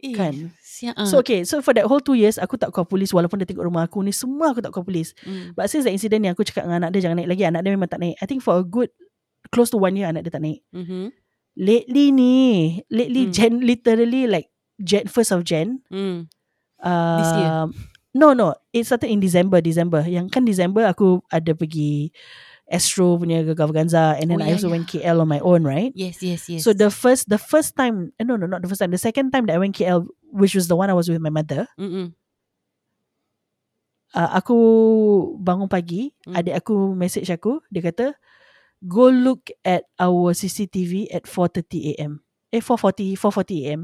[0.00, 0.52] Eh, Kan?
[0.56, 0.96] Siap.
[1.04, 3.68] So okay, so for that whole two years, aku tak call polis walaupun dia tengok
[3.68, 5.12] rumah aku ni, semua aku tak call polis.
[5.20, 5.52] mm.
[5.52, 7.44] But since that incident ni, aku cakap dengan anak dia jangan naik lagi.
[7.44, 8.16] Anak dia memang tak naik.
[8.16, 8.88] I think for a good,
[9.52, 10.64] close to one year, anak dia tak naik.
[10.72, 11.12] mm-hmm.
[11.60, 12.36] Lately ni,
[12.88, 13.34] lately Hmm.
[13.34, 14.48] Jan, literally like
[14.80, 16.24] Jan, 1st of Jan, mm.
[16.80, 17.52] uh, This year?
[18.10, 18.54] No, no.
[18.72, 20.02] It started in December, December.
[20.02, 22.10] Yang kan December aku ada pergi
[22.70, 24.78] Astro punya Gavaganza and then Oh, I yeah, also yeah.
[24.78, 25.90] went KL on my own, right?
[25.92, 26.62] Yes, yes, yes.
[26.62, 29.34] So the first the first time eh, no no not the first time the second
[29.34, 32.14] time that I went KL which was the one I was with my mother Mm-mm.
[34.14, 34.56] uh, aku
[35.42, 36.38] bangun pagi Hmm.
[36.38, 38.14] adik aku message aku dia kata
[38.86, 42.22] go look at our CCTV at 4:30 am
[42.54, 43.80] eh 4:40 4:40 am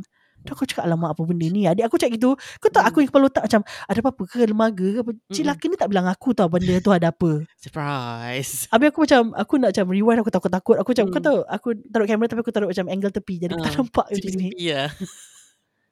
[0.47, 2.88] Tu aku cakap alamak apa benda ni Adik aku cakap gitu Kau tahu Hmm.
[2.88, 6.07] aku yang kepala otak macam Ada apa-apa ke lembaga ke apa Cilaka ni tak bilang
[6.07, 8.70] aku tau Benda tu ada apa Surprise.
[8.70, 11.12] Habis aku macam Aku nak macam rewind Aku takut-takut Aku macam Hmm.
[11.12, 13.76] Kau tahu Aku taruh kamera Tapi aku taruh macam angle tepi Jadi aku tak Ah,
[13.76, 14.88] nampak macam ni Yeah.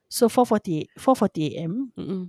[0.07, 2.21] So 4.48 4.40 am Mm-mm.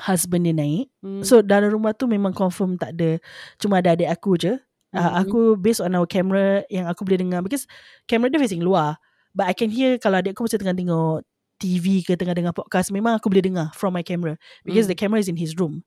[0.00, 1.20] Husband dia naik Mm.
[1.20, 3.20] So dalam rumah tu Memang confirm tak ada
[3.56, 4.56] Cuma ada adik aku je
[4.96, 5.12] uh.
[5.20, 7.68] Aku based on our camera Yang aku boleh dengar Because
[8.04, 8.96] Camera dia facing luar
[9.30, 11.20] But I can hear Kalau adik aku mesti tengah tengok
[11.64, 14.90] TV ke tengah dengar podcast Memang aku boleh dengar From my camera Because Mm.
[14.92, 15.80] the camera is in his room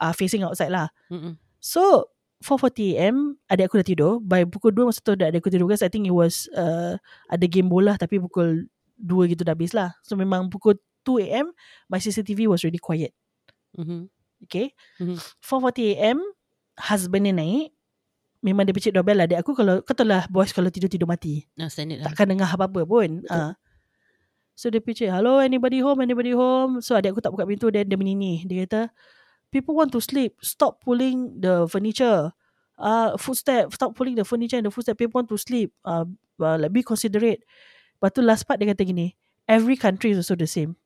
[0.00, 1.36] uh, Facing outside lah Mm-mm.
[1.60, 2.08] So
[2.42, 5.84] 4.40am Adik aku dah tidur By pukul 2 masa tu dah adik aku tidur Because
[5.84, 6.96] I think it was uh,
[7.28, 8.66] Ada game bola Tapi pukul
[8.98, 11.52] 2 gitu dah habis lah So memang pukul 2am
[11.86, 13.12] My CCTV was really quiet
[13.72, 14.08] Mhm.
[14.44, 15.16] Okay Mhm.
[15.38, 16.18] 4.40am
[16.82, 17.70] Husband dia naik
[18.42, 21.70] Memang dia pecik doorbell Adik aku kalau Kau tahu lah boys kalau tidur-tidur mati Nah,
[21.70, 22.10] standard lah.
[22.10, 23.54] Takkan dengar apa-apa pun uh.
[24.62, 27.90] So dia pergi Hello anybody home Anybody home So adik aku tak buka pintu Then
[27.90, 28.94] dia menini Dia kata
[29.50, 32.30] People want to sleep Stop pulling the furniture
[32.78, 36.06] Ah, uh, Footstep Stop pulling the furniture And the footstep People want to sleep Ah,
[36.06, 37.42] uh, uh, Like be considerate
[37.98, 39.18] Lepas tu last part dia kata gini
[39.50, 40.78] Every country is also the same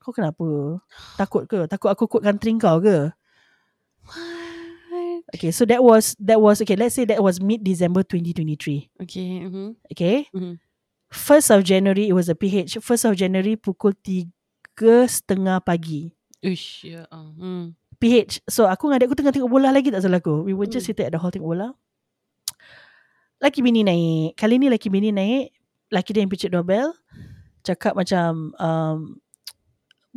[0.00, 0.80] Kau kenapa?
[1.20, 1.68] Takut ke?
[1.68, 3.12] Takut aku quote country kau ke?
[5.30, 6.74] Okay, so that was that was okay.
[6.74, 9.06] Let's say that was mid December 2023.
[9.06, 9.46] Okay.
[9.46, 9.68] Mm-hmm.
[9.94, 10.26] Okay.
[10.34, 10.58] Mm-hmm.
[11.12, 16.08] First of January It was a PH First of January Pukul 3.30 pagi.
[16.40, 17.06] Uish Ya yeah.
[17.12, 17.76] hmm.
[18.00, 20.48] PH So aku dengan adik aku Tengah tengok bola lagi Tak salah aku.
[20.48, 20.96] We were just hmm.
[20.96, 21.76] sitting at the hall Tengok bola.
[23.44, 24.40] Laki bini naik.
[24.40, 25.52] Kali ni laki bini naik
[25.92, 26.96] Laki dia yang picit doorbell
[27.62, 29.20] Cakap macam um,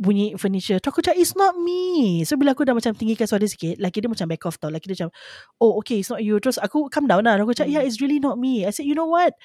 [0.00, 2.24] Bunyi furniture Tu aku cakap It's not me.
[2.24, 4.72] So bila aku dah macam Tinggikan suara sikit Laki dia macam back off tau.
[4.72, 5.12] Laki dia macam
[5.60, 6.40] Oh okay it's not you.
[6.40, 7.36] Terus aku calm down lah.
[7.36, 7.76] Aku cakap hmm.
[7.76, 8.64] Yeah it's really not me.
[8.64, 9.36] I said you know what?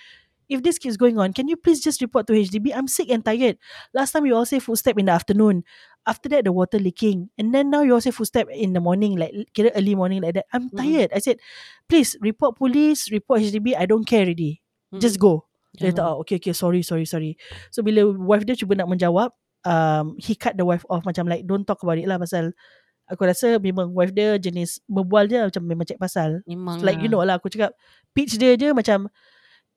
[0.51, 3.23] If this keeps going on Can you please just report to HDB I'm sick and
[3.23, 3.55] tired.
[3.95, 5.63] Last time you all say footstep in the afternoon.
[6.03, 7.31] After that the water leaking.
[7.39, 10.35] And then now you all say footstep in the morning Like kira early morning like
[10.35, 10.51] that.
[10.51, 10.75] I'm Mm.
[10.75, 11.09] tired.
[11.15, 11.39] I said
[11.87, 14.59] Please report police Report HDB I don't care already.
[14.99, 15.47] Just go.
[15.71, 16.51] Dia kata oh, Okay okay.
[16.51, 17.39] Sorry sorry sorry.
[17.71, 19.31] So bila wife dia cuba nak menjawab
[19.63, 22.51] um, He cut the wife off Macam like Don't talk about it lah Pasal.
[23.07, 26.43] Aku rasa memang wife dia jenis Berbual je macam memang cek pasal.
[26.43, 27.15] Memang Like you lah.
[27.15, 27.71] know lah Aku cakap
[28.11, 29.07] Pitch dia je macam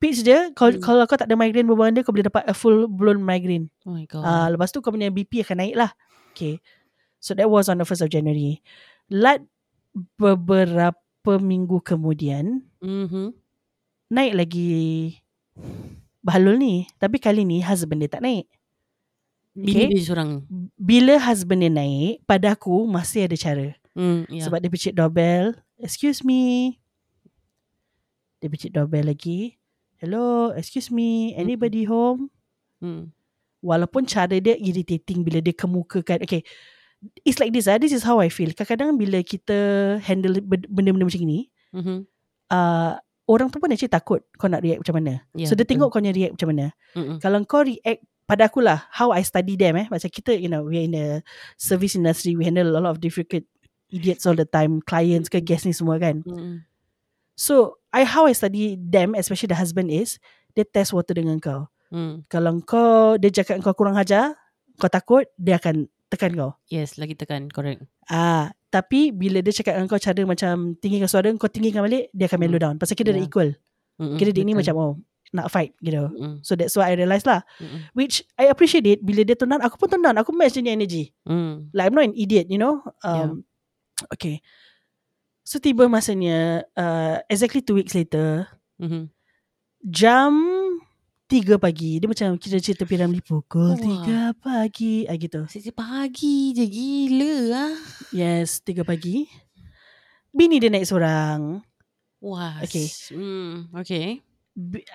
[0.04, 0.84] Pitch dia Kalau, Hmm.
[0.84, 3.96] kalau kau tak ada migraine berbual dia Kau boleh dapat a full blown migraine Oh
[3.96, 4.20] my god.
[4.20, 5.96] Ah, Lepas tu kau punya BP akan naik lah
[6.36, 6.60] Okay
[7.16, 8.60] So that was on the 1st of January
[9.08, 9.40] Lat
[10.20, 10.92] beberapa
[11.40, 13.32] minggu kemudian mm-hmm.
[14.12, 14.68] Naik lagi
[16.20, 18.44] Bahalul ni Tapi kali ni husband dia tak naik
[19.54, 19.86] Okay.
[19.86, 20.42] dia seorang.
[20.74, 24.42] Bila husband dia naik Pada aku masih ada cara Mm, yeah.
[24.42, 26.74] Sebab dia pecik doorbell Excuse me
[28.42, 29.54] Dia pecik doorbell lagi
[29.98, 32.30] Hello Excuse me Anybody home
[32.84, 33.08] Mm.
[33.64, 36.44] Walaupun cara dia irritating Bila dia kemukakan Okay
[37.24, 37.80] It's like this ah.
[37.80, 39.56] This is how I feel Kadang-kadang bila kita
[40.04, 41.98] Handle ben- benda-benda macam ni Mm-hmm.
[42.52, 42.92] uh,
[43.24, 45.80] Orang tu pun actually takut Kau nak react macam mana Yeah, So dia betul.
[45.80, 47.16] tengok kau punya react macam mana Mm-mm.
[47.18, 50.64] Kalau kau react pada aku lah how I study them eh macam kita you know
[50.64, 51.20] we're in the
[51.60, 53.44] service industry we handle a lot of difficult
[53.92, 56.64] idiots all the time clients ke guests ni semua kan Mm.
[57.36, 60.18] so I how I study them especially the husband is
[60.52, 61.70] dia test water dengan kau.
[61.94, 62.26] Mm.
[62.26, 64.34] kalau kau dia cakap kau kurang hajar
[64.82, 66.50] kau takut dia akan tekan kau.
[66.66, 67.46] Yes, lagi tekan.
[67.50, 67.86] Correct.
[68.10, 72.26] ah tapi bila dia cakap dengan kau cara macam tinggikan suara kau tinggikan balik dia
[72.26, 72.74] akan mellow down.
[72.82, 73.30] Pasal kita dah Yeah.
[73.30, 73.50] equal.
[74.02, 74.92] Mm-mm, kira dia ni macam oh
[75.30, 76.10] nak fight gitu.
[76.10, 77.46] Mm-mm, so that's why I realise lah.
[77.62, 78.98] Mm-mm, which I appreciate it.
[79.06, 81.14] Bila dia turn down aku pun turn down aku match dia energy.
[81.26, 81.70] Mm.
[81.70, 82.82] like I'm not an idiot you know?
[83.06, 83.46] Um
[84.10, 84.42] okay
[85.44, 88.48] so tiba masanya uh, exactly two weeks later
[88.80, 89.12] Mhm.
[89.84, 90.32] jam
[91.28, 94.32] 3 pagi dia macam kita cerita Piramli pukul Wah.
[94.32, 97.74] 3 pagi ah gitu Sejak pagi je gila ah.
[98.10, 99.28] yes 3 pagi
[100.32, 101.60] bini dia naik seorang
[102.24, 102.56] Wah.
[102.64, 102.88] Okay.
[103.12, 104.23] Hmm, okay.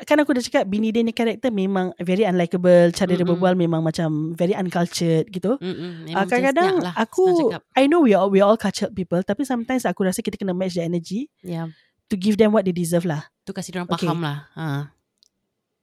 [0.07, 3.35] Kan aku dah cakap bini dia ni karakter memang very unlikable cara dia Mm-mm.
[3.35, 7.51] berbual memang macam very uncultured gitu Mm-mm, Uh, kadang-kadang lah, aku.
[7.75, 10.73] I know we all we all cultured people tapi sometimes aku rasa kita kena match
[10.73, 11.67] the energy Ya,
[12.07, 13.27] to give them what they deserve lah.
[13.43, 14.07] tu kasih orang Okay.
[14.07, 14.47] faham lah.
[14.55, 14.95] Ha.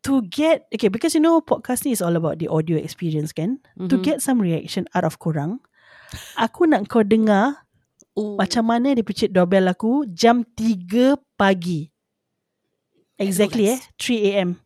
[0.06, 3.58] To get okay because you know podcast ni is all about the audio experience kan.
[3.74, 3.90] Mhm.
[3.90, 5.58] To get some reaction out of korang,
[6.38, 7.66] aku nak kau dengar
[8.14, 11.90] oh, macam mana dia picit doorbell aku jam 3 pagi.
[13.16, 13.88] Exactly eh, guys.
[13.98, 14.60] 3 a.m.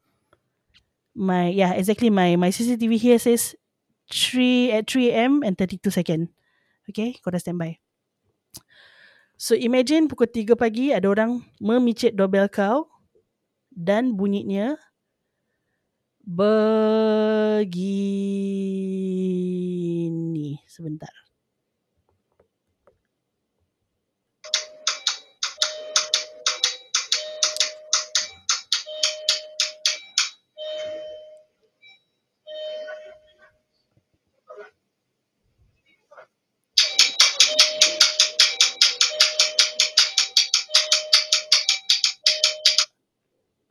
[1.15, 3.55] My yeah, exactly my my CCTV here says
[4.11, 5.43] 3 at 3 a.m.
[5.47, 6.29] and 32 second.
[6.91, 7.79] Okay, kau dah standby.
[9.39, 12.91] So imagine pukul 3 pagi ada orang memicit doorbell kau
[13.71, 14.75] dan bunyinya
[16.27, 17.71] begini.
[20.67, 21.30] Sebentar.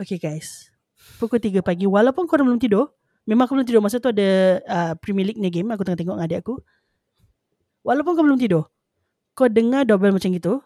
[0.10, 0.74] Okay guys.
[1.22, 2.90] Pukul 3 pagi walaupun korang belum tidur,
[3.30, 6.18] memang aku belum tidur masa tu ada uh, Premier League ni game aku tengah tengok
[6.18, 6.58] dengan adik aku.
[7.86, 8.66] Walaupun kau belum tidur,
[9.38, 10.66] kau dengar doorbell macam gitu.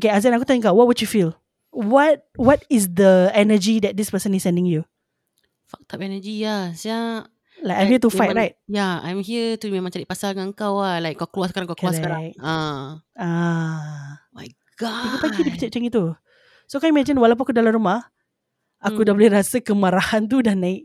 [0.00, 1.36] Okay, Azan aku tanya kau, what would you feel?
[1.68, 4.88] What what is the energy that this person is sending you?
[5.68, 6.72] Fucked up energy lah.
[6.72, 7.28] Saya
[7.60, 8.54] Like I'm here to fight, memang, right?
[8.64, 11.04] Yeah, I'm here to memang cari pasal dengan kau lah.
[11.04, 12.32] Like kau keluar sekarang, kau keluar sekarang.
[12.32, 12.40] Correct.
[12.40, 15.20] Ah, Ah, my tiga god.
[15.20, 16.04] pagi dia macam itu.
[16.68, 18.12] So kau imagine walaupun aku dalam rumah,
[18.78, 19.06] aku Hmm.
[19.08, 20.84] dah boleh rasa kemarahan tu dah naik.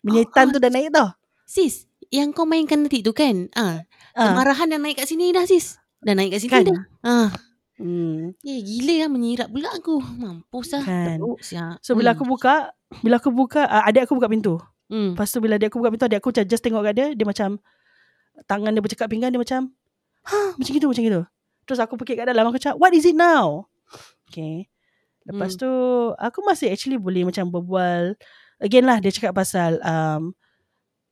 [0.00, 1.12] Menyaitan Oh, tu dah naik tau.
[1.44, 3.46] Sis, yang kau mainkan nanti tu kan?
[3.52, 5.76] Ah, Ah, kemarahan yang naik kat sini dah sis.
[6.00, 6.64] Dah naik kat sini kan?
[6.64, 6.80] dah.
[7.02, 7.28] Ah,
[7.76, 8.32] Hmm.
[8.40, 10.00] eh gila lah menyirap pula aku.
[10.00, 10.82] Mampus lah.
[10.82, 11.18] Kan.
[11.18, 11.76] Teruk siap.
[11.80, 14.56] So bila aku buka, bila aku buka, uh, adik aku buka pintu.
[14.88, 15.12] hmm.
[15.12, 17.26] Lepas tu bila adik aku buka pintu, adik aku macam just tengok kat dia, dia
[17.26, 17.60] macam
[18.44, 19.60] tangan dia bercakap pinggan dia macam
[20.24, 21.20] ha macam gitu macam gitu.
[21.62, 23.68] Terus aku pergi kat dalam aku cakap, "What is it now?"
[24.26, 24.71] Okay.
[25.28, 25.60] Lepas Hmm.
[25.62, 25.70] tu
[26.18, 28.18] aku masih actually boleh macam berbual
[28.58, 30.34] again lah dia cakap pasal um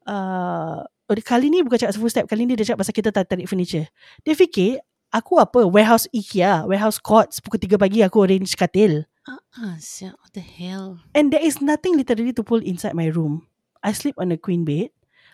[0.07, 3.31] uh, oh, kali ni bukan cakap full step kali ni dia cakap pasal kita tak
[3.31, 3.87] tarik furniture
[4.27, 9.77] dia fikir aku apa warehouse IKEA warehouse Courts pukul 3 pagi aku arrange katil Ah,
[9.79, 10.15] siap.
[10.23, 11.03] What the hell?
[11.15, 13.47] And there is nothing literally to pull inside my room.
[13.83, 14.91] I sleep on a queen bed.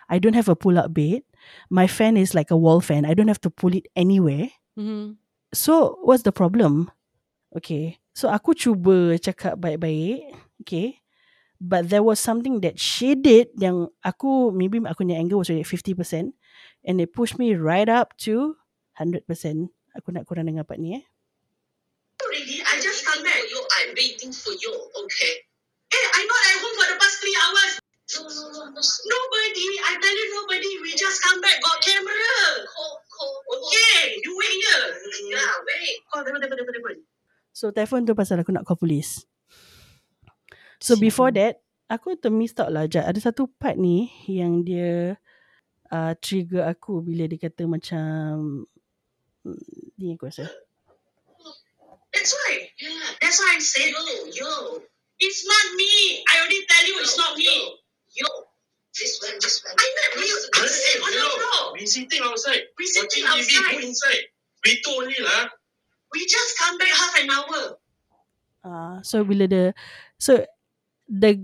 [0.09, 1.23] I don't have a pull-up bed.
[1.69, 3.05] My fan is like a wall fan.
[3.05, 4.53] I don't have to pull it anywhere.
[4.75, 5.21] Hmm.
[5.53, 6.91] So, what's the problem?
[7.57, 8.01] Okay.
[8.17, 10.33] So, aku cuba cakap baik-baik.
[10.65, 11.05] Okay.
[11.61, 15.69] But there was something that she did yang aku, maybe aku punya anger was already
[15.69, 16.33] 50%.
[16.89, 18.57] And it pushed me right up to
[18.97, 19.29] 100%.
[20.01, 21.05] Aku nak korang dengar part ni eh.
[22.25, 23.37] Already, I just come back.
[23.53, 24.73] You, I'm waiting for you.
[24.73, 25.35] Okay.
[25.93, 27.73] Hey, I'm not at home for the past three hours.
[28.17, 28.81] No, no, no, no.
[28.81, 29.67] Nobody.
[29.85, 30.73] I tell you, nobody.
[30.81, 31.61] We just come back.
[31.61, 32.65] Got camera.
[32.65, 33.35] Call, call.
[33.61, 34.85] Okay, you wait here.
[35.37, 36.01] Yeah, wait.
[36.09, 37.16] Call, telefon, telefon, telefon, telefon.
[37.57, 39.25] So telefon tu pasal aku nak call polis.
[40.77, 41.09] So Sial.
[41.09, 43.09] before that, aku termiss out lah Jad.
[43.09, 45.17] Ada satu part ni yang dia
[45.89, 48.05] uh, trigger aku bila dia kata macam
[49.49, 50.53] hmm, ni aku rasa.
[52.13, 52.69] That's why.
[52.77, 53.09] Yeah.
[53.25, 54.05] That's why I said, yo,
[54.37, 54.53] yo.
[55.17, 56.21] It's not me.
[56.29, 57.49] I already tell you it's not me.
[58.13, 58.29] Yo.
[58.93, 59.73] This one, this one.
[59.81, 60.37] I met you.
[60.61, 61.61] I sit on the floor.
[61.73, 62.69] We sitting outside.
[62.77, 63.49] We Watching sitting TV.
[63.49, 63.81] Go outside.
[63.81, 64.25] inside.
[64.61, 65.57] We two only lah.
[66.17, 67.61] We just come back half an hour.
[68.65, 69.77] Uh, so bila dia
[70.17, 70.43] so
[71.07, 71.39] the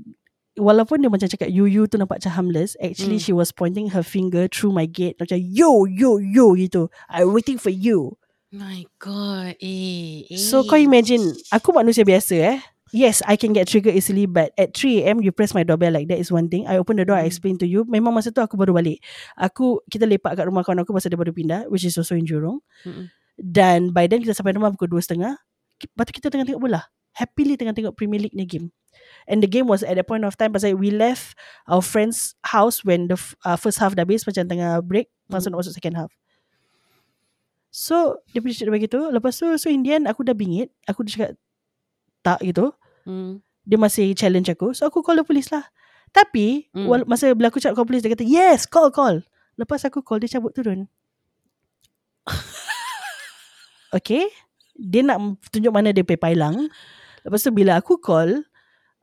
[0.57, 3.27] walaupun dia macam cakap you you tu nampak macam harmless, actually Hmm.
[3.29, 6.89] she was pointing her finger through my gate macam yo yo yo gitu.
[7.07, 8.17] I waiting for you.
[8.49, 9.55] My god.
[9.61, 10.27] Eh.
[10.29, 10.41] eh.
[10.41, 11.23] So kau imagine
[11.53, 12.59] aku manusia biasa eh.
[12.93, 15.25] yes, I can get triggered easily, but at 3 a.m.
[15.25, 16.69] you press my doorbell like that is one thing.
[16.69, 17.33] I open the door, I Mm.
[17.33, 17.89] explain to you.
[17.89, 19.01] Memang masa tu aku baru balik.
[19.33, 22.29] Aku kita lepak kat rumah kawan aku pasal dia baru pindah, which is also in
[22.29, 22.61] Jurong.
[22.85, 23.09] Mm-mm.
[23.35, 25.37] Dan by then kita sampai rumah pukul 2.30.
[25.83, 26.85] Lepas tu kita tengah tengok bola.
[27.13, 28.71] Happily tengah tengok Premier League ni game.
[29.25, 31.33] And the game was at that point of time pasal we left
[31.65, 35.09] our friend's house when the uh, first half dah habis macam tengah break.
[35.29, 36.13] Tu nak masuk second half.
[37.73, 39.01] So dia punya cerita begitu.
[39.09, 40.69] Lepas tu so in the end aku dah bingit.
[40.85, 41.31] Aku dah cakap
[42.21, 42.73] tak gitu.
[43.09, 43.41] Hmm.
[43.65, 44.77] Dia masih challenge aku.
[44.77, 45.65] So aku call the police lah.
[46.13, 46.85] Tapi Hmm.
[46.87, 49.25] wal- masa bila aku cakap call police dia kata yes call call.
[49.57, 50.85] Lepas aku call dia cabut turun.
[53.93, 54.27] okay.
[54.73, 56.67] Dia nak tunjuk mana dia pay pailang.
[57.23, 58.43] Lepas tu bila aku call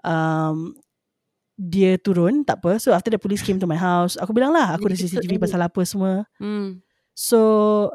[0.03, 0.76] um,
[1.60, 2.80] dia turun tak apa.
[2.80, 5.60] So after the police came to my house, aku bilang lah aku ada CCTV pasal
[5.64, 6.24] apa semua.
[6.40, 6.80] Hmm.
[7.16, 7.40] So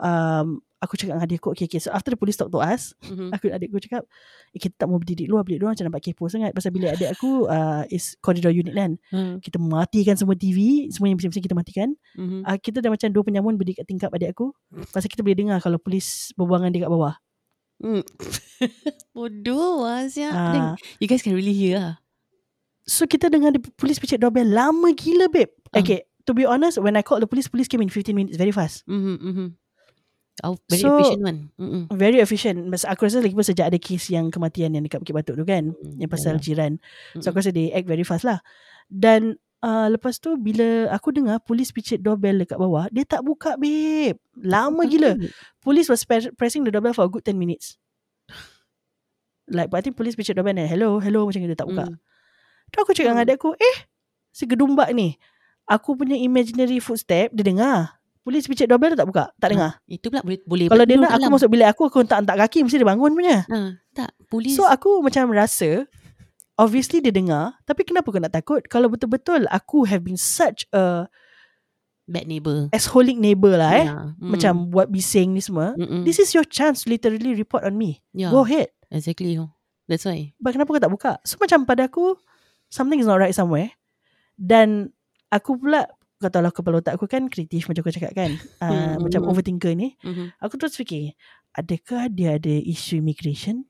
[0.05, 1.79] um, aku cakap dengan adik aku okay, okay.
[1.79, 3.33] So after the police talk to us, Mhm.
[3.33, 4.03] aku adik aku cakap
[4.51, 7.09] eh, kita tak mau berdiri luar bilik luar macam nampak kepo sangat pasal bilik adik
[7.11, 9.41] aku uh, is corridor unit kan Hmm.
[9.41, 12.45] kita matikan semua TV semua yang bising-bising kita matikan Mhm.
[12.45, 14.53] uh, kita dah macam dua penyamun berdiri kat tingkap adik aku
[14.89, 17.15] pasal kita boleh dengar kalau polis berbual dengan dia kat bawah
[17.75, 18.07] Hmm.
[19.15, 20.31] Bodoh lah Sia.
[20.31, 20.53] Ah.
[20.53, 20.65] Then
[20.99, 21.95] You guys can really hear lah.
[22.85, 25.81] so kita dengar the polis picit doorbell lama gila babe Ah.
[25.81, 28.53] okay to be honest when I called the police police came in 15 minutes very
[28.53, 29.17] fast Mhm.
[29.19, 29.47] Mhm.
[30.43, 31.39] Oh, very So- efficient one.
[31.55, 31.83] Mhm.
[31.95, 32.59] very efficient.
[32.67, 35.45] Masa aku rasa lagi pun sejak ada kes yang kematian yang dekat Bukit Batuk tu
[35.45, 36.43] kan Hmm, yang pasal yalah.
[36.43, 36.73] jiran.
[37.23, 38.43] So aku rasa they act very fast lah.
[38.87, 43.55] Dan uh, lepas tu bila aku dengar polis picit doorbell dekat bawah Dia tak buka
[43.55, 44.19] babe.
[44.35, 45.15] Lama gila.
[45.61, 47.79] Police was pre- pressing the doorbell for a good 10 minutes.
[49.47, 51.85] Like but I think police picit doorbell and hello hello macam gitu tak buka.
[51.87, 51.97] Hmm.
[52.73, 53.29] Tu aku cakap dengan Hmm.
[53.29, 53.77] adik aku Eh
[54.31, 55.15] si gedumbak ni.
[55.65, 60.25] Aku punya imaginary footstep Dia dengar Polis picit doorbell tak buka Tak dengar Itu pula
[60.25, 61.33] boleh boleh Kalau dia nak aku dalam.
[61.37, 63.59] masuk bilik aku Aku hentak-hentak kaki Mesti dia bangun punya Ha,
[63.93, 64.57] tak, polis.
[64.57, 65.85] So aku macam rasa
[66.57, 71.05] Obviously dia dengar Tapi kenapa kau nak takut Kalau betul-betul Aku have been such a
[72.05, 72.69] bad neighbor.
[72.71, 74.17] Assholic neighbour lah eh Yeah.
[74.17, 74.31] Mm.
[74.33, 76.05] Macam buat bising ni semua Mm-mm.
[76.05, 79.37] This is your chance to Literally report on me yeah, Go ahead exactly.
[79.85, 80.33] That's why.
[80.37, 82.17] But kenapa kau tak buka So macam pada aku
[82.69, 83.69] Something is not right somewhere
[84.35, 84.97] Dan
[85.29, 85.89] Aku pula
[86.25, 88.33] Kau tahu lah kepala otak aku kan Kreatif macam kau cakap kan
[88.65, 89.31] uh, Hmm, Macam hmm.
[89.31, 90.41] overthinker ni Mm-hmm.
[90.41, 91.13] Aku terus fikir
[91.53, 93.69] Adakah dia ada isu immigration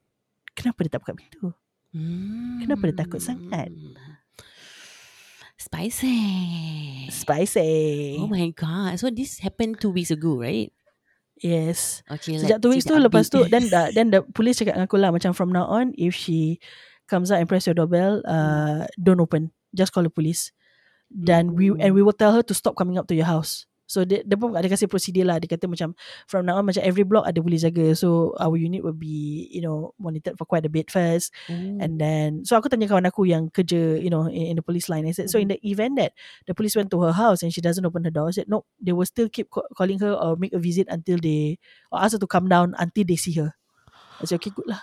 [0.55, 1.51] Kenapa dia tak buka pintu
[2.63, 3.71] Kenapa dia takut sangat?
[5.55, 6.19] Spicy.
[7.11, 8.99] Spicy Oh my god.
[8.99, 10.71] So this happened two weeks ago, right?
[11.43, 12.39] Yes Okay.
[12.39, 15.11] Sejak two weeks tu Lepas tu Then the, then the police cakap dengan aku lah
[15.11, 16.63] Macam from now on If she
[17.11, 20.55] Comes out and press your doorbell uh, Don't open Just call the police
[21.15, 23.71] Dan we And we will tell her To stop coming up to your house.
[23.85, 25.37] So dia, dia pun ada kasih prosedur lah.
[25.39, 25.93] Dia kata macam
[26.27, 27.95] From now on Macam every block Ada polis jaga.
[27.95, 31.31] So our unit will be You know Monitored for quite a bit first.
[31.47, 31.79] Oh.
[31.79, 34.91] And then So aku tanya kawan aku Yang kerja You know In, in the police
[34.91, 35.07] line.
[35.07, 36.17] I said So in the event that
[36.49, 38.67] The police went to her house And she doesn't open her door I said no
[38.83, 41.61] They will still keep ca- calling her Or make a visit Until they
[41.93, 43.53] Or ask her to come down Until they see her.
[44.19, 44.81] I said okay good lah.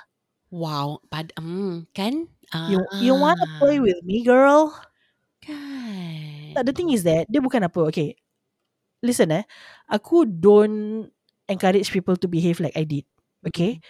[0.53, 1.02] Wow.
[1.10, 2.28] Pad um, kan?
[2.53, 2.70] Ah.
[2.70, 4.76] You you wanna play with me girl
[5.41, 6.53] Kan.
[6.53, 8.13] Tak, The thing is that Dia bukan apa Okay.
[9.01, 9.43] Listen eh.
[9.89, 11.09] Aku don't
[11.49, 13.03] Encourage people to behave like I did
[13.43, 13.81] Okay?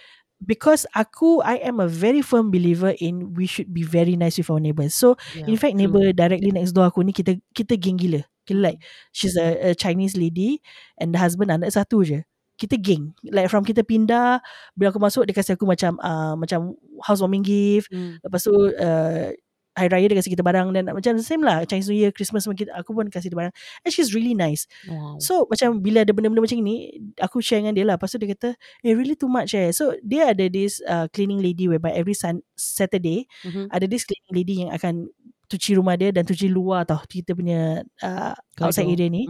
[0.41, 4.49] Because aku I am a very firm believer in We should be very nice with
[4.49, 4.95] our neighbours.
[4.95, 5.86] So Yeah, In fact true.
[5.86, 8.23] neighbour directly next door aku ni Kita kita geng gila.
[8.48, 8.80] Kira like
[9.14, 10.64] She's a, a Chinese lady
[10.98, 12.23] And the husband anak satu je.
[12.57, 13.14] Kita geng.
[13.30, 14.40] Like from kita pindah
[14.73, 16.73] Bila aku masuk Dia kasi aku macam uh, Macam
[17.06, 17.91] housewarming gift.
[17.94, 18.18] Hmm.
[18.26, 19.30] Lepas tu uh,
[19.77, 22.60] Hari Raya dia kasi kita barang Dan macam same lah Chinese New Year Christmas semua
[22.60, 23.53] kita, Aku pun kasi dia barang
[23.88, 25.15] And she's really nice Wow.
[25.23, 28.35] So macam Bila ada benda-benda macam ni Aku share dengan dia lah Lepas tu dia
[28.35, 32.14] kata Eh really too much eh So dia ada this uh, Cleaning lady Whereby every
[32.15, 33.72] sun, Saturday Mhm.
[33.72, 35.07] ada this cleaning lady yang akan
[35.52, 38.34] cuci rumah dia dan cuci luar tau kita punya uh,
[38.64, 39.27] outside area ni.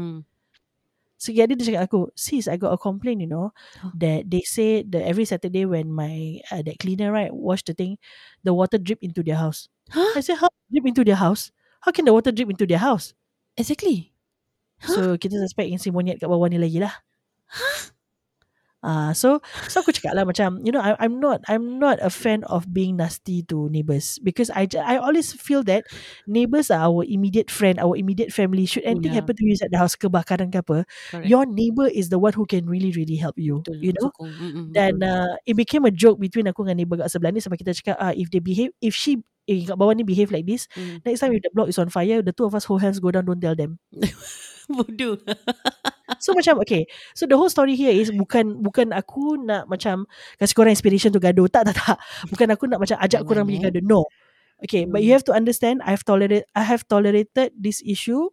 [1.21, 1.29] Hmm.
[1.37, 3.93] Sekali dia cakap aku, sis I got a complaint you know Huh?
[4.01, 8.01] that they say the every Saturday when my uh, that cleaner right wash the thing,
[8.41, 9.69] the water drip into their house.
[9.93, 10.17] Huh?
[10.17, 11.53] I said how drip into their house?
[11.85, 13.13] How can the water drip into their house?
[13.53, 14.09] Exactly.
[14.81, 16.93] So kita suspect yang si monyet kat bawah ni lagi lah.
[18.81, 19.37] Ah, so
[19.69, 22.65] so aku cakap lah macam you know I, I'm not I'm not a fan of
[22.73, 25.85] being nasty to neighbours because I I always feel that
[26.25, 29.21] neighbours are our immediate friend our immediate family should anything Yeah.
[29.21, 31.29] happen to you at the house kebakaran ke apa Correct.
[31.29, 34.33] your neighbour is the one who can really really help you Betul, you know sokong.
[34.41, 37.59] Mm-mm, dan uh, it became a joke between aku dengan neighbour kat sebelah ni sampai
[37.59, 40.65] kita cakap ah if they behave if she eh, kat bawah ni behave like this
[40.77, 41.01] Mm.
[41.03, 43.11] next time if the block is on fire the two of us hold hands go
[43.11, 43.77] down don't tell them
[44.71, 45.19] Bodoh.
[46.19, 46.89] So macam okay.
[47.15, 50.03] So the whole story here is bukan bukan aku nak macam
[50.35, 51.47] kasi korang inspiration to gaduh.
[51.47, 51.97] Tak tak tak.
[52.27, 53.83] Bukan aku nak macam ajak korang pergi gaduh.
[53.85, 54.03] No.
[54.61, 55.05] Okay, but Hmm.
[55.09, 58.29] you have to understand I have tolerated I have tolerated this issue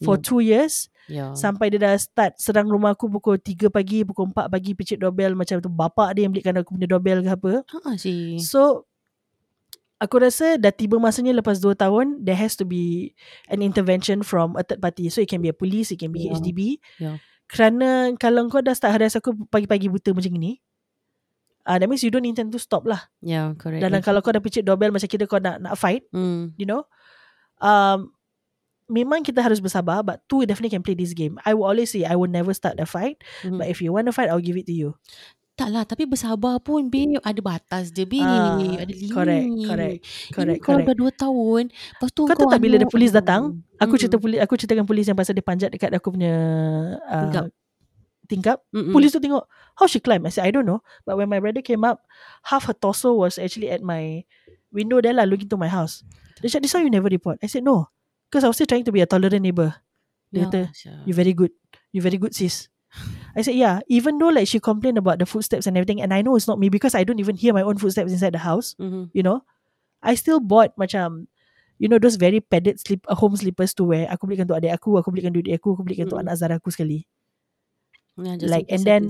[0.00, 0.24] for Yeah.
[0.24, 1.34] two years Ya.
[1.36, 5.34] sampai dia dah start serang rumah aku pukul 3 pagi, pukul 4 pagi picit doorbell
[5.36, 7.52] macam tu bapak dia yang belikan aku punya doorbell ke apa.
[7.66, 8.38] Ha si.
[8.40, 8.88] So
[10.00, 13.12] aku rasa dah tiba masanya lepas 2 tahun there has to be
[13.52, 15.12] an intervention from a third party.
[15.12, 16.40] So it can be a police, it can be Yeah.
[16.40, 16.60] HDB.
[16.96, 17.16] Yeah.
[17.46, 20.56] Kerana kalau kau dah start harass aku pagi-pagi buta macam ni,
[21.66, 23.10] uh, that means you don't intend to stop lah.
[23.20, 23.82] Ya, correct.
[23.84, 26.54] Dan kalau kau dah picit doorbell macam kira kau nak nak fight, Hmm.
[26.56, 26.86] you know.
[27.60, 28.14] Um,
[28.90, 31.38] memang kita harus bersabar but two definitely can play this game.
[31.46, 33.58] I will always say I will never start a fight, Mhm.
[33.60, 34.98] but if you want to fight I'll give it to you.
[35.60, 39.98] Tak lah Tapi bersabar pun Babe Ada batas je Babe Ah, Ada limit correct, correct,
[40.32, 40.88] correct, Ini kau correct.
[40.88, 44.00] dah 2 tahun Lepas tu Kau tahu tak bila anak- police datang, Aku Mm-mm.
[44.00, 46.32] cerita polis aku ceritakan polis yang pasal dia panjat dekat aku punya
[47.02, 47.44] uh, Tingkap.
[48.24, 48.58] tingkap.
[48.70, 48.92] Mm-mm.
[48.92, 49.42] Polis tu tengok
[49.74, 50.22] how she climb.
[50.22, 50.80] I said I don't know.
[51.02, 52.04] But when my brother came up,
[52.44, 54.22] half her torso was actually at my
[54.70, 56.06] window there lah looking to my house.
[56.38, 57.42] Dia cakap, this one you never report.
[57.42, 57.90] I said no.
[58.28, 59.74] Because I was still trying to be a tolerant neighbor.
[60.30, 61.02] Dia Ya, kata, Syah.
[61.02, 61.50] you very good.
[61.90, 62.70] You very good sis.
[63.36, 63.80] I said yeah.
[63.86, 66.58] Even though like she complained about the footsteps and everything, and I know it's not
[66.58, 68.74] me because I don't even hear my own footsteps inside the house.
[68.78, 69.10] Mhm.
[69.14, 69.46] You know,
[70.02, 71.30] I still bought macam
[71.78, 74.10] you know those very padded slip uh, home slippers to wear.
[74.12, 76.28] Aku belikan untuk adik aku, aku belikan untuk adik aku, aku belikan untuk Mm-mm.
[76.28, 77.06] anak Zara aku sekali.
[78.20, 79.08] Just Like, and then-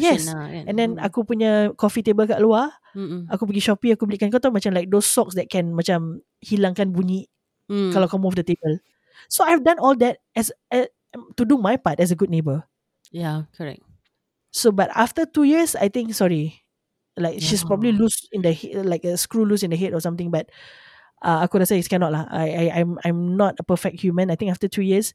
[0.00, 0.64] yes, lah, kan.
[0.72, 1.04] And then Mm.
[1.04, 3.28] aku punya coffee table kat luar, Mm-mm.
[3.28, 6.88] aku pergi Shopee, aku belikan kau tahu macam like those socks that can macam hilangkan
[6.96, 7.28] bunyi
[7.68, 7.92] Mm.
[7.92, 8.80] kalau kau move the table.
[9.28, 10.88] So I've done all that as uh,
[11.36, 12.64] to do my part as a good neighbor.
[13.12, 13.82] Yeah, correct.
[14.52, 16.64] So but after two years, I think sorry,
[17.16, 18.00] like she's probably Yeah.
[18.04, 20.30] loose in the he- like a screw loose in the head or something.
[20.32, 20.50] But
[21.24, 22.26] uh, aku rasa it's cannot lah.
[22.32, 24.30] I, I I'm I'm not a perfect human.
[24.32, 25.12] I think after two years,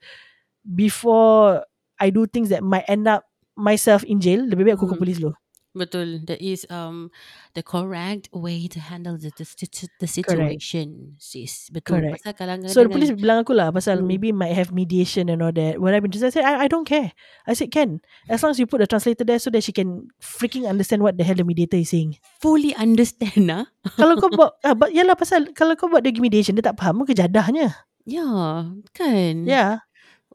[0.63, 1.65] before
[1.99, 3.25] I do things that might end up
[3.57, 5.01] myself in jail, lebih baik aku ke Hmm.
[5.01, 5.33] polis dulu.
[5.75, 6.23] Betul.
[6.25, 7.11] That is um
[7.53, 9.47] the correct way to handle the the,
[9.99, 11.69] the situation, sis.
[11.69, 12.01] Betul.
[12.01, 12.23] Correct.
[12.23, 14.07] Pasal kadang-kadang So the police bilang aku lah pasal Hmm.
[14.07, 15.77] maybe might have mediation and all that.
[15.77, 17.13] When I've been I said I, I don't care.
[17.45, 17.99] I said can
[18.31, 21.17] as long as you put a translator there so that she can freaking understand what
[21.17, 22.17] the hell the mediator is saying.
[22.37, 23.65] fully understand ah.
[23.97, 27.01] kalau kau buat ah, but yalah pasal kalau kau buat dia mediation dia tak faham
[27.05, 27.73] ke jadahnya.
[28.07, 28.23] Ya,
[28.95, 29.43] kan?
[29.43, 29.83] Yeah.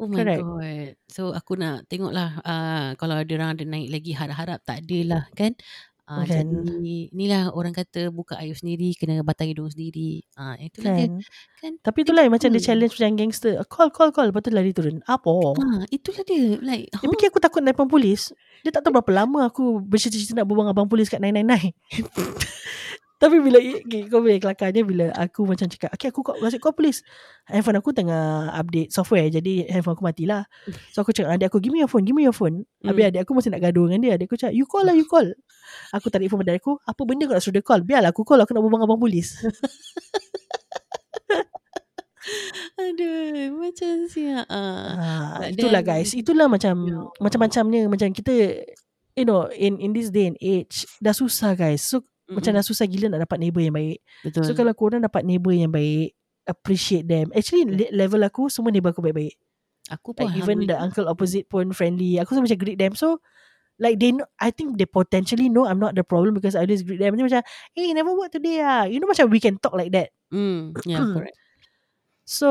[0.02, 0.42] Oh my correct.
[0.42, 0.88] god.
[1.06, 4.98] So aku nak tengok lah uh, kalau ada orang ada naik lagi harap-harap tak ada
[5.06, 5.54] lah kan.
[6.02, 6.50] Uh, Kan.
[6.50, 10.26] Jadi inilah orang kata buka air sendiri kena batang hidung sendiri.
[10.34, 11.06] Ah uh, itulah dia.
[11.06, 11.12] Kan.
[11.62, 11.72] Kan?
[11.78, 13.54] Tapi itulah yang macam dia challenge macam gangster.
[13.70, 14.98] Call call call lepas tu lari turun.
[15.06, 15.30] Apa?
[15.62, 16.58] Ah itulah dia.
[16.58, 17.12] Like Dia huh?
[17.16, 18.34] fikir aku takut nelpon polis.
[18.66, 21.70] Dia tak tahu berapa lama aku bercerita-cerita nak berbual dengan abang polis kat 999.
[23.23, 26.74] Tapi bila okay, kau boleh kelakarnya bila aku macam cakap, okay aku kau kasi kau
[26.74, 27.07] polis.
[27.47, 30.43] Handphone aku tengah update software jadi handphone aku matilah.
[30.90, 32.66] So aku cakap adik aku, give me your phone, give me your phone.
[32.82, 33.11] Habis Hmm.
[33.15, 34.12] adik aku masih nak gaduh dengan dia.
[34.19, 35.23] Adik aku cakap, you call lah, you call.
[35.94, 37.81] Aku tarik phone pada adik aku, apa benda kau nak suruh dia call?
[37.86, 39.39] Biarlah aku call, aku nak berbual dengan abang polis.
[42.73, 44.47] Aduh, macam siap.
[44.47, 44.59] Ah.
[44.59, 46.11] Ah, But itulah then- guys.
[46.12, 46.99] Itulah macam Ya.
[47.19, 48.62] macam-macamnya macam kita
[49.12, 51.82] you know in in this day and age dah susah guys.
[51.82, 52.39] So Mm-mm.
[52.39, 53.99] macam dah susah gila nak dapat neighbor yang baik.
[54.23, 54.47] Betul.
[54.47, 56.15] So kalau korang dapat neighbor yang baik,
[56.47, 57.31] appreciate them.
[57.35, 59.35] Actually le- level aku semua neighbor aku baik-baik.
[59.90, 62.16] aku pun Like even the uncle opposite pun friendly.
[62.23, 62.94] Aku semua macam greet them.
[62.94, 63.19] So
[63.82, 66.86] like they know, I think they potentially know I'm not the problem because I always
[66.86, 67.19] greet them.
[67.19, 67.43] Dia macam,
[67.74, 68.86] hey never work today ah.
[68.86, 70.15] You know macam we can talk like that.
[70.31, 71.36] Mm, yeah, correct.
[72.24, 72.49] So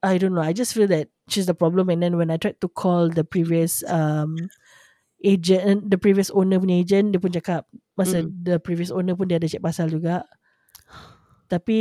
[0.00, 0.44] I don't know.
[0.44, 1.92] I just feel that she's the problem.
[1.92, 4.48] And then when I tried to call the previous um
[5.20, 7.68] agent, the previous owner punya agent, dia pun cakap
[8.00, 8.32] masa Mm.
[8.40, 10.24] the previous owner pun dia ada cek pasal juga.
[11.50, 11.78] Tapi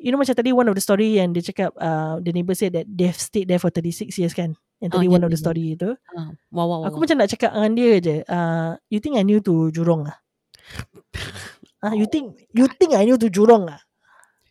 [0.00, 2.70] you know macam tadi one of the story yang dia cakap uh, the neighbor said
[2.72, 4.54] that they've stayed there for 36 years kan.
[4.78, 5.90] Yang Oh, tadi yeah, one of the yeah, story itu.
[6.14, 6.88] Ah, wow, wow, wow.
[6.88, 8.16] Aku macam nak cakap dengan dia je.
[8.24, 10.16] Uh, you think I knew to Jurong ah?
[11.80, 13.80] Ah, you think you think I knew to Jurong ah?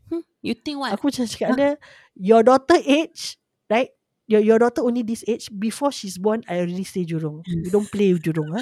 [0.10, 0.98] Hmm, you think what?
[0.98, 1.72] Aku macam cakap dia
[2.18, 3.38] Your daughter age
[3.70, 3.94] Right
[4.30, 7.90] Your your daughter only this age Before she's born I already stay Jurong You don't
[7.90, 8.62] play with Jurong ha?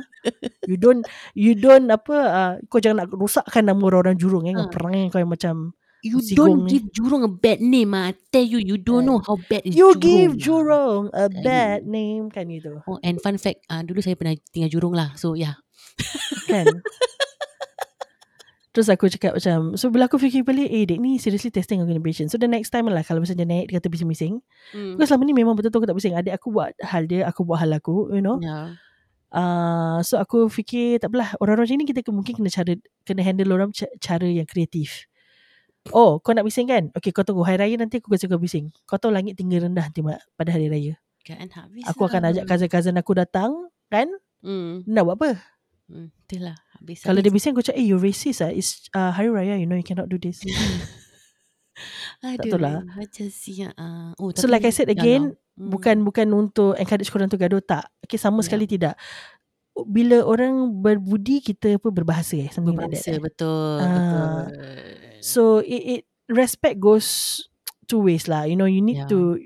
[0.64, 1.04] You don't
[1.36, 4.56] You don't apa uh, Kau jangan nak rosakkan Nama orang-orang Jurong eh.
[4.56, 4.64] Ha.
[4.64, 6.80] Kau perangai kau yang macam you Sigong don't ni.
[6.80, 7.92] give Jurong a bad name.
[7.92, 8.08] ah.
[8.08, 10.00] I tell you, you don't Eh, know how bad is You Jurong.
[10.00, 10.40] give ah.
[10.40, 11.92] Jurong A bad you.
[11.92, 15.12] name Kan itu Oh, and fun fact, uh, dulu saya pernah tinggal Jurong lah.
[15.20, 15.60] So, yeah.
[16.48, 16.64] Kan
[18.78, 21.90] Terus aku cakap macam So bila aku fikir balik Eh dek ni seriously testing aku
[21.90, 24.38] punya patient So the next time lah Kalau misalnya naik Dia kata bising-bising
[24.78, 24.94] Mm.
[24.94, 27.58] Because selama ni memang betul-betul aku tak bising Adik aku buat hal dia Aku buat
[27.58, 28.78] hal aku You know Yeah.
[29.28, 32.74] Uh, so aku fikir tak apalah orang-orang macam ni kita mungkin kena cara
[33.04, 35.04] kena handle orang ca- cara yang kreatif.
[35.92, 36.96] Oh, kau nak bising kan?
[36.96, 38.72] Okay, kau tunggu hari raya nanti aku kasi kau bising.
[38.88, 40.96] Kau tahu langit tinggi rendah nanti ma- pada hari raya.
[41.28, 42.32] Kan habis Aku akan lah.
[42.32, 43.52] ajak cousin-cousin aku datang
[43.92, 44.08] Kan
[44.40, 44.88] Hmm.
[44.88, 45.30] Nak buat apa
[45.92, 46.08] hmm.
[46.24, 47.02] Itulah habis.
[47.02, 49.76] Kalau dia bising aku cakap Eh you racist ah It's uh, Hari Raya You know
[49.76, 50.42] you cannot do this
[52.26, 52.82] Aduh, tahu lah.
[52.84, 53.74] Macam siap.
[53.78, 54.10] ah.
[54.18, 55.38] Oh, So like I said again lah.
[55.58, 55.70] Hmm.
[55.70, 58.46] Bukan bukan untuk Encourage korang tu gaduh Tak okay, Sama Ya.
[58.46, 58.94] sekali tidak
[59.76, 63.22] Bila orang berbudi Kita pun berbahasa eh, Something like berbahasa that eh.
[63.22, 63.90] betul, Ah.
[63.90, 64.42] betul.
[65.20, 67.42] So it, it Respect goes
[67.86, 69.10] Two ways lah You know you need Ya.
[69.10, 69.38] to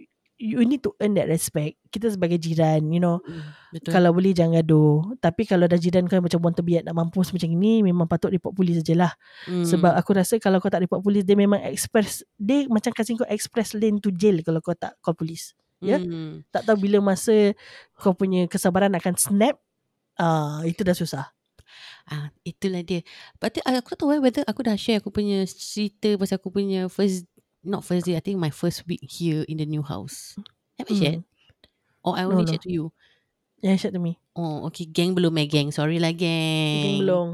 [0.41, 3.93] You need to earn that respect Kita sebagai jiran You know Hmm, betul.
[3.93, 7.45] Kalau boleh jangan gaduh Tapi kalau dah jiran kau macam buang terbiat Nak mampus macam
[7.53, 9.13] ni Memang patut report polis sajalah
[9.45, 9.61] Hmm.
[9.61, 13.29] Sebab aku rasa Kalau kau tak report polis Dia memang express Dia macam kasih kau
[13.29, 16.01] express lane to jail Kalau kau tak call polis ya?
[16.01, 16.41] Hmm.
[16.49, 17.53] Tak tahu bila masa
[17.93, 19.61] Kau punya kesabaran akan snap
[20.17, 21.29] Ah, Itu dah susah
[22.11, 22.99] Ah, itulah dia.
[23.39, 23.47] Uh,
[23.79, 27.23] aku tak tahu eh whether aku dah share aku punya cerita pasal aku punya first
[27.63, 30.35] not first day, I think my first week here in the new house.
[30.77, 31.21] Have I shared?
[32.01, 32.51] Or I No, only no.
[32.51, 32.85] shared to you?
[33.61, 34.89] Yeah share to me Oh, okay.
[34.89, 35.69] Gang belum eh, gang.
[35.69, 36.81] Sorry lah, gang.
[36.81, 37.27] Mungkin belum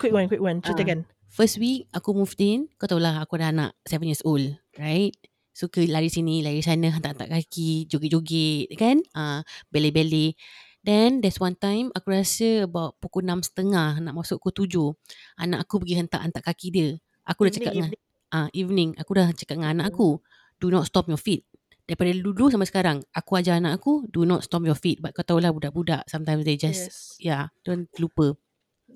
[0.00, 1.04] Quick one quick one Ceritakan
[1.34, 2.70] First week, aku moved in.
[2.78, 4.54] Kau tahu lah, aku ada anak 7 years old.
[4.78, 5.10] Right?
[5.50, 9.02] Suka lari sini, lari sana, hantar-hantar kaki, joget-joget, kan?
[9.18, 10.38] Ah, beli-beli.
[10.86, 15.42] Then, there's one time, aku rasa about pukul 6.30, nak masuk pukul 7.
[15.42, 16.88] Anak aku pergi hantar-hantar kaki dia.
[17.26, 17.90] Aku dah cakap dengan
[18.34, 20.18] ah evening aku dah cakap dengan anak aku
[20.58, 21.46] do not stomp your feet.
[21.84, 24.98] Daripada dulu sampai sekarang aku ajar anak aku do not stomp your feet.
[24.98, 26.96] But kau tahulah budak-budak sometimes they just Yes.
[27.22, 28.34] yeah don't lupa.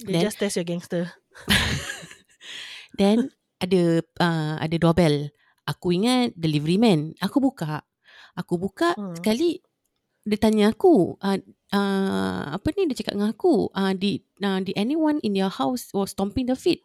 [0.03, 1.15] They Then- just test your gangster.
[2.99, 3.31] Then
[3.63, 5.31] ada uh, ada doorbell.
[5.69, 7.15] Aku ingat delivery man.
[7.23, 7.87] Aku buka.
[8.35, 9.23] Aku buka hmm.
[9.23, 9.63] sekali
[10.29, 11.41] dia tanya aku uh,
[11.73, 13.71] uh, apa ni dia cakap dengan aku?
[13.71, 16.83] Uh, di uh, di anyone in your house was stomping the feet?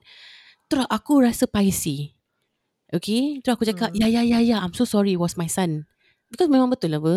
[0.68, 2.13] Terus aku rasa paisi
[2.94, 3.98] okay terus aku cakap Hmm.
[3.98, 5.86] ya ya ya ya I'm so sorry it was my son
[6.30, 7.16] because memang betul lah apa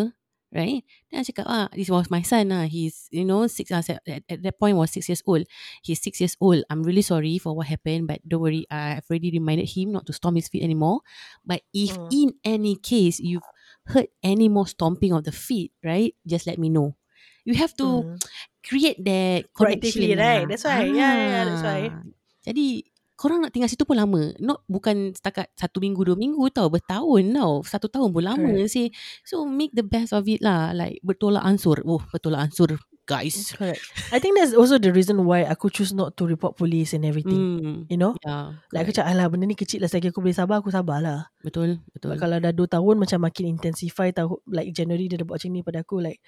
[0.55, 3.83] right then aku cakap ah this was my son ah he's you know six uh,
[3.83, 5.45] at, at that point was six years old
[5.83, 9.35] he's six years old I'm really sorry for what happened but don't worry I've already
[9.35, 11.03] reminded him not to stomp his feet anymore
[11.45, 12.13] but if Hmm.
[12.13, 13.47] in any case you've
[13.91, 16.97] heard any more stomping of the feet right just let me know
[17.45, 18.19] you have to Hmm.
[18.67, 20.45] create that Proactively, connection right?
[20.45, 20.49] lah.
[20.49, 20.85] That's why.
[20.85, 21.81] Yeah, yeah, yeah, that's why.
[21.89, 22.05] Ah.
[22.47, 22.86] Jadi
[23.17, 24.37] korang nak tinggal situ pun lama.
[24.39, 26.69] Not bukan setakat satu minggu, dua minggu tau.
[26.69, 27.65] Bertahun tau.
[27.65, 28.93] Satu tahun pun lama sih.
[29.25, 30.77] So make the best of it lah.
[30.77, 31.81] Like bertolak ansur.
[31.89, 32.77] Oh bertolak ansur
[33.07, 33.55] guys.
[33.55, 33.79] Correct
[34.11, 37.39] I think that's also the reason why Aku choose not to report police and everything
[37.63, 37.79] Hmm.
[37.87, 38.59] You know Ya.
[38.75, 41.31] Like aku cakap Alah benda ni kecil lah Selagi aku boleh sabar Aku sabar lah
[41.39, 41.79] Betul.
[41.95, 42.19] But Betul.
[42.19, 45.63] kalau dah 2 tahun Macam makin intensify tahu, Like January dia dah buat macam ni
[45.63, 46.19] pada aku Like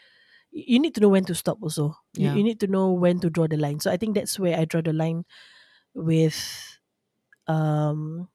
[0.55, 2.39] You need to know when to stop also you, Yeah.
[2.39, 4.63] you need to know when to draw the line So I think that's where I
[4.63, 5.27] draw the line
[5.99, 6.39] With
[7.49, 8.29] um,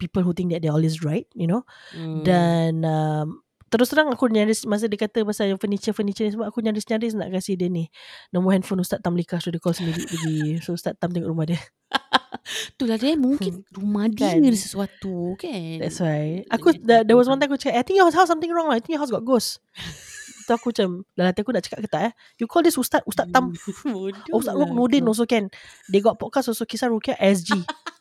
[0.00, 1.62] People who think that they're always right You know?
[1.92, 2.24] Hmm.
[2.24, 7.14] Dan um, Terus terang aku nyaris Masa dia kata pasal furniture-furniture ni semua Aku nyaris-nyaris
[7.14, 7.86] nak kasih dia ni.
[8.34, 11.60] Nombor handphone Ustaz Tamlika So dia call sendiri pergi So Ustaz Tam tengok rumah dia.
[12.74, 14.42] Itulah dia mungkin rumah dia Kan?
[14.42, 15.78] ada sesuatu kan.
[15.78, 18.50] That's why Aku there, there was one time aku cakap I think your house something
[18.50, 19.62] wrong lah I think your house got ghost.
[20.48, 22.12] Tu aku macam Dalam hati aku nak cakap ke tak eh.
[22.42, 23.54] You call this Ustaz Ustaz Tam.
[24.38, 25.14] Ustaz lah Ruknudin kau.
[25.14, 25.46] also can.
[25.92, 27.54] They got podcast also Kisah Rukia SG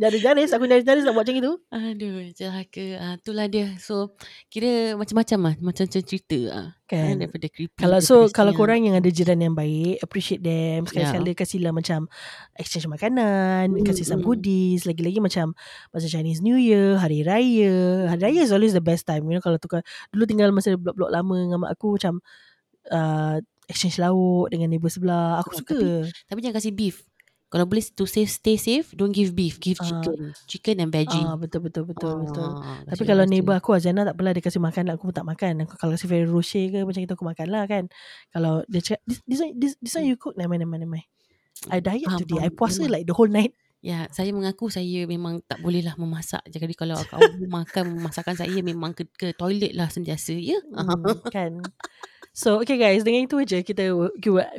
[0.00, 2.86] Nyaris-nyaris Aku nyaris-nyaris nak buat macam itu Aduh, celaka.
[2.96, 3.76] Ah, itulah dia.
[3.76, 4.16] So,
[4.48, 5.54] kira macam-macam lah.
[5.60, 6.66] Macam-macam cerita lah.
[6.88, 7.76] Kan Daripada creepy.
[7.76, 8.58] Kalau daripada so Kalau siang.
[8.58, 12.08] korang yang ada jiran yang baik Appreciate them Sekali-sekala kasihlah macam
[12.56, 15.52] Exchange makanan Mm, Kasih some goodies Lagi-lagi macam
[15.92, 19.44] Masa Chinese New Year Hari Raya Hari Raya is always the best time You know
[19.44, 22.24] kalau tukar Dulu tinggal masa blok-blok lama Dengan mak aku macam
[22.88, 23.36] uh,
[23.68, 27.09] Exchange lauk Dengan neighbour sebelah Aku Oh, suka Tapi jangan kasih beef.
[27.50, 29.58] Kalau boleh to save, stay safe, don't give beef.
[29.58, 29.90] Give Ah.
[29.90, 30.30] chicken.
[30.46, 31.18] Chicken and veggie.
[31.18, 32.46] Ah betul betul betul betul.
[32.62, 33.32] Ah, Tapi kalau rasa.
[33.34, 35.66] neighbour aku Azana tak apalah dia kasih makan aku pun tak makan.
[35.66, 37.90] Aku kalau kasih Ferrero Rocher ke macam itu aku makan lah kan.
[38.30, 40.62] Kalau dia cakap this this one, this, this one you cook mind.
[40.62, 41.06] never mind.
[41.68, 42.38] I diet Faham, today.
[42.38, 42.94] I puasa Memang.
[42.94, 43.50] like the whole night.
[43.82, 46.44] Ya, saya mengaku saya memang tak boleh lah memasak.
[46.46, 47.18] Jadi kalau kau
[47.58, 50.38] makan masakan saya memang ke, ke toilet lah sentiasa.
[50.38, 50.60] Ya.
[50.70, 51.02] Hmm,
[51.34, 51.64] kan.
[52.30, 53.90] So okay guys, dengan itu aja kita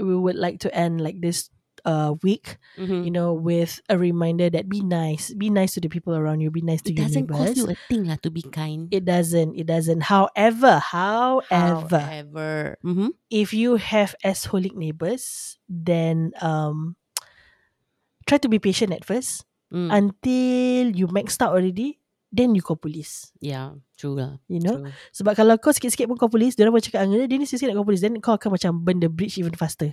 [0.04, 1.48] we would like to end like this
[1.84, 3.04] uh week, Mhm.
[3.04, 6.50] you know, with a reminder that be nice, be nice to the people around you,
[6.50, 7.54] be nice to It your doesn't neighbors.
[7.54, 8.88] cost you a thing lah to be kind.
[8.90, 9.54] It doesn't.
[9.56, 10.08] It doesn't.
[10.10, 12.78] However, however, However.
[12.86, 13.14] Mhm.
[13.30, 16.96] if you have assholic neighbors, then um,
[18.28, 19.88] try to be patient at first Mm.
[19.88, 21.98] until you maxed out already.
[22.32, 23.28] Then you call police.
[23.44, 24.40] yeah, true lah.
[24.48, 24.96] You know, True.
[25.12, 27.76] sebab kalau kau sikit-sikit pun call police, dia orang cakap dengan dia, dia ni sikit-sikit
[27.76, 29.92] nak call police, then kau akan macam burn the bridge even faster.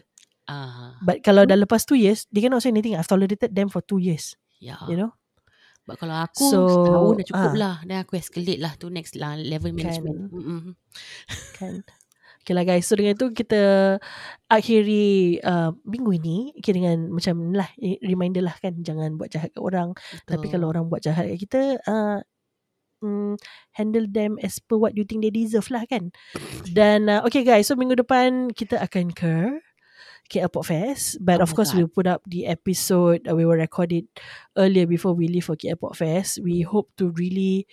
[0.49, 2.97] Ah, But kalau dah lepas 2 years, they cannot say anything.
[2.97, 4.33] I've tolerated them for 2 years.
[4.59, 4.81] yeah.
[4.89, 5.13] You know,
[5.89, 7.57] But kalau aku So, setahun dah cukup ah.
[7.57, 7.75] lah.
[7.89, 9.79] Then aku escalate lah to next lah level Kan.
[9.81, 10.19] management.
[10.29, 10.61] Mm-mm.
[11.57, 11.81] kan?
[12.45, 12.85] Okay lah guys.
[12.85, 13.97] So dengan itu kita
[14.53, 17.69] akhiri uh, minggu ini okay, dengan macam lah
[18.05, 19.97] reminder lah kan jangan buat jahat kat orang.
[20.29, 20.53] Tapi Betul.
[20.57, 22.21] kalau orang buat jahat kat kita uh,
[23.01, 23.37] mm,
[23.77, 26.13] handle them as per what you think they deserve lah kan.
[26.77, 29.61] Dan uh, okay guys, so minggu depan kita akan ke
[30.29, 31.19] KL Pop Fest.
[31.21, 31.77] But Oh of course God.
[31.83, 34.07] we'll put up the episode uh, we will record it
[34.57, 36.39] earlier before we leave for KL Pop Fest.
[36.45, 37.67] We hope to really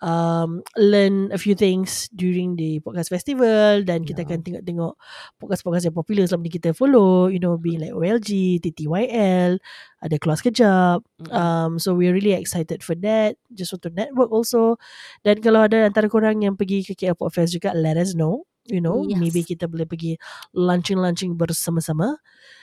[0.00, 4.96] um, learn a few things during the podcast festival dan kita akan tengok-tengok
[5.36, 9.60] podcast-podcast yang popular selama ni kita follow you know being like OLG, TTYL
[10.00, 11.32] ada keluar sekejap Mm-mm.
[11.32, 14.80] um, so we're really excited for that just want to network also
[15.20, 18.48] dan kalau ada antara korang yang pergi ke KL Pop Fest juga let us know
[18.70, 19.18] you know Yes.
[19.18, 20.14] maybe kita boleh pergi
[20.54, 22.16] launching-launching bersama-sama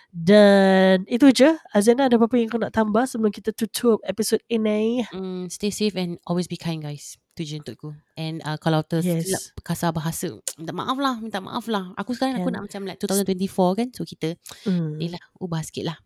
[0.09, 5.03] dan itu je Azana ada apa-apa yang kau nak tambah sebelum kita tutup episod ini
[5.11, 7.19] Mm, stay safe and always be kind guys.
[7.35, 7.93] Tu je untukku.
[8.15, 9.53] And uh, kalau tersilap Yes.
[9.61, 11.91] kasar bahasa, minta maaf lah, minta maaf lah.
[11.93, 12.55] Aku sekarang aku Can.
[12.55, 13.87] nak macam like 2024 kan.
[13.93, 14.97] So kita, Hmm.
[14.97, 15.97] ni lah, ubah sikit lah.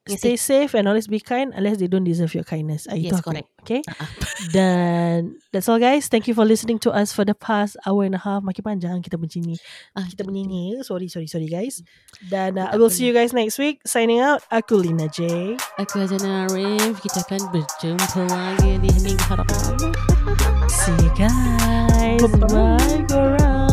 [0.00, 0.16] Mm-mm.
[0.16, 2.88] Stay safe and always be kind unless they don't deserve your kindness.
[2.88, 3.30] Ah, itu Yes, aku.
[3.36, 3.48] correct.
[3.60, 3.84] Okay.
[4.00, 4.08] Ah.
[4.48, 6.08] Dan that's all guys.
[6.08, 8.40] Thank you for listening to us for the past hour and a half.
[8.40, 9.60] Makin panjang kita bencini.
[9.92, 10.80] Ah, Kita itu menyanyi.
[10.80, 11.84] Sorry, sorry, sorry guys.
[12.24, 13.84] Dan uh, I will see you guys next week.
[13.84, 14.40] Signing out.
[14.48, 15.54] Aku Lina J.
[15.76, 17.04] Aku Azana Arif.
[17.04, 19.92] Kita akan berjumpa lagi di minggu hadapan.
[20.72, 22.24] See you guys.
[22.24, 22.48] Bye-bye.
[22.48, 23.68] Bye, korang.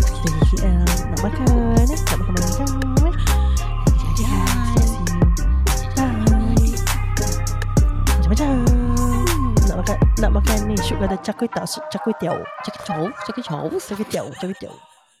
[0.00, 0.80] Kita nak KL.
[1.20, 1.46] Makan.
[1.84, 1.98] eh?
[2.00, 2.87] Nak makan makan.
[8.38, 9.50] Macam-macam.
[9.66, 13.74] Nak makan nak makan ni Syuk kata cakui tak Cakui tiao Cakap jauh, cakap jauh.
[13.82, 14.87] Cakui tiao Cakui tiao